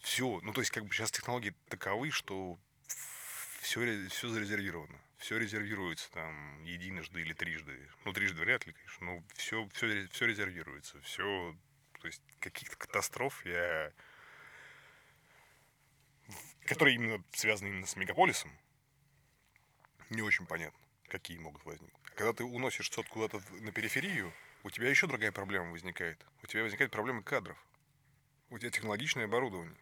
Все, 0.00 0.40
ну 0.42 0.52
то 0.52 0.60
есть 0.60 0.72
как 0.72 0.84
бы 0.84 0.92
сейчас 0.92 1.10
технологии 1.10 1.54
таковы, 1.68 2.10
что 2.10 2.58
все, 3.60 4.08
все 4.08 4.28
зарезервировано. 4.28 4.98
Все 5.18 5.36
резервируется 5.36 6.10
там 6.12 6.62
единожды 6.62 7.20
или 7.20 7.32
трижды. 7.32 7.90
Ну, 8.04 8.12
трижды 8.12 8.40
вряд 8.40 8.66
ли, 8.66 8.72
конечно, 8.72 9.06
но 9.06 9.22
все, 9.34 9.68
все, 9.74 10.06
все 10.08 10.26
резервируется. 10.26 11.00
Все, 11.00 11.56
то 12.00 12.06
есть 12.06 12.22
каких-то 12.38 12.76
катастроф 12.76 13.44
я 13.44 13.92
которые 16.68 16.96
именно 16.96 17.24
связаны 17.32 17.68
именно 17.68 17.86
с 17.86 17.96
мегаполисом, 17.96 18.52
не 20.10 20.22
очень 20.22 20.46
понятно, 20.46 20.78
какие 21.08 21.38
могут 21.38 21.64
возникнуть. 21.64 22.00
А 22.12 22.14
когда 22.14 22.32
ты 22.32 22.44
уносишь 22.44 22.90
сот 22.90 23.08
куда-то 23.08 23.42
на 23.60 23.72
периферию, 23.72 24.32
у 24.64 24.70
тебя 24.70 24.90
еще 24.90 25.06
другая 25.06 25.32
проблема 25.32 25.70
возникает. 25.70 26.24
У 26.42 26.46
тебя 26.46 26.62
возникает 26.62 26.90
проблема 26.90 27.22
кадров. 27.22 27.56
У 28.50 28.58
тебя 28.58 28.70
технологичное 28.70 29.24
оборудование. 29.24 29.76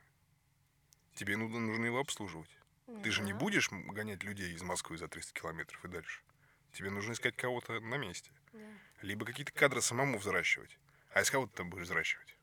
Тебе 1.14 1.37
нужно, 1.37 1.59
нужно 1.59 1.87
его 1.87 1.99
обслуживать. 1.99 2.51
Да. 2.87 3.01
Ты 3.03 3.11
же 3.11 3.22
не 3.22 3.32
будешь 3.32 3.70
гонять 3.70 4.22
людей 4.22 4.53
из 4.53 4.62
Москвы 4.62 4.99
за 4.99 5.09
300 5.09 5.32
километров 5.32 5.84
и 5.84 5.89
дальше. 5.89 6.20
Тебе 6.72 6.91
нужно 6.91 7.12
искать 7.12 7.37
кого-то 7.37 7.80
на 7.80 7.97
месте. 7.97 8.30
Да. 8.53 8.61
Либо 9.03 9.24
какие-то 9.24 9.53
кадры 9.53 9.80
самому 9.80 10.18
взращивать. 10.18 10.78
А 11.11 11.22
из 11.22 11.30
кого 11.30 11.47
ты 11.47 11.55
там 11.55 11.70
будешь 11.70 11.87
взращивать? 11.87 12.36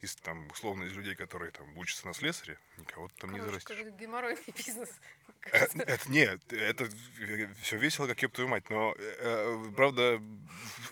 Из 0.00 0.14
там, 0.16 0.48
условно, 0.50 0.84
из 0.84 0.92
людей, 0.92 1.14
которые 1.14 1.50
там 1.50 1.76
учатся 1.76 2.06
на 2.06 2.14
слесаре, 2.14 2.58
никого 2.76 3.08
там 3.18 3.30
Короче, 3.30 3.44
не 3.44 3.48
зарастешь. 3.50 4.00
геморройный 4.00 4.42
бизнес. 4.56 4.90
Э, 5.52 5.66
это, 5.76 6.10
нет, 6.10 6.52
это 6.52 6.88
все 7.62 7.76
весело, 7.78 8.06
как 8.06 8.22
ёб 8.22 8.32
твою 8.32 8.48
мать, 8.48 8.70
но 8.70 8.94
э, 8.96 9.72
правда, 9.76 10.20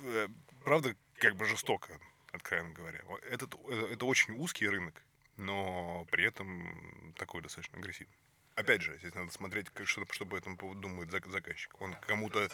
э, 0.01 0.29
правда, 0.65 0.97
как 1.19 1.37
бы 1.37 1.45
жестоко, 1.45 2.01
откровенно 2.33 2.73
говоря. 2.73 3.01
Этот, 3.31 3.55
это 3.69 4.05
очень 4.05 4.35
узкий 4.35 4.69
рынок, 4.69 5.03
но 5.37 6.05
при 6.11 6.25
этом 6.25 7.15
такой 7.17 7.43
достаточно 7.43 7.79
агрессивный. 7.79 8.17
Опять 8.55 8.81
же, 8.81 8.97
здесь 8.99 9.15
надо 9.15 9.31
смотреть, 9.31 9.69
как, 9.71 9.87
что, 9.87 10.07
что 10.11 10.25
по 10.25 10.37
этому 10.37 10.57
поводу 10.57 10.81
думает 10.81 11.11
заказчик. 11.11 11.79
Он 11.81 11.95
кому-то, 11.95 12.49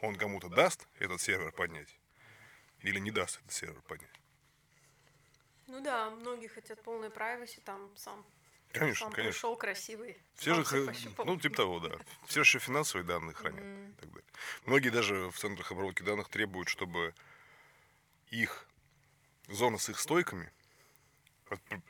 он 0.00 0.16
кому-то 0.16 0.48
даст 0.48 0.88
этот 0.98 1.20
сервер 1.20 1.52
поднять 1.52 1.94
или 2.80 2.98
не 2.98 3.10
даст 3.10 3.38
этот 3.38 3.52
сервер 3.52 3.82
поднять. 3.82 4.21
Ну 5.72 5.80
да, 5.80 6.10
многие 6.10 6.48
хотят 6.48 6.82
полной 6.82 7.08
privacy, 7.08 7.62
там 7.64 7.90
сам 7.96 8.22
Конечно, 8.72 9.06
Сам 9.06 9.12
конечно. 9.12 9.32
пришел 9.32 9.56
красивый. 9.56 10.18
Все 10.34 10.54
же, 10.54 10.94
ну, 11.24 11.38
типа 11.38 11.56
того, 11.56 11.80
да. 11.80 11.98
Все 12.26 12.44
же 12.44 12.58
финансовые 12.58 13.06
данные 13.06 13.34
хранят 13.34 13.62
mm-hmm. 13.62 13.90
и 13.90 13.94
так 14.00 14.10
далее. 14.10 14.30
Многие 14.66 14.90
даже 14.90 15.30
в 15.30 15.38
центрах 15.38 15.72
обработки 15.72 16.02
данных 16.02 16.28
требуют, 16.28 16.68
чтобы 16.68 17.14
их 18.28 18.66
зона 19.48 19.78
с 19.78 19.88
их 19.88 19.98
стойками, 19.98 20.52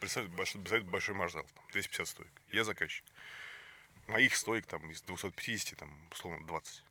представьте 0.00 0.32
большой, 0.32 0.60
представьте 0.60 0.88
большой 0.88 1.14
маршал, 1.16 1.42
там, 1.42 1.64
250 1.72 2.08
стоек. 2.08 2.32
Я 2.50 2.62
заказчик. 2.62 3.04
Моих 4.06 4.36
стоек 4.36 4.66
там 4.66 4.88
из 4.92 5.02
250, 5.02 5.78
там, 5.78 6.08
условно, 6.12 6.46
20. 6.46 6.84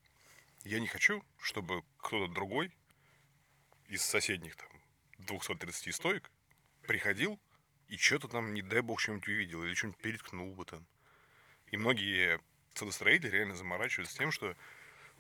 Я 0.64 0.80
не 0.82 0.88
хочу, 0.88 1.24
чтобы 1.39 1.84
кто-то 2.00 2.32
другой 2.32 2.72
из 3.88 4.02
соседних 4.04 4.58
там 4.58 4.70
230 5.20 5.96
стоек 5.96 6.30
приходил 6.92 7.39
и 7.88 7.96
что-то 7.96 8.28
там, 8.28 8.54
не 8.54 8.62
дай 8.62 8.82
бог, 8.82 9.00
что-нибудь 9.00 9.28
увидел 9.30 9.64
или 9.64 9.74
что-нибудь 9.74 10.02
переткнул 10.02 10.54
бы 10.54 10.66
там. 10.66 10.86
И 11.68 11.78
многие 11.78 12.42
садостроители 12.74 13.30
реально 13.30 13.56
заморачиваются 13.56 14.18
тем, 14.18 14.30
что 14.30 14.58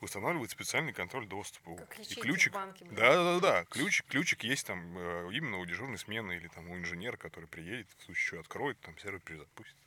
устанавливают 0.01 0.51
специальный 0.51 0.91
контроль 0.91 1.27
доступа. 1.27 1.77
Как 1.77 1.97
и 1.99 2.15
ключик. 2.15 2.51
Банке, 2.51 2.85
да, 2.91 3.13
да, 3.13 3.23
да, 3.23 3.39
да. 3.39 3.65
Ключик, 3.65 4.05
ключик 4.07 4.43
есть 4.43 4.67
там 4.67 4.97
э, 4.97 5.29
именно 5.31 5.59
у 5.59 5.65
дежурной 5.65 5.97
смены 5.97 6.33
или 6.33 6.49
там 6.49 6.69
у 6.69 6.75
инженера, 6.75 7.15
который 7.15 7.47
приедет, 7.47 7.87
в 7.97 8.03
случае 8.03 8.25
чего 8.25 8.41
откроет, 8.41 8.77
там 8.81 8.97
сервер 8.97 9.21
перезапустит. 9.21 9.77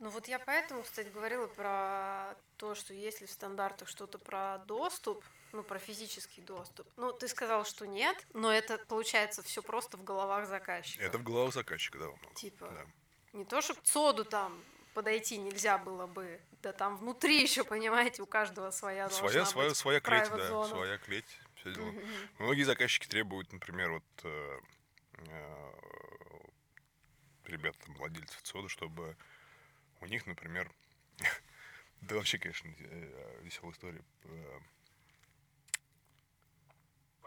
Ну 0.00 0.10
вот 0.10 0.28
я 0.28 0.38
поэтому, 0.38 0.82
кстати, 0.82 1.08
говорила 1.08 1.46
про 1.46 2.36
то, 2.58 2.74
что 2.74 2.92
если 2.92 3.24
в 3.24 3.30
стандартах 3.30 3.88
что-то 3.88 4.18
про 4.18 4.58
доступ, 4.58 5.24
ну, 5.52 5.62
про 5.62 5.78
физический 5.78 6.40
доступ. 6.42 6.86
Ну, 6.96 7.12
ты 7.12 7.28
сказал, 7.28 7.64
что 7.64 7.86
нет, 7.86 8.16
но 8.34 8.52
это 8.52 8.78
получается 8.88 9.42
все 9.42 9.62
просто 9.62 9.96
в 9.96 10.04
головах 10.04 10.46
заказчика. 10.46 11.04
Это 11.04 11.18
в 11.18 11.22
головах 11.22 11.54
заказчика, 11.54 11.98
да. 11.98 12.08
Типа, 12.34 12.68
да. 12.68 12.86
не 13.32 13.44
то, 13.44 13.60
чтобы 13.60 13.80
соду 13.84 14.24
там 14.24 14.62
подойти 14.94 15.38
нельзя 15.38 15.78
было 15.78 16.06
бы, 16.06 16.40
да 16.62 16.72
там 16.72 16.96
внутри 16.96 17.40
еще, 17.42 17.64
понимаете, 17.64 18.22
у 18.22 18.26
каждого 18.26 18.70
своя 18.70 19.08
своя, 19.10 19.44
своя, 19.44 19.74
своя 19.74 20.00
клеть, 20.00 20.28
да, 20.30 20.48
зона. 20.48 20.68
своя 20.68 20.98
клеть, 20.98 21.40
все 21.54 21.72
дела. 21.72 21.90
Mm-hmm. 21.90 22.28
Многие 22.38 22.62
заказчики 22.64 23.06
требуют, 23.06 23.52
например, 23.52 23.92
вот 23.92 24.04
э, 24.24 24.60
э, 25.28 25.72
ребят, 27.44 27.76
там, 27.78 27.94
владельцев 27.94 28.40
соды, 28.42 28.68
чтобы 28.68 29.16
у 30.00 30.06
них, 30.06 30.26
например, 30.26 30.70
да 32.00 32.16
вообще, 32.16 32.38
конечно, 32.38 32.68
э, 32.78 33.40
веселая 33.42 33.72
история. 33.72 34.04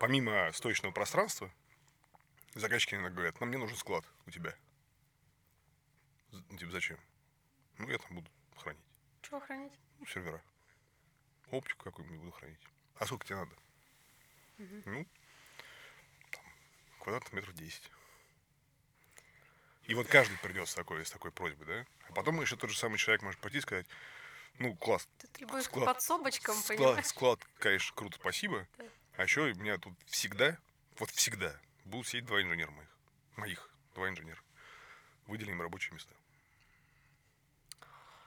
Помимо 0.02 0.52
стоечного 0.52 0.91
пространства, 0.91 1.54
заказчики 2.56 2.95
иногда 2.95 3.12
говорят, 3.12 3.39
нам 3.39 3.49
мне 3.49 3.60
нужен 3.60 3.78
склад 3.78 4.04
у 4.26 4.32
тебя. 4.32 4.56
Типа, 6.58 6.72
зачем? 6.72 6.99
Ну, 7.78 7.88
я 7.88 7.99
там 7.99 8.16
буду 8.16 8.28
хранить. 8.58 8.84
Чего 9.22 9.39
хранить? 9.39 9.74
Ну, 9.99 10.08
сервера. 10.08 10.41
Оптику 11.52 11.84
какую-нибудь 11.84 12.20
буду 12.20 12.32
хранить. 12.32 12.60
А 12.95 13.06
сколько 13.06 13.28
тебе 13.28 13.36
надо? 13.36 13.52
Угу. 14.58 14.82
Ну, 14.86 15.08
там, 16.32 16.45
квадратных 17.02 17.34
метров 17.34 17.54
10. 17.54 17.91
И 19.84 19.93
вот 19.93 20.08
каждый 20.08 20.36
придет 20.39 20.68
с 20.68 20.74
такой, 20.74 21.06
с 21.06 21.12
такой 21.12 21.32
просьбой, 21.32 21.68
да? 21.68 21.86
А 22.10 22.14
потом 22.14 22.41
еще 22.41 22.56
тот 22.56 22.72
же 22.72 22.78
самый 22.80 22.97
человек 22.97 23.22
может 23.22 23.39
пойти 23.39 23.60
и 23.60 23.62
сказать, 23.62 23.86
ну, 24.58 24.76
класс. 24.78 25.08
Ты 25.20 25.28
требуешь 25.28 25.66
склад, 25.66 25.86
подсобочкам, 25.86 26.56
склад, 26.56 26.78
понимаешь? 26.80 27.06
Склад, 27.06 27.39
конечно, 27.60 27.95
круто, 27.95 28.18
спасибо. 28.20 28.68
Да. 28.80 28.86
А 29.18 29.24
еще 29.24 29.41
у 29.41 29.55
меня 29.55 29.78
тут 29.78 29.93
всегда, 30.07 30.57
вот 30.97 31.09
всегда, 31.12 31.55
будут 31.86 32.07
сидеть 32.07 32.26
два 32.26 32.41
инженера 32.41 32.72
моих. 32.72 32.89
Моих, 33.36 33.70
два 33.95 34.09
инженера. 34.09 34.39
Выделим 35.28 35.55
им 35.55 35.62
рабочие 35.62 35.93
места. 35.93 36.14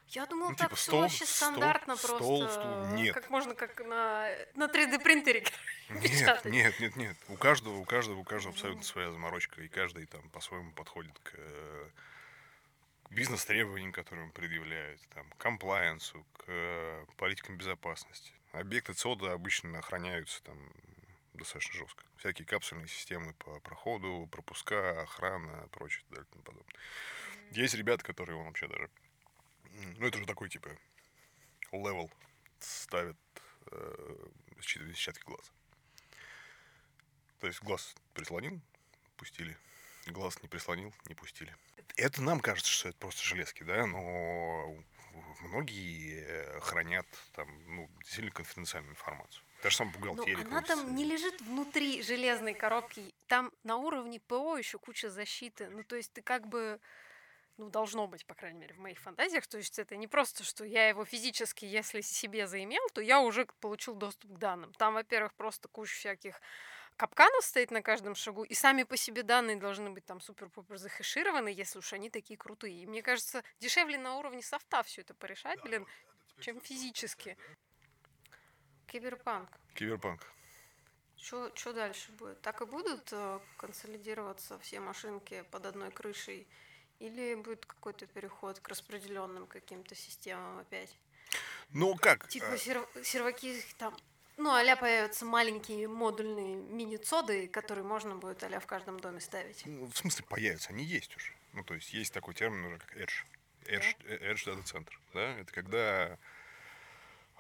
Я 0.08 0.26
думала, 0.26 0.50
ну, 0.50 0.56
так 0.56 0.68
типа, 0.68 0.76
все 0.76 0.84
стол, 0.84 1.00
вообще 1.00 1.26
стандартно 1.26 1.96
стол, 1.96 2.18
просто. 2.18 2.24
Стол, 2.24 2.48
стул. 2.50 2.96
Нет. 2.96 3.14
Как 3.14 3.30
можно 3.30 3.54
как 3.54 3.80
на, 3.80 4.28
на 4.54 4.66
3D 4.66 5.02
принтере 5.02 5.44
Нет, 5.88 6.44
нет, 6.44 6.80
нет, 6.80 6.96
нет. 6.96 7.16
У 7.28 7.36
каждого, 7.36 7.76
у 7.78 7.84
каждого, 7.84 8.18
у 8.18 8.24
каждого 8.24 8.54
абсолютно 8.54 8.84
своя 8.84 9.10
заморочка, 9.10 9.60
и 9.62 9.68
каждый 9.68 10.06
там 10.06 10.28
по-своему 10.30 10.70
подходит 10.72 11.18
к, 11.18 11.32
к 11.32 13.10
бизнес-требованиям, 13.10 13.92
которые 13.92 14.26
он 14.26 14.32
предъявляет, 14.32 15.00
там, 15.08 15.28
к 15.30 15.36
комплайенсу, 15.36 16.24
к 16.36 17.06
политикам 17.16 17.56
безопасности. 17.56 18.32
Объекты 18.54 18.94
ЦОДа 18.94 19.32
обычно 19.32 19.80
охраняются 19.80 20.40
там 20.44 20.56
достаточно 21.34 21.74
жестко. 21.74 22.04
Всякие 22.18 22.46
капсульные 22.46 22.86
системы 22.86 23.34
по 23.34 23.58
проходу, 23.58 24.28
пропуска, 24.30 25.02
охрана, 25.02 25.68
прочее, 25.72 26.04
и 26.12 26.14
тому 26.14 26.42
подобное. 26.44 26.80
Есть 27.50 27.74
ребята, 27.74 28.04
которые 28.04 28.36
он 28.36 28.46
вообще 28.46 28.68
даже... 28.68 28.88
Ну, 29.98 30.06
это 30.06 30.18
же 30.18 30.24
такой, 30.24 30.48
типа, 30.48 30.70
level 31.72 32.12
ставят 32.60 33.16
э, 33.72 34.26
считывая 34.60 34.94
сетчатки 34.94 35.24
глаз. 35.24 35.52
То 37.40 37.48
есть 37.48 37.60
глаз 37.60 37.96
прислонил, 38.14 38.60
пустили. 39.16 39.58
Глаз 40.06 40.40
не 40.42 40.48
прислонил, 40.48 40.94
не 41.08 41.16
пустили. 41.16 41.54
Это 41.96 42.22
нам 42.22 42.38
кажется, 42.38 42.70
что 42.70 42.88
это 42.88 42.98
просто 42.98 43.22
железки, 43.24 43.64
да, 43.64 43.84
но 43.86 44.76
многие 45.40 46.24
э, 46.26 46.60
хранят 46.60 47.06
там, 47.32 47.48
ну, 47.66 47.90
сильно 48.04 48.30
конфиденциальную 48.30 48.92
информацию. 48.92 49.44
Та 49.62 49.70
же 49.70 49.76
самая 49.76 49.94
бухгалтерия. 49.94 50.44
Но 50.44 50.50
она 50.50 50.62
там 50.62 50.94
не 50.94 51.04
лежит 51.04 51.40
внутри 51.40 52.02
железной 52.02 52.54
коробки. 52.54 53.14
Там 53.26 53.50
на 53.62 53.76
уровне 53.76 54.20
ПО 54.20 54.56
еще 54.56 54.78
куча 54.78 55.10
защиты. 55.10 55.68
Ну, 55.70 55.84
то 55.84 55.96
есть 55.96 56.12
ты 56.12 56.22
как 56.22 56.46
бы 56.46 56.80
ну, 57.56 57.70
должно 57.70 58.06
быть, 58.06 58.26
по 58.26 58.34
крайней 58.34 58.58
мере, 58.58 58.74
в 58.74 58.78
моих 58.78 58.98
фантазиях. 58.98 59.46
То 59.46 59.58
есть 59.58 59.78
это 59.78 59.96
не 59.96 60.06
просто, 60.06 60.44
что 60.44 60.64
я 60.64 60.88
его 60.88 61.04
физически, 61.04 61.64
если 61.64 62.00
себе 62.00 62.46
заимел, 62.46 62.86
то 62.92 63.00
я 63.00 63.20
уже 63.20 63.46
получил 63.60 63.94
доступ 63.94 64.34
к 64.34 64.38
данным. 64.38 64.72
Там, 64.74 64.94
во-первых, 64.94 65.34
просто 65.34 65.68
куча 65.68 65.94
всяких 65.94 66.40
капканов 66.96 67.44
стоит 67.44 67.70
на 67.70 67.82
каждом 67.82 68.14
шагу, 68.14 68.44
и 68.44 68.54
сами 68.54 68.82
по 68.82 68.96
себе 68.96 69.22
данные 69.22 69.56
должны 69.56 69.90
быть 69.90 70.04
там 70.04 70.20
супер-пупер 70.20 70.76
захешированы, 70.76 71.48
если 71.48 71.78
уж 71.78 71.92
они 71.92 72.10
такие 72.10 72.36
крутые. 72.36 72.82
И 72.82 72.86
мне 72.86 73.02
кажется, 73.02 73.42
дешевле 73.60 73.98
на 73.98 74.16
уровне 74.16 74.42
софта 74.42 74.82
все 74.82 75.02
это 75.02 75.14
порешать, 75.14 75.58
да, 75.58 75.64
блин, 75.64 75.86
чем 76.40 76.60
физически. 76.60 77.36
Киберпанк. 78.86 79.48
Киберпанк. 79.74 80.20
Что 81.16 81.72
дальше 81.72 82.12
будет? 82.12 82.40
Так 82.42 82.60
и 82.60 82.66
будут 82.66 83.08
э, 83.12 83.40
консолидироваться 83.56 84.58
все 84.58 84.78
машинки 84.78 85.42
под 85.50 85.64
одной 85.66 85.90
крышей? 85.90 86.46
Или 86.98 87.34
будет 87.34 87.64
какой-то 87.64 88.06
переход 88.06 88.60
к 88.60 88.68
распределенным 88.68 89.46
каким-то 89.46 89.94
системам 89.94 90.58
опять? 90.58 90.94
Ну 91.70 91.96
как? 91.96 92.28
Типа 92.28 92.52
э, 92.52 92.56
серв- 92.56 93.04
серваки 93.04 93.58
там 93.78 93.96
ну, 94.36 94.50
а 94.50 94.76
появятся 94.76 95.24
маленькие 95.24 95.88
модульные 95.88 96.56
мини-цоды, 96.56 97.48
которые 97.48 97.84
можно 97.84 98.16
будет 98.16 98.42
а 98.42 98.60
в 98.60 98.66
каждом 98.66 98.98
доме 99.00 99.20
ставить. 99.20 99.62
Ну, 99.66 99.86
в 99.86 99.96
смысле 99.96 100.24
появятся? 100.28 100.70
Они 100.70 100.84
есть 100.84 101.16
уже. 101.16 101.32
Ну, 101.52 101.62
то 101.62 101.74
есть 101.74 101.92
есть 101.92 102.12
такой 102.12 102.34
термин 102.34 102.64
уже, 102.64 102.78
как 102.78 102.96
Edge. 102.96 103.24
Edge, 103.64 103.96
Edge 104.06 104.44
Data 104.46 104.64
Center. 104.64 104.92
Да? 105.14 105.38
Это 105.38 105.52
когда 105.52 106.18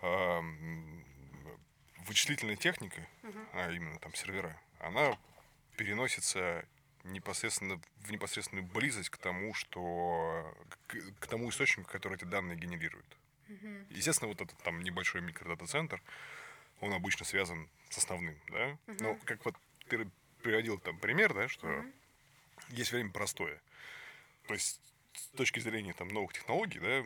э, 0.02 0.40
вычислительная 2.06 2.56
техника, 2.56 3.06
Мгм. 3.22 3.48
а 3.52 3.70
именно 3.70 3.98
там 3.98 4.14
сервера, 4.14 4.58
она 4.78 5.18
переносится 5.76 6.64
непосредственно 7.02 7.80
в 7.96 8.10
непосредственную 8.10 8.66
близость 8.66 9.10
к 9.10 9.16
тому, 9.18 9.52
что 9.54 10.54
к, 10.86 10.96
к 11.20 11.26
тому 11.26 11.50
источнику, 11.50 11.90
который 11.90 12.16
эти 12.16 12.24
данные 12.24 12.56
генерирует. 12.56 13.16
Мгм. 13.48 13.86
Естественно, 13.90 14.28
вот 14.28 14.40
этот 14.40 14.56
там 14.62 14.80
небольшой 14.80 15.20
микродата-центр, 15.20 16.00
он 16.84 16.92
обычно 16.92 17.24
связан 17.24 17.68
с 17.90 17.98
основным, 17.98 18.38
да? 18.50 18.78
Но 18.86 19.12
Мгм. 19.14 19.20
как 19.24 19.44
вот 19.44 19.56
ты 19.88 20.08
приводил 20.42 20.78
там 20.78 20.98
пример, 20.98 21.32
да, 21.34 21.48
что 21.48 21.66
Мгм. 21.66 21.92
есть 22.70 22.92
время 22.92 23.10
простое. 23.10 23.60
То 24.46 24.54
есть 24.54 24.80
с 25.14 25.26
точки 25.36 25.60
зрения 25.60 25.94
там 25.94 26.08
новых 26.08 26.32
технологий, 26.34 26.78
да, 26.80 27.02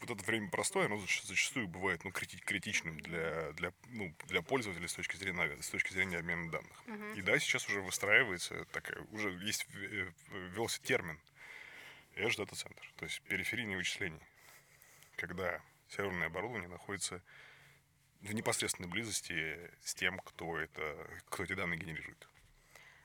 вот 0.00 0.10
это 0.10 0.22
время 0.24 0.50
простое, 0.50 0.86
оно 0.86 0.96
зач- 0.96 1.24
зачастую 1.24 1.66
бывает 1.68 2.04
ну, 2.04 2.10
крити- 2.10 2.38
критичным 2.44 3.00
для, 3.00 3.52
для, 3.52 3.72
ну, 3.86 4.14
для 4.26 4.42
пользователя 4.42 4.86
с 4.86 4.92
точки 4.94 5.16
зрения, 5.16 5.62
с 5.62 5.70
точки 5.70 5.92
зрения 5.92 6.18
обмена 6.18 6.50
данных. 6.50 6.82
Мгм. 6.86 7.14
И 7.14 7.22
да, 7.22 7.38
сейчас 7.38 7.66
уже 7.68 7.80
выстраивается 7.80 8.66
такая, 8.66 9.00
уже 9.12 9.30
есть, 9.30 9.66
в- 9.68 9.76
э, 9.76 10.12
ввелся 10.50 10.82
термин 10.82 11.18
Edge 12.16 12.36
Data 12.36 12.52
Center, 12.52 12.82
то 12.96 13.04
есть 13.06 13.22
периферийные 13.22 13.76
вычисления, 13.78 14.20
когда 15.16 15.62
серверное 15.88 16.26
оборудование 16.26 16.68
находится 16.68 17.22
в 18.24 18.32
непосредственной 18.32 18.88
близости 18.88 19.70
с 19.82 19.94
тем, 19.94 20.18
кто, 20.18 20.58
это, 20.58 21.20
кто 21.26 21.44
эти 21.44 21.52
данные 21.52 21.78
генерирует. 21.78 22.26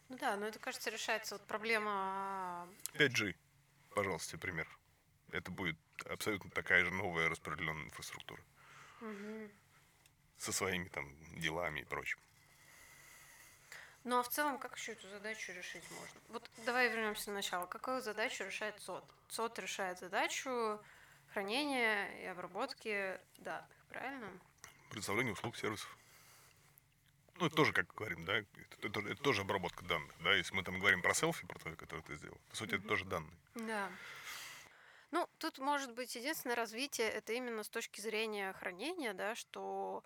Ну 0.07 0.17
да, 0.17 0.37
но 0.37 0.47
это, 0.47 0.59
кажется, 0.59 0.89
решается 0.89 1.35
вот 1.35 1.45
проблема... 1.45 2.67
5G, 2.93 3.35
пожалуйста, 3.93 4.31
тебе 4.31 4.39
пример. 4.39 4.67
Это 5.31 5.51
будет 5.51 5.77
абсолютно 6.05 6.49
такая 6.49 6.85
же 6.85 6.91
новая 6.91 7.29
распределенная 7.29 7.85
инфраструктура 7.85 8.41
Мгм. 9.01 9.51
со 10.37 10.51
своими 10.51 10.87
там 10.87 11.05
делами 11.39 11.81
и 11.81 11.85
прочим. 11.85 12.19
Ну 14.05 14.17
а 14.17 14.23
в 14.23 14.29
целом, 14.29 14.57
как 14.57 14.77
еще 14.77 14.93
эту 14.93 15.07
задачу 15.09 15.51
решить 15.51 15.83
можно? 15.91 16.21
Вот 16.29 16.49
давай 16.65 16.89
вернемся 16.89 17.29
на 17.29 17.35
начало. 17.35 17.65
Какую 17.65 18.01
задачу 18.01 18.45
решает 18.45 18.81
СОТ? 18.81 19.03
СОТ 19.27 19.59
решает 19.59 19.99
задачу 19.99 20.81
хранения 21.33 22.07
и 22.23 22.25
обработки 22.25 23.19
данных, 23.37 23.85
правильно? 23.89 24.31
Предоставление 24.89 25.33
услуг, 25.33 25.55
сервисов. 25.57 25.95
Ну, 27.35 27.45
это 27.45 27.55
тоже, 27.55 27.71
как 27.73 27.93
говорим, 27.95 28.25
да, 28.25 28.37
это, 28.39 28.47
это- 28.81 28.99
это 28.99 29.15
тоже 29.23 29.41
обработка 29.41 29.85
данных, 29.85 30.13
да, 30.21 30.33
если 30.33 30.53
мы 30.55 30.63
там 30.63 30.77
говорим 30.79 31.01
про 31.01 31.13
селфи, 31.13 31.45
про 31.47 31.57
то, 31.59 31.73
который 31.75 32.01
ты 32.01 32.15
сделал, 32.15 32.37
по 32.49 32.55
сути, 32.55 32.75
это 32.75 32.85
тоже 32.87 33.05
данные. 33.05 33.37
Да. 33.55 33.89
Ну, 35.11 35.27
тут 35.37 35.57
может 35.57 35.93
быть 35.93 36.15
единственное 36.15 36.55
развитие, 36.55 37.07
это 37.09 37.33
именно 37.33 37.63
с 37.63 37.69
точки 37.69 38.01
зрения 38.01 38.53
хранения, 38.53 39.13
да, 39.13 39.35
что 39.35 40.03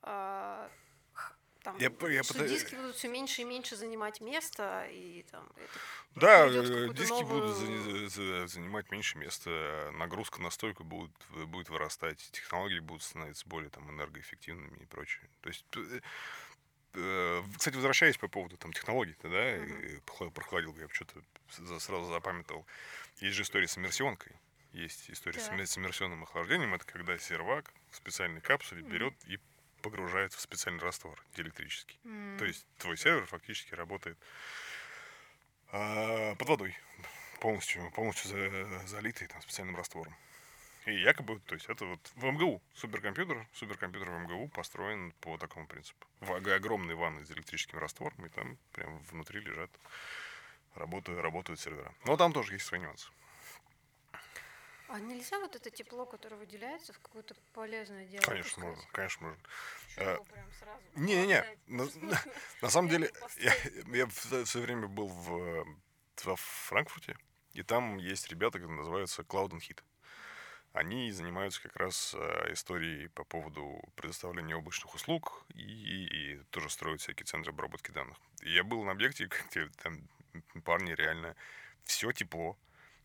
х- 0.00 0.70
там, 1.66 1.76
Я 1.78 1.90
я 2.08 2.22
что 2.22 2.34
пыта- 2.34 2.48
диски 2.48 2.76
будут 2.76 2.94
все 2.94 3.08
меньше 3.08 3.42
и 3.42 3.44
меньше 3.44 3.74
занимать 3.74 4.20
место, 4.20 4.86
и 4.88 5.24
там 5.32 5.48
это 5.56 5.78
Да, 6.14 6.46
э, 6.46 6.88
диски 6.94 7.24
будут 7.24 7.56
новую- 7.56 7.56
зани- 7.56 8.08
за- 8.08 8.46
занимать 8.46 8.88
меньше 8.92 9.18
места, 9.18 9.90
нагрузка 9.94 10.40
на 10.40 10.50
стойку 10.50 10.84
будет, 10.84 11.10
будет 11.48 11.68
вырастать, 11.68 12.18
технологии 12.30 12.78
будут 12.78 13.02
становиться 13.02 13.44
более 13.48 13.70
там, 13.70 13.90
энергоэффективными 13.90 14.78
и 14.78 14.86
прочее. 14.86 15.28
То 15.40 15.48
есть, 15.48 15.64
э, 15.74 16.00
э, 16.94 17.42
кстати, 17.58 17.74
возвращаясь 17.74 18.16
по 18.16 18.28
поводу 18.28 18.56
там, 18.56 18.72
технологий, 18.72 19.16
да, 19.24 19.56
и 19.56 19.96
похла- 20.06 20.30
прохладил, 20.30 20.76
я 20.78 20.88
что-то 20.88 21.20
сразу 21.80 22.04
запамятовал. 22.12 22.64
Есть 23.18 23.34
же 23.34 23.42
история 23.42 23.66
с 23.66 23.76
иммерсионкой. 23.76 24.32
Есть 24.72 25.10
история 25.10 25.40
иммер- 25.40 25.66
с 25.66 25.76
иммерсионным 25.76 26.22
охлаждением. 26.22 26.74
Это 26.74 26.84
когда 26.86 27.18
сервак 27.18 27.72
в 27.90 27.96
специальной 27.96 28.40
капсуле 28.40 28.82
берет 28.82 29.14
и 29.26 29.40
погружается 29.82 30.38
в 30.38 30.40
специальный 30.40 30.80
раствор 30.82 31.22
диэлектрический. 31.36 31.98
М, 32.04 32.36
То 32.38 32.44
есть 32.44 32.66
твой 32.78 32.96
сервер 32.96 33.26
фактически 33.26 33.74
работает 33.74 34.18
а, 35.72 36.34
под 36.36 36.48
водой, 36.48 36.76
полностью, 37.40 37.90
полностью 37.92 38.30
за- 38.30 38.86
залитый 38.86 39.26
там, 39.28 39.40
специальным 39.42 39.76
раствором. 39.76 40.14
И 40.86 40.94
якобы, 41.00 41.40
то 41.40 41.54
есть 41.54 41.66
это 41.68 41.84
вот 41.84 42.12
в 42.14 42.24
МГУ 42.24 42.62
суперкомпьютер, 42.74 43.44
суперкомпьютер 43.54 44.08
в 44.08 44.18
МГУ 44.20 44.48
построен 44.48 45.10
по 45.20 45.36
такому 45.36 45.66
принципу. 45.66 46.06
В 46.20 46.30
ог- 46.30 46.46
огромной 46.46 46.94
ванной 46.94 47.26
с 47.26 47.30
электрическим 47.32 47.78
раствором, 47.78 48.24
и 48.24 48.28
там 48.28 48.56
прям 48.72 48.98
внутри 49.10 49.40
лежат, 49.40 49.70
работают, 50.76 51.20
работают 51.20 51.58
сервера. 51.58 51.92
Но 52.04 52.16
там 52.16 52.32
тоже 52.32 52.52
есть 52.54 52.66
свои 52.66 52.78
нюансы. 52.78 53.08
А 54.88 55.00
нельзя 55.00 55.38
вот 55.40 55.56
это 55.56 55.70
тепло, 55.70 56.06
которое 56.06 56.36
выделяется, 56.36 56.92
в 56.92 56.98
какое-то 57.00 57.34
полезное 57.52 58.06
дело? 58.06 58.22
Конечно, 58.22 58.64
можно, 58.64 58.84
конечно, 58.92 59.26
можно. 59.26 59.42
Э, 59.96 60.18
Не-не-не, 60.94 61.42
хватать? 61.42 61.58
на, 61.66 62.22
на 62.62 62.70
самом 62.70 62.88
деле, 62.88 63.12
я, 63.38 64.06
все 64.44 64.60
время 64.60 64.86
был 64.86 65.08
в, 65.08 65.66
во 66.24 66.36
Франкфурте, 66.36 67.16
и 67.52 67.62
там 67.62 67.96
есть 67.98 68.28
ребята, 68.28 68.58
которые 68.58 68.78
называются 68.78 69.22
Cloud 69.22 69.50
and 69.50 69.60
Hit. 69.60 69.82
Они 70.72 71.10
занимаются 71.10 71.62
как 71.62 71.74
раз 71.76 72.14
э, 72.14 72.52
историей 72.52 73.08
по 73.08 73.24
поводу 73.24 73.80
предоставления 73.96 74.54
облачных 74.56 74.94
услуг 74.94 75.44
и, 75.54 75.62
и- 75.62 76.34
и 76.34 76.36
тоже 76.50 76.68
строят 76.68 77.00
всякие 77.00 77.24
центры 77.24 77.50
обработки 77.52 77.90
данных. 77.90 78.18
И 78.42 78.52
я 78.52 78.62
был 78.62 78.84
на 78.84 78.92
объекте, 78.92 79.24
где 79.50 79.68
там 79.82 80.06
парни 80.64 80.92
реально 80.92 81.34
все 81.84 82.12
тепло, 82.12 82.58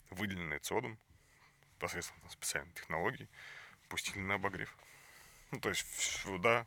выделенное 0.09 0.59
цодом, 0.59 0.99
посредством 1.81 2.19
там 2.21 2.29
специальной 2.29 2.71
технологии, 2.73 3.27
пустили 3.89 4.19
на 4.19 4.35
обогрев. 4.35 4.77
Ну, 5.51 5.59
то 5.59 5.69
есть, 5.69 5.81
всё- 5.97 6.37
да, 6.37 6.65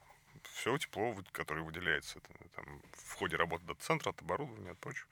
все 0.53 0.77
тепло, 0.77 1.17
которое 1.33 1.63
выделяется 1.63 2.21
там, 2.55 2.83
в 2.93 3.13
ходе 3.15 3.37
работы 3.37 3.65
дата-центра, 3.65 4.11
от 4.11 4.21
оборудования, 4.21 4.73
от 4.73 4.79
прочего, 4.79 5.09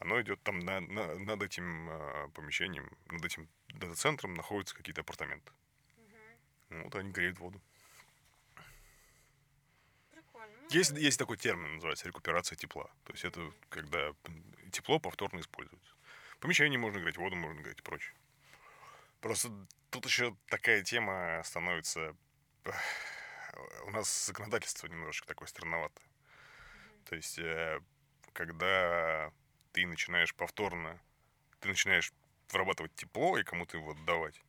оно 0.00 0.20
идет 0.20 0.42
там 0.42 0.58
на- 0.58 0.80
на- 0.80 1.14
над 1.18 1.42
этим 1.42 1.88
э, 1.88 2.28
помещением, 2.34 2.90
над 3.06 3.24
этим 3.24 3.48
дата-центром 3.68 4.34
находятся 4.34 4.74
какие-то 4.74 5.00
апартаменты. 5.02 5.52
Ну, 6.70 6.84
Вот 6.84 6.94
они 6.96 7.10
греют 7.12 7.38
воду. 7.38 7.60
Ну, 10.12 10.76
Есть, 10.76 10.92
есть 10.92 11.18
такой 11.18 11.36
термин, 11.36 11.74
называется 11.74 12.06
рекуперация 12.06 12.56
тепла. 12.56 12.84
То 13.04 13.12
есть 13.12 13.24
это 13.24 13.52
когда 13.68 14.12
тепло 14.72 14.98
повторно 14.98 15.40
используется. 15.40 15.92
В 16.32 16.38
помещении 16.38 16.76
можно 16.76 16.98
греть 17.00 17.16
воду, 17.16 17.36
можно 17.36 17.60
греть 17.60 17.80
и 17.80 17.82
прочее. 17.82 18.14
Просто 19.20 19.50
тут 19.90 20.06
еще 20.06 20.36
такая 20.46 20.82
тема 20.82 21.42
становится... 21.44 22.16
У 23.84 23.90
нас 23.90 24.26
законодательство 24.26 24.86
немножечко 24.86 25.26
такое 25.26 25.48
странноватое. 25.48 26.06
То 27.06 27.16
есть, 27.16 27.38
э, 27.38 27.80
когда 28.32 29.32
ты 29.72 29.86
начинаешь 29.86 30.34
повторно, 30.34 31.00
ты 31.60 31.68
начинаешь 31.68 32.12
вырабатывать 32.50 32.94
тепло 32.94 33.38
и 33.38 33.42
кому-то 33.42 33.76
его 33.76 33.92
отдавать, 33.92 34.40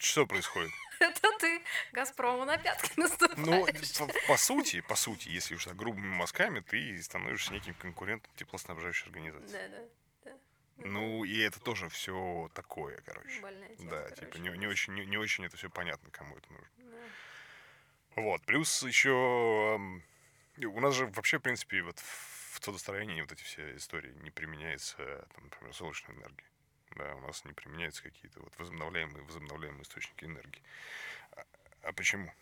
что 0.00 0.26
происходит? 0.26 0.72
Это 0.98 1.28
ты 1.38 1.62
Газпрому 1.92 2.44
на 2.46 2.56
пятки 2.56 2.98
наступаешь. 2.98 3.36
Ну, 3.98 4.06
по, 4.06 4.12
по 4.28 4.36
сути, 4.38 4.80
по 4.80 4.96
сути, 4.96 5.28
если 5.28 5.54
уж 5.54 5.66
так 5.66 5.76
грубыми 5.76 6.08
мазками, 6.08 6.60
ты 6.60 7.02
становишься 7.02 7.52
неким 7.52 7.74
конкурентом 7.74 8.32
теплоснабжающей 8.36 9.06
организации. 9.06 9.52
Да, 9.52 9.68
да. 9.68 9.84
Ну, 10.84 11.24
и 11.24 11.38
это 11.40 11.60
тоже 11.60 11.88
все 11.88 12.50
такое, 12.54 13.00
короче. 13.04 13.40
Больная 13.40 13.74
тема, 13.76 13.90
Да, 13.90 14.02
короче. 14.04 14.16
типа 14.26 14.36
не, 14.38 14.50
не 14.58 14.66
очень, 14.66 14.94
не, 14.94 15.06
не 15.06 15.16
очень 15.16 15.44
это 15.44 15.56
все 15.56 15.68
понятно, 15.70 16.10
кому 16.10 16.36
это 16.36 16.52
нужно. 16.52 16.68
Да. 16.78 18.22
Вот, 18.22 18.42
плюс 18.42 18.82
еще 18.82 19.78
у 20.58 20.80
нас 20.80 20.94
же 20.94 21.06
вообще, 21.06 21.38
в 21.38 21.42
принципе, 21.42 21.82
вот 21.82 21.98
в 21.98 22.58
судостроении 22.62 23.20
вот 23.20 23.32
эти 23.32 23.42
все 23.42 23.76
истории 23.76 24.12
не 24.22 24.30
применяется, 24.30 25.26
там, 25.34 25.44
например, 25.44 25.74
солнечная 25.74 26.16
энергия. 26.16 26.44
Да, 26.96 27.14
у 27.14 27.20
нас 27.20 27.44
не 27.44 27.52
применяются 27.52 28.02
какие-то 28.02 28.40
вот 28.40 28.52
возобновляемые, 28.58 29.22
возобновляемые 29.24 29.82
источники 29.82 30.24
энергии. 30.24 30.62
А, 31.32 31.44
а 31.82 31.92
почему? 31.92 32.32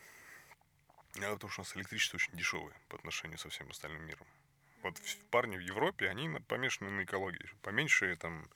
А 1.20 1.32
потому 1.34 1.50
что 1.50 1.60
у 1.60 1.64
нас 1.64 1.76
электричество 1.76 2.16
очень 2.16 2.32
дешевое 2.32 2.74
по 2.88 2.96
отношению 2.96 3.38
со 3.38 3.50
всем 3.50 3.68
остальным 3.70 4.04
миром. 4.06 4.26
Вот 4.82 5.00
парни 5.30 5.56
в 5.56 5.60
Европе, 5.60 6.08
они 6.08 6.28
помешаны 6.46 6.90
на 6.90 7.04
экологии. 7.04 7.50
Поменьше 7.62 8.16
там... 8.16 8.48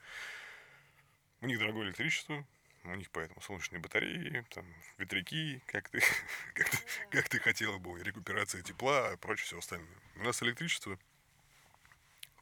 У 1.40 1.46
них 1.46 1.58
дорогое 1.58 1.86
электричество, 1.86 2.46
у 2.84 2.94
них 2.94 3.10
поэтому 3.10 3.40
солнечные 3.40 3.80
батареи, 3.80 4.46
там, 4.50 4.64
ветряки, 4.98 5.60
как 5.66 5.88
ты, 5.88 6.00
как, 6.54 6.68
ты, 6.68 6.78
как 7.10 7.28
ты 7.28 7.38
хотела 7.40 7.78
бы, 7.78 8.00
рекуперация 8.02 8.62
тепла 8.62 9.12
и 9.12 9.16
прочее 9.16 9.46
все 9.46 9.58
остальное. 9.58 9.98
У 10.16 10.22
нас 10.22 10.42
электричества 10.42 10.98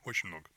очень 0.05 0.29
много. 0.29 0.49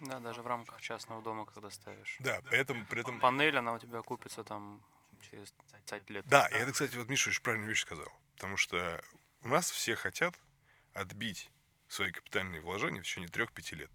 Да, 0.00 0.18
даже 0.18 0.40
в 0.40 0.46
рамках 0.46 0.80
частного 0.80 1.22
дома, 1.22 1.44
когда 1.44 1.70
ставишь. 1.70 2.16
Да, 2.20 2.40
поэтому 2.48 2.86
при 2.86 3.02
этом... 3.02 3.20
Панель, 3.20 3.56
она 3.58 3.74
у 3.74 3.78
тебя 3.78 4.00
купится 4.00 4.42
там 4.44 4.82
через 5.30 5.54
5 5.86 6.10
лет. 6.10 6.26
Да, 6.26 6.46
и 6.48 6.54
это, 6.54 6.72
кстати, 6.72 6.96
вот 6.96 7.08
Миша 7.08 7.28
очень 7.28 7.42
правильную 7.42 7.68
вещь 7.68 7.82
сказал. 7.82 8.10
Потому 8.36 8.56
что 8.56 9.02
у 9.42 9.48
нас 9.48 9.70
все 9.70 9.94
хотят 9.94 10.38
отбить 10.92 11.50
свои 11.88 12.12
капитальные 12.12 12.60
вложения 12.60 13.00
в 13.00 13.04
течение 13.04 13.28
3-5 13.28 13.74
лет. 13.76 13.90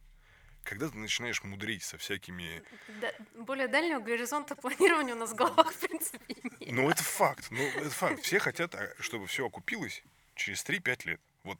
когда 0.63 0.89
ты 0.89 0.97
начинаешь 0.97 1.43
мудрить 1.43 1.83
со 1.83 1.97
всякими... 1.97 2.63
Да, 2.99 3.13
более 3.35 3.67
дальнего 3.67 3.99
горизонта 3.99 4.55
планирования 4.55 5.13
у 5.13 5.17
нас 5.17 5.31
в 5.31 5.35
головах, 5.35 5.71
в 5.71 5.79
принципе, 5.79 6.35
нет. 6.59 6.71
Ну, 6.71 6.89
это 6.89 7.03
факт. 7.03 7.47
Ну, 7.51 7.61
это 7.61 7.91
факт. 7.91 8.23
Все 8.23 8.39
хотят, 8.39 8.73
а, 8.73 8.93
чтобы 8.99 9.27
все 9.27 9.45
окупилось 9.45 10.03
через 10.33 10.63
3-5 10.65 11.05
лет. 11.07 11.21
Вот 11.43 11.59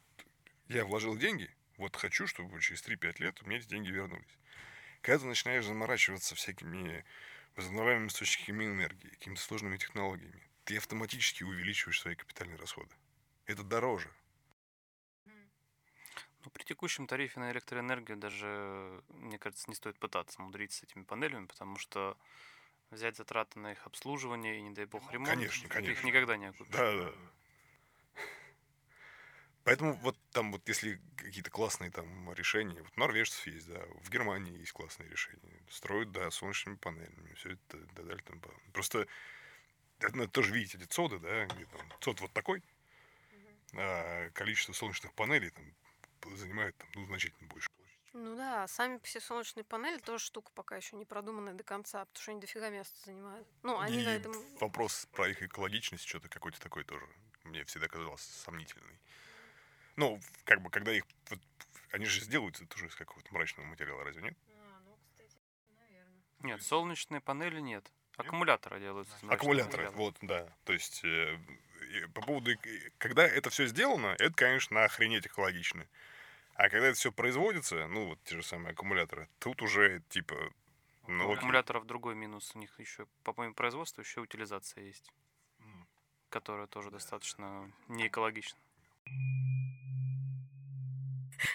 я 0.68 0.84
вложил 0.84 1.16
деньги, 1.16 1.48
вот 1.76 1.94
хочу, 1.94 2.26
чтобы 2.26 2.60
через 2.60 2.82
3-5 2.82 3.22
лет 3.22 3.40
у 3.42 3.46
меня 3.46 3.58
эти 3.58 3.68
деньги 3.68 3.90
вернулись. 3.90 4.38
Когда 5.02 5.20
ты 5.20 5.26
начинаешь 5.26 5.64
заморачиваться 5.64 6.34
всякими 6.34 7.04
возобновляемыми 7.54 8.08
источниками 8.08 8.64
энергии, 8.64 9.08
какими-то 9.08 9.40
сложными 9.40 9.76
технологиями, 9.76 10.42
ты 10.64 10.78
автоматически 10.78 11.44
увеличиваешь 11.44 12.00
свои 12.00 12.16
капитальные 12.16 12.58
расходы. 12.58 12.90
Это 13.46 13.62
дороже. 13.62 14.10
Ну, 15.24 16.50
при 16.52 16.62
текущем 16.62 17.06
тарифе 17.06 17.40
на 17.40 17.50
электроэнергию 17.50 18.16
даже, 18.16 19.02
мне 19.08 19.38
кажется, 19.38 19.68
не 19.68 19.74
стоит 19.74 19.98
пытаться 19.98 20.40
мудрить 20.40 20.72
с 20.72 20.82
этими 20.82 21.02
панелями, 21.02 21.46
потому 21.46 21.76
что 21.76 22.16
взять 22.90 23.16
затраты 23.16 23.58
на 23.58 23.72
их 23.72 23.86
обслуживание 23.86 24.58
и, 24.58 24.62
не 24.62 24.70
дай 24.70 24.84
бог, 24.84 25.10
ремонт, 25.12 25.30
Конечно, 25.30 25.66
их 25.66 25.72
конечно. 25.72 26.06
никогда 26.06 26.36
не 26.36 26.46
окупишь. 26.46 26.72
Да, 26.72 26.92
да. 26.92 27.12
Поэтому 29.64 29.94
вот 29.94 30.16
там 30.30 30.52
вот 30.52 30.68
если 30.68 31.00
какие-то 31.16 31.50
классные 31.50 31.90
там 31.90 32.32
решения, 32.34 32.80
вот 32.80 32.96
норвежцев 32.96 33.44
есть, 33.48 33.66
да, 33.66 33.84
в 34.00 34.10
Германии 34.10 34.56
есть 34.56 34.70
классные 34.70 35.08
решения, 35.08 35.60
строят, 35.68 36.12
да, 36.12 36.30
солнечными 36.30 36.76
панелями, 36.76 37.34
все 37.34 37.54
это, 37.54 37.78
да, 37.96 38.04
далее, 38.04 38.22
там. 38.22 38.40
Просто 38.72 39.08
это 39.98 40.16
надо 40.16 40.30
тоже 40.30 40.54
видеть 40.54 40.76
эти 40.76 40.84
цоды, 40.84 41.18
да, 41.18 41.46
где 41.46 41.64
там 41.64 41.80
цод 42.00 42.20
вот 42.20 42.32
такой, 42.32 42.62
а 43.76 44.30
количество 44.30 44.72
солнечных 44.72 45.12
панелей 45.14 45.50
там 45.50 46.36
занимает 46.36 46.76
там, 46.76 46.88
ну, 46.94 47.06
значительно 47.06 47.48
больше. 47.48 47.68
Ну 48.12 48.34
да, 48.34 48.66
сами 48.66 48.98
все 49.02 49.20
солнечные 49.20 49.64
панели 49.64 49.98
тоже 49.98 50.24
штука 50.24 50.50
пока 50.54 50.76
еще 50.76 50.96
не 50.96 51.04
продуманная 51.04 51.52
до 51.52 51.64
конца, 51.64 52.04
потому 52.06 52.22
что 52.22 52.30
они 52.30 52.40
дофига 52.40 52.70
места 52.70 52.98
занимают. 53.04 53.46
Ну, 53.62 53.78
они 53.78 54.00
И 54.00 54.04
на 54.04 54.16
этом... 54.16 54.32
вопрос 54.58 55.06
про 55.12 55.28
их 55.28 55.42
экологичность 55.42 56.06
что-то 56.06 56.28
какой-то 56.30 56.58
такой 56.60 56.84
тоже 56.84 57.06
мне 57.44 57.64
всегда 57.64 57.88
казался 57.88 58.32
сомнительный. 58.40 58.98
Ну, 59.96 60.18
как 60.44 60.62
бы, 60.62 60.70
когда 60.70 60.92
их... 60.92 61.04
вот, 61.28 61.40
они 61.92 62.06
же 62.06 62.20
сделаются 62.20 62.66
тоже 62.66 62.86
из 62.86 62.94
какого-то 62.94 63.32
мрачного 63.32 63.66
материала, 63.66 64.02
разве 64.02 64.22
нет? 64.22 64.38
А, 64.48 64.80
ну, 64.84 64.98
кстати, 65.10 65.36
наверное. 65.68 66.22
Нет, 66.40 66.62
солнечные 66.62 67.20
панели 67.20 67.60
нет. 67.60 67.90
Аккумуляторы 68.16 68.80
делаются. 68.80 69.14
Аккумуляторы, 69.28 69.90
вот, 69.90 70.16
да. 70.22 70.50
То 70.64 70.72
есть, 70.72 71.04
э, 71.04 71.38
по 72.14 72.22
поводу... 72.22 72.52
Когда 72.98 73.26
это 73.26 73.50
все 73.50 73.66
сделано, 73.66 74.14
это, 74.18 74.34
конечно, 74.34 74.84
охренеть 74.84 75.26
экологично. 75.26 75.86
А 76.54 76.68
когда 76.68 76.88
это 76.88 76.96
все 76.96 77.12
производится, 77.12 77.86
ну, 77.86 78.08
вот 78.08 78.18
те 78.24 78.36
же 78.36 78.42
самые 78.42 78.72
аккумуляторы, 78.72 79.28
тут 79.38 79.62
уже, 79.62 80.02
типа, 80.08 80.34
ну, 81.06 81.24
У 81.24 81.26
окей. 81.28 81.36
аккумуляторов 81.38 81.86
другой 81.86 82.14
минус. 82.14 82.52
У 82.54 82.58
них 82.58 82.78
еще, 82.80 83.06
по 83.22 83.32
помимо 83.32 83.54
производства, 83.54 84.00
еще 84.00 84.20
утилизация 84.20 84.84
есть, 84.84 85.12
которая 86.30 86.66
тоже 86.66 86.90
достаточно 86.90 87.70
не 87.88 88.08
экологична. 88.08 88.58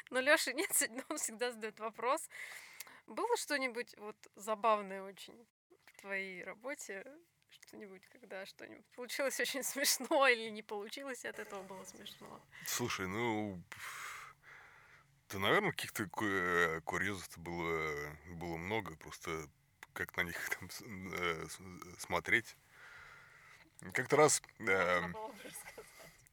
Но 0.09 0.19
Лёша 0.19 0.53
нет, 0.53 0.69
сегодня 0.73 1.03
он 1.09 1.17
всегда 1.17 1.51
задает 1.51 1.79
вопрос. 1.79 2.29
Было 3.07 3.35
что-нибудь 3.37 3.95
вот 3.97 4.15
забавное 4.35 5.03
очень 5.03 5.45
в 5.85 6.01
твоей 6.01 6.43
работе? 6.43 7.05
Что-нибудь, 7.71 8.01
когда 8.11 8.45
что-нибудь 8.45 8.85
получилось 8.97 9.39
очень 9.39 9.63
смешно 9.63 10.27
или 10.27 10.49
не 10.49 10.61
получилось, 10.61 11.23
и 11.23 11.29
от 11.29 11.39
этого 11.39 11.63
было 11.63 11.83
смешно? 11.85 12.41
Слушай, 12.65 13.07
ну... 13.07 13.63
Да, 15.29 15.39
наверное, 15.39 15.71
каких-то 15.71 16.03
э, 16.03 16.81
курьезов 16.81 17.37
было, 17.37 18.13
было 18.25 18.57
много, 18.57 18.97
просто 18.97 19.47
как 19.93 20.17
на 20.17 20.23
них 20.23 20.37
там 20.59 20.69
э, 21.13 21.45
смотреть. 21.97 22.57
Как-то 23.93 24.17
раз... 24.17 24.41
э. 24.59 25.01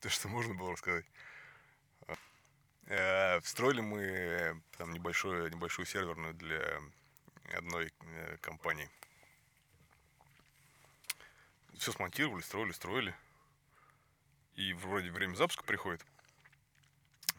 То, 0.01 0.09
что 0.09 0.27
можно 0.27 0.55
было 0.55 0.73
рассказать. 0.73 1.07
Э, 2.87 3.39
Встроили 3.43 3.81
мы 3.81 4.01
э, 4.03 4.55
там 4.77 4.91
небольшую, 4.91 5.53
небольшую 5.53 5.87
серверную 5.87 6.35
для 6.35 6.81
одной 7.55 7.93
компании. 8.41 8.91
Все 11.79 11.93
смонтировали, 11.93 12.43
строили, 12.43 12.73
строили. 12.73 13.15
И 14.55 14.73
вроде 14.73 15.11
время 15.11 15.35
запуска 15.35 15.63
приходит. 15.65 16.05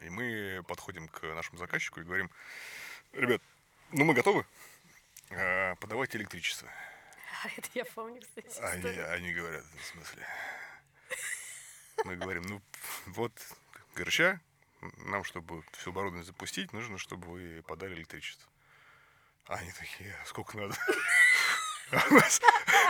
И 0.02 0.10
мы 0.10 0.64
подходим 0.68 1.08
к 1.10 1.24
нашему 1.24 1.58
заказчику 1.58 2.00
и 2.00 2.04
говорим, 2.04 2.32
ребят, 3.12 3.42
ну 3.92 4.06
мы 4.06 4.14
готовы, 4.14 4.46
Э, 5.30 5.76
подавайте 5.76 6.18
электричество. 6.18 6.70
А, 7.44 7.48
это 7.56 7.70
я 7.74 7.86
помню, 7.86 8.22
кстати. 8.22 8.48
Они, 8.62 8.80
историю. 8.80 9.14
они 9.14 9.34
говорят, 9.34 9.64
в 9.64 9.86
смысле. 9.86 10.28
Мы 12.06 12.16
говорим, 12.16 12.44
ну 12.44 12.62
вот, 13.08 13.32
горча, 13.96 14.40
нам, 14.98 15.24
чтобы 15.24 15.64
все 15.74 15.92
оборудование 15.92 16.26
запустить, 16.26 16.74
нужно, 16.74 16.98
чтобы 16.98 17.28
вы 17.28 17.64
подали 17.68 17.94
электричество. 17.94 18.50
А 19.46 19.56
они 19.56 19.72
такие, 19.72 20.16
«А 20.22 20.26
сколько 20.26 20.58
надо? 20.58 20.76
А 21.92 22.08
у 22.10 22.14
нас, 22.14 22.42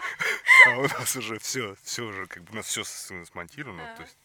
а 0.68 0.78
у 0.78 0.82
нас 0.82 1.16
уже 1.16 1.40
все, 1.40 1.76
все 1.84 2.04
уже, 2.04 2.28
как 2.28 2.44
бы 2.44 2.52
у 2.52 2.56
нас 2.56 2.66
все 2.66 2.84
смонтировано. 2.84 3.96
То 3.96 4.04
есть 4.04 4.18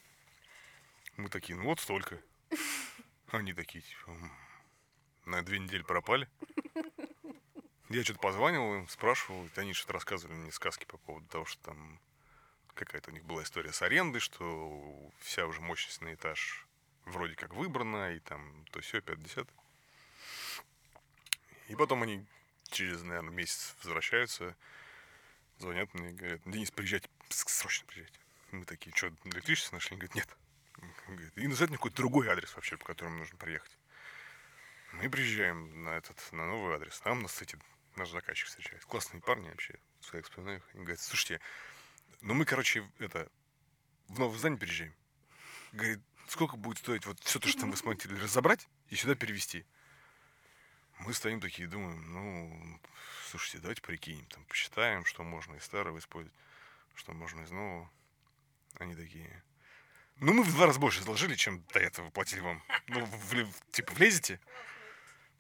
мы 1.17 1.29
такие, 1.29 1.57
ну 1.57 1.65
вот 1.65 1.81
столько. 1.81 2.19
Они 3.31 3.53
такие, 3.53 3.83
типа, 3.83 4.11
«М, 4.11 4.33
на 5.27 5.43
две 5.43 5.59
недели 5.59 5.83
пропали. 5.83 6.29
Я 7.89 8.03
что-то 8.03 8.19
позванивал 8.19 8.75
им, 8.75 8.89
спрашивал, 8.89 9.47
и 9.47 9.61
они 9.61 9.73
что-то 9.73 9.93
рассказывали 9.93 10.37
мне 10.37 10.51
сказки 10.51 10.85
по 10.85 10.97
поводу 10.99 11.27
того, 11.29 11.45
что 11.45 11.63
там 11.63 12.01
какая-то 12.75 13.11
у 13.11 13.13
них 13.13 13.25
была 13.25 13.43
история 13.43 13.73
с 13.73 13.83
арендой, 13.83 14.21
что 14.21 15.13
вся 15.21 15.47
уже 15.47 15.61
мощность 15.61 16.01
на 16.01 16.15
этаж 16.15 16.67
вроде 17.05 17.37
как 17.37 17.55
выбрана, 17.55 18.15
и 18.15 18.21
там 18.21 18.65
то 18.73 18.81
все 18.81 19.01
50. 19.01 19.49
И 21.69 21.77
потом 21.77 22.03
они 22.03 22.27
через, 22.75 23.03
наверное, 23.03 23.33
месяц 23.33 23.75
возвращаются, 23.83 24.57
звонят 25.59 25.93
мне 25.95 26.11
и 26.11 26.13
говорят, 26.13 26.41
Денис, 26.45 26.71
приезжайте, 26.71 27.09
срочно 27.31 27.87
приезжайте. 27.87 28.19
Мы 28.51 28.65
такие, 28.65 28.95
что, 28.95 29.09
электричество 29.25 29.77
нашли? 29.77 29.97
Говорят, 29.97 30.15
нет. 30.15 30.29
Говорит, 31.09 31.33
И 31.37 31.47
мне 31.47 31.57
какой-то 31.57 31.97
другой 31.97 32.29
адрес 32.29 32.55
вообще, 32.55 32.77
по 32.77 32.85
которому 32.85 33.19
нужно 33.19 33.39
приехать. 33.39 33.77
Мы 34.93 35.09
приезжаем 35.09 35.85
на 35.85 35.91
этот, 35.97 36.17
на 36.33 36.47
новый 36.47 36.75
адрес. 36.75 37.01
Там 37.01 37.23
нас, 37.23 37.33
кстати, 37.33 37.59
наш 37.97 38.11
заказчик 38.11 38.47
встречает. 38.47 38.85
Классные 38.85 39.21
парни 39.21 39.49
вообще. 39.49 39.79
Я 40.13 40.19
их 40.19 40.27
вспоминаю. 40.27 40.63
Они 40.73 40.83
говорят, 40.83 41.01
слушайте, 41.01 41.41
ну 42.21 42.35
мы, 42.35 42.45
короче, 42.45 42.89
это, 42.99 43.29
в 44.09 44.19
новое 44.19 44.39
здание 44.39 44.59
переезжаем. 44.59 44.95
Говорит, 45.73 46.01
сколько 46.29 46.57
будет 46.57 46.79
стоить 46.79 47.07
вот 47.07 47.19
все 47.21 47.39
то, 47.39 47.49
что 47.49 47.67
мы 47.67 47.77
смонтировали, 47.77 48.23
разобрать 48.23 48.69
и 48.89 48.97
сюда 48.97 49.15
перевести? 49.15 49.65
Мы 50.99 51.13
стоим 51.13 51.41
такие, 51.41 51.69
думаем, 51.69 52.13
ну, 52.13 52.81
слушайте, 53.29 53.59
давайте 53.59 53.83
прикинем, 53.83 54.25
там, 54.27 54.45
посчитаем, 54.47 55.05
что 55.05 55.23
можно 55.23 55.55
из 55.57 55.65
старого 55.65 55.99
использовать, 55.99 56.37
что 56.95 57.13
можно 57.13 57.43
из 57.43 57.51
нового. 57.51 57.91
Они 58.79 58.95
такие, 58.95 59.43
ну, 60.17 60.33
мы 60.33 60.43
в 60.45 60.53
два 60.53 60.67
раза 60.67 60.79
больше 60.79 61.03
заложили, 61.03 61.35
чем 61.35 61.63
до 61.73 61.81
этого 61.81 62.11
платили 62.11 62.41
вам. 62.41 62.63
Ну, 62.87 63.05
вле- 63.31 63.53
типа, 63.73 63.93
влезете? 63.95 64.41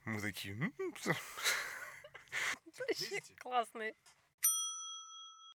Мы 0.05 0.20
такие, 0.20 0.55
ну, 0.55 0.72
классный. 3.38 3.94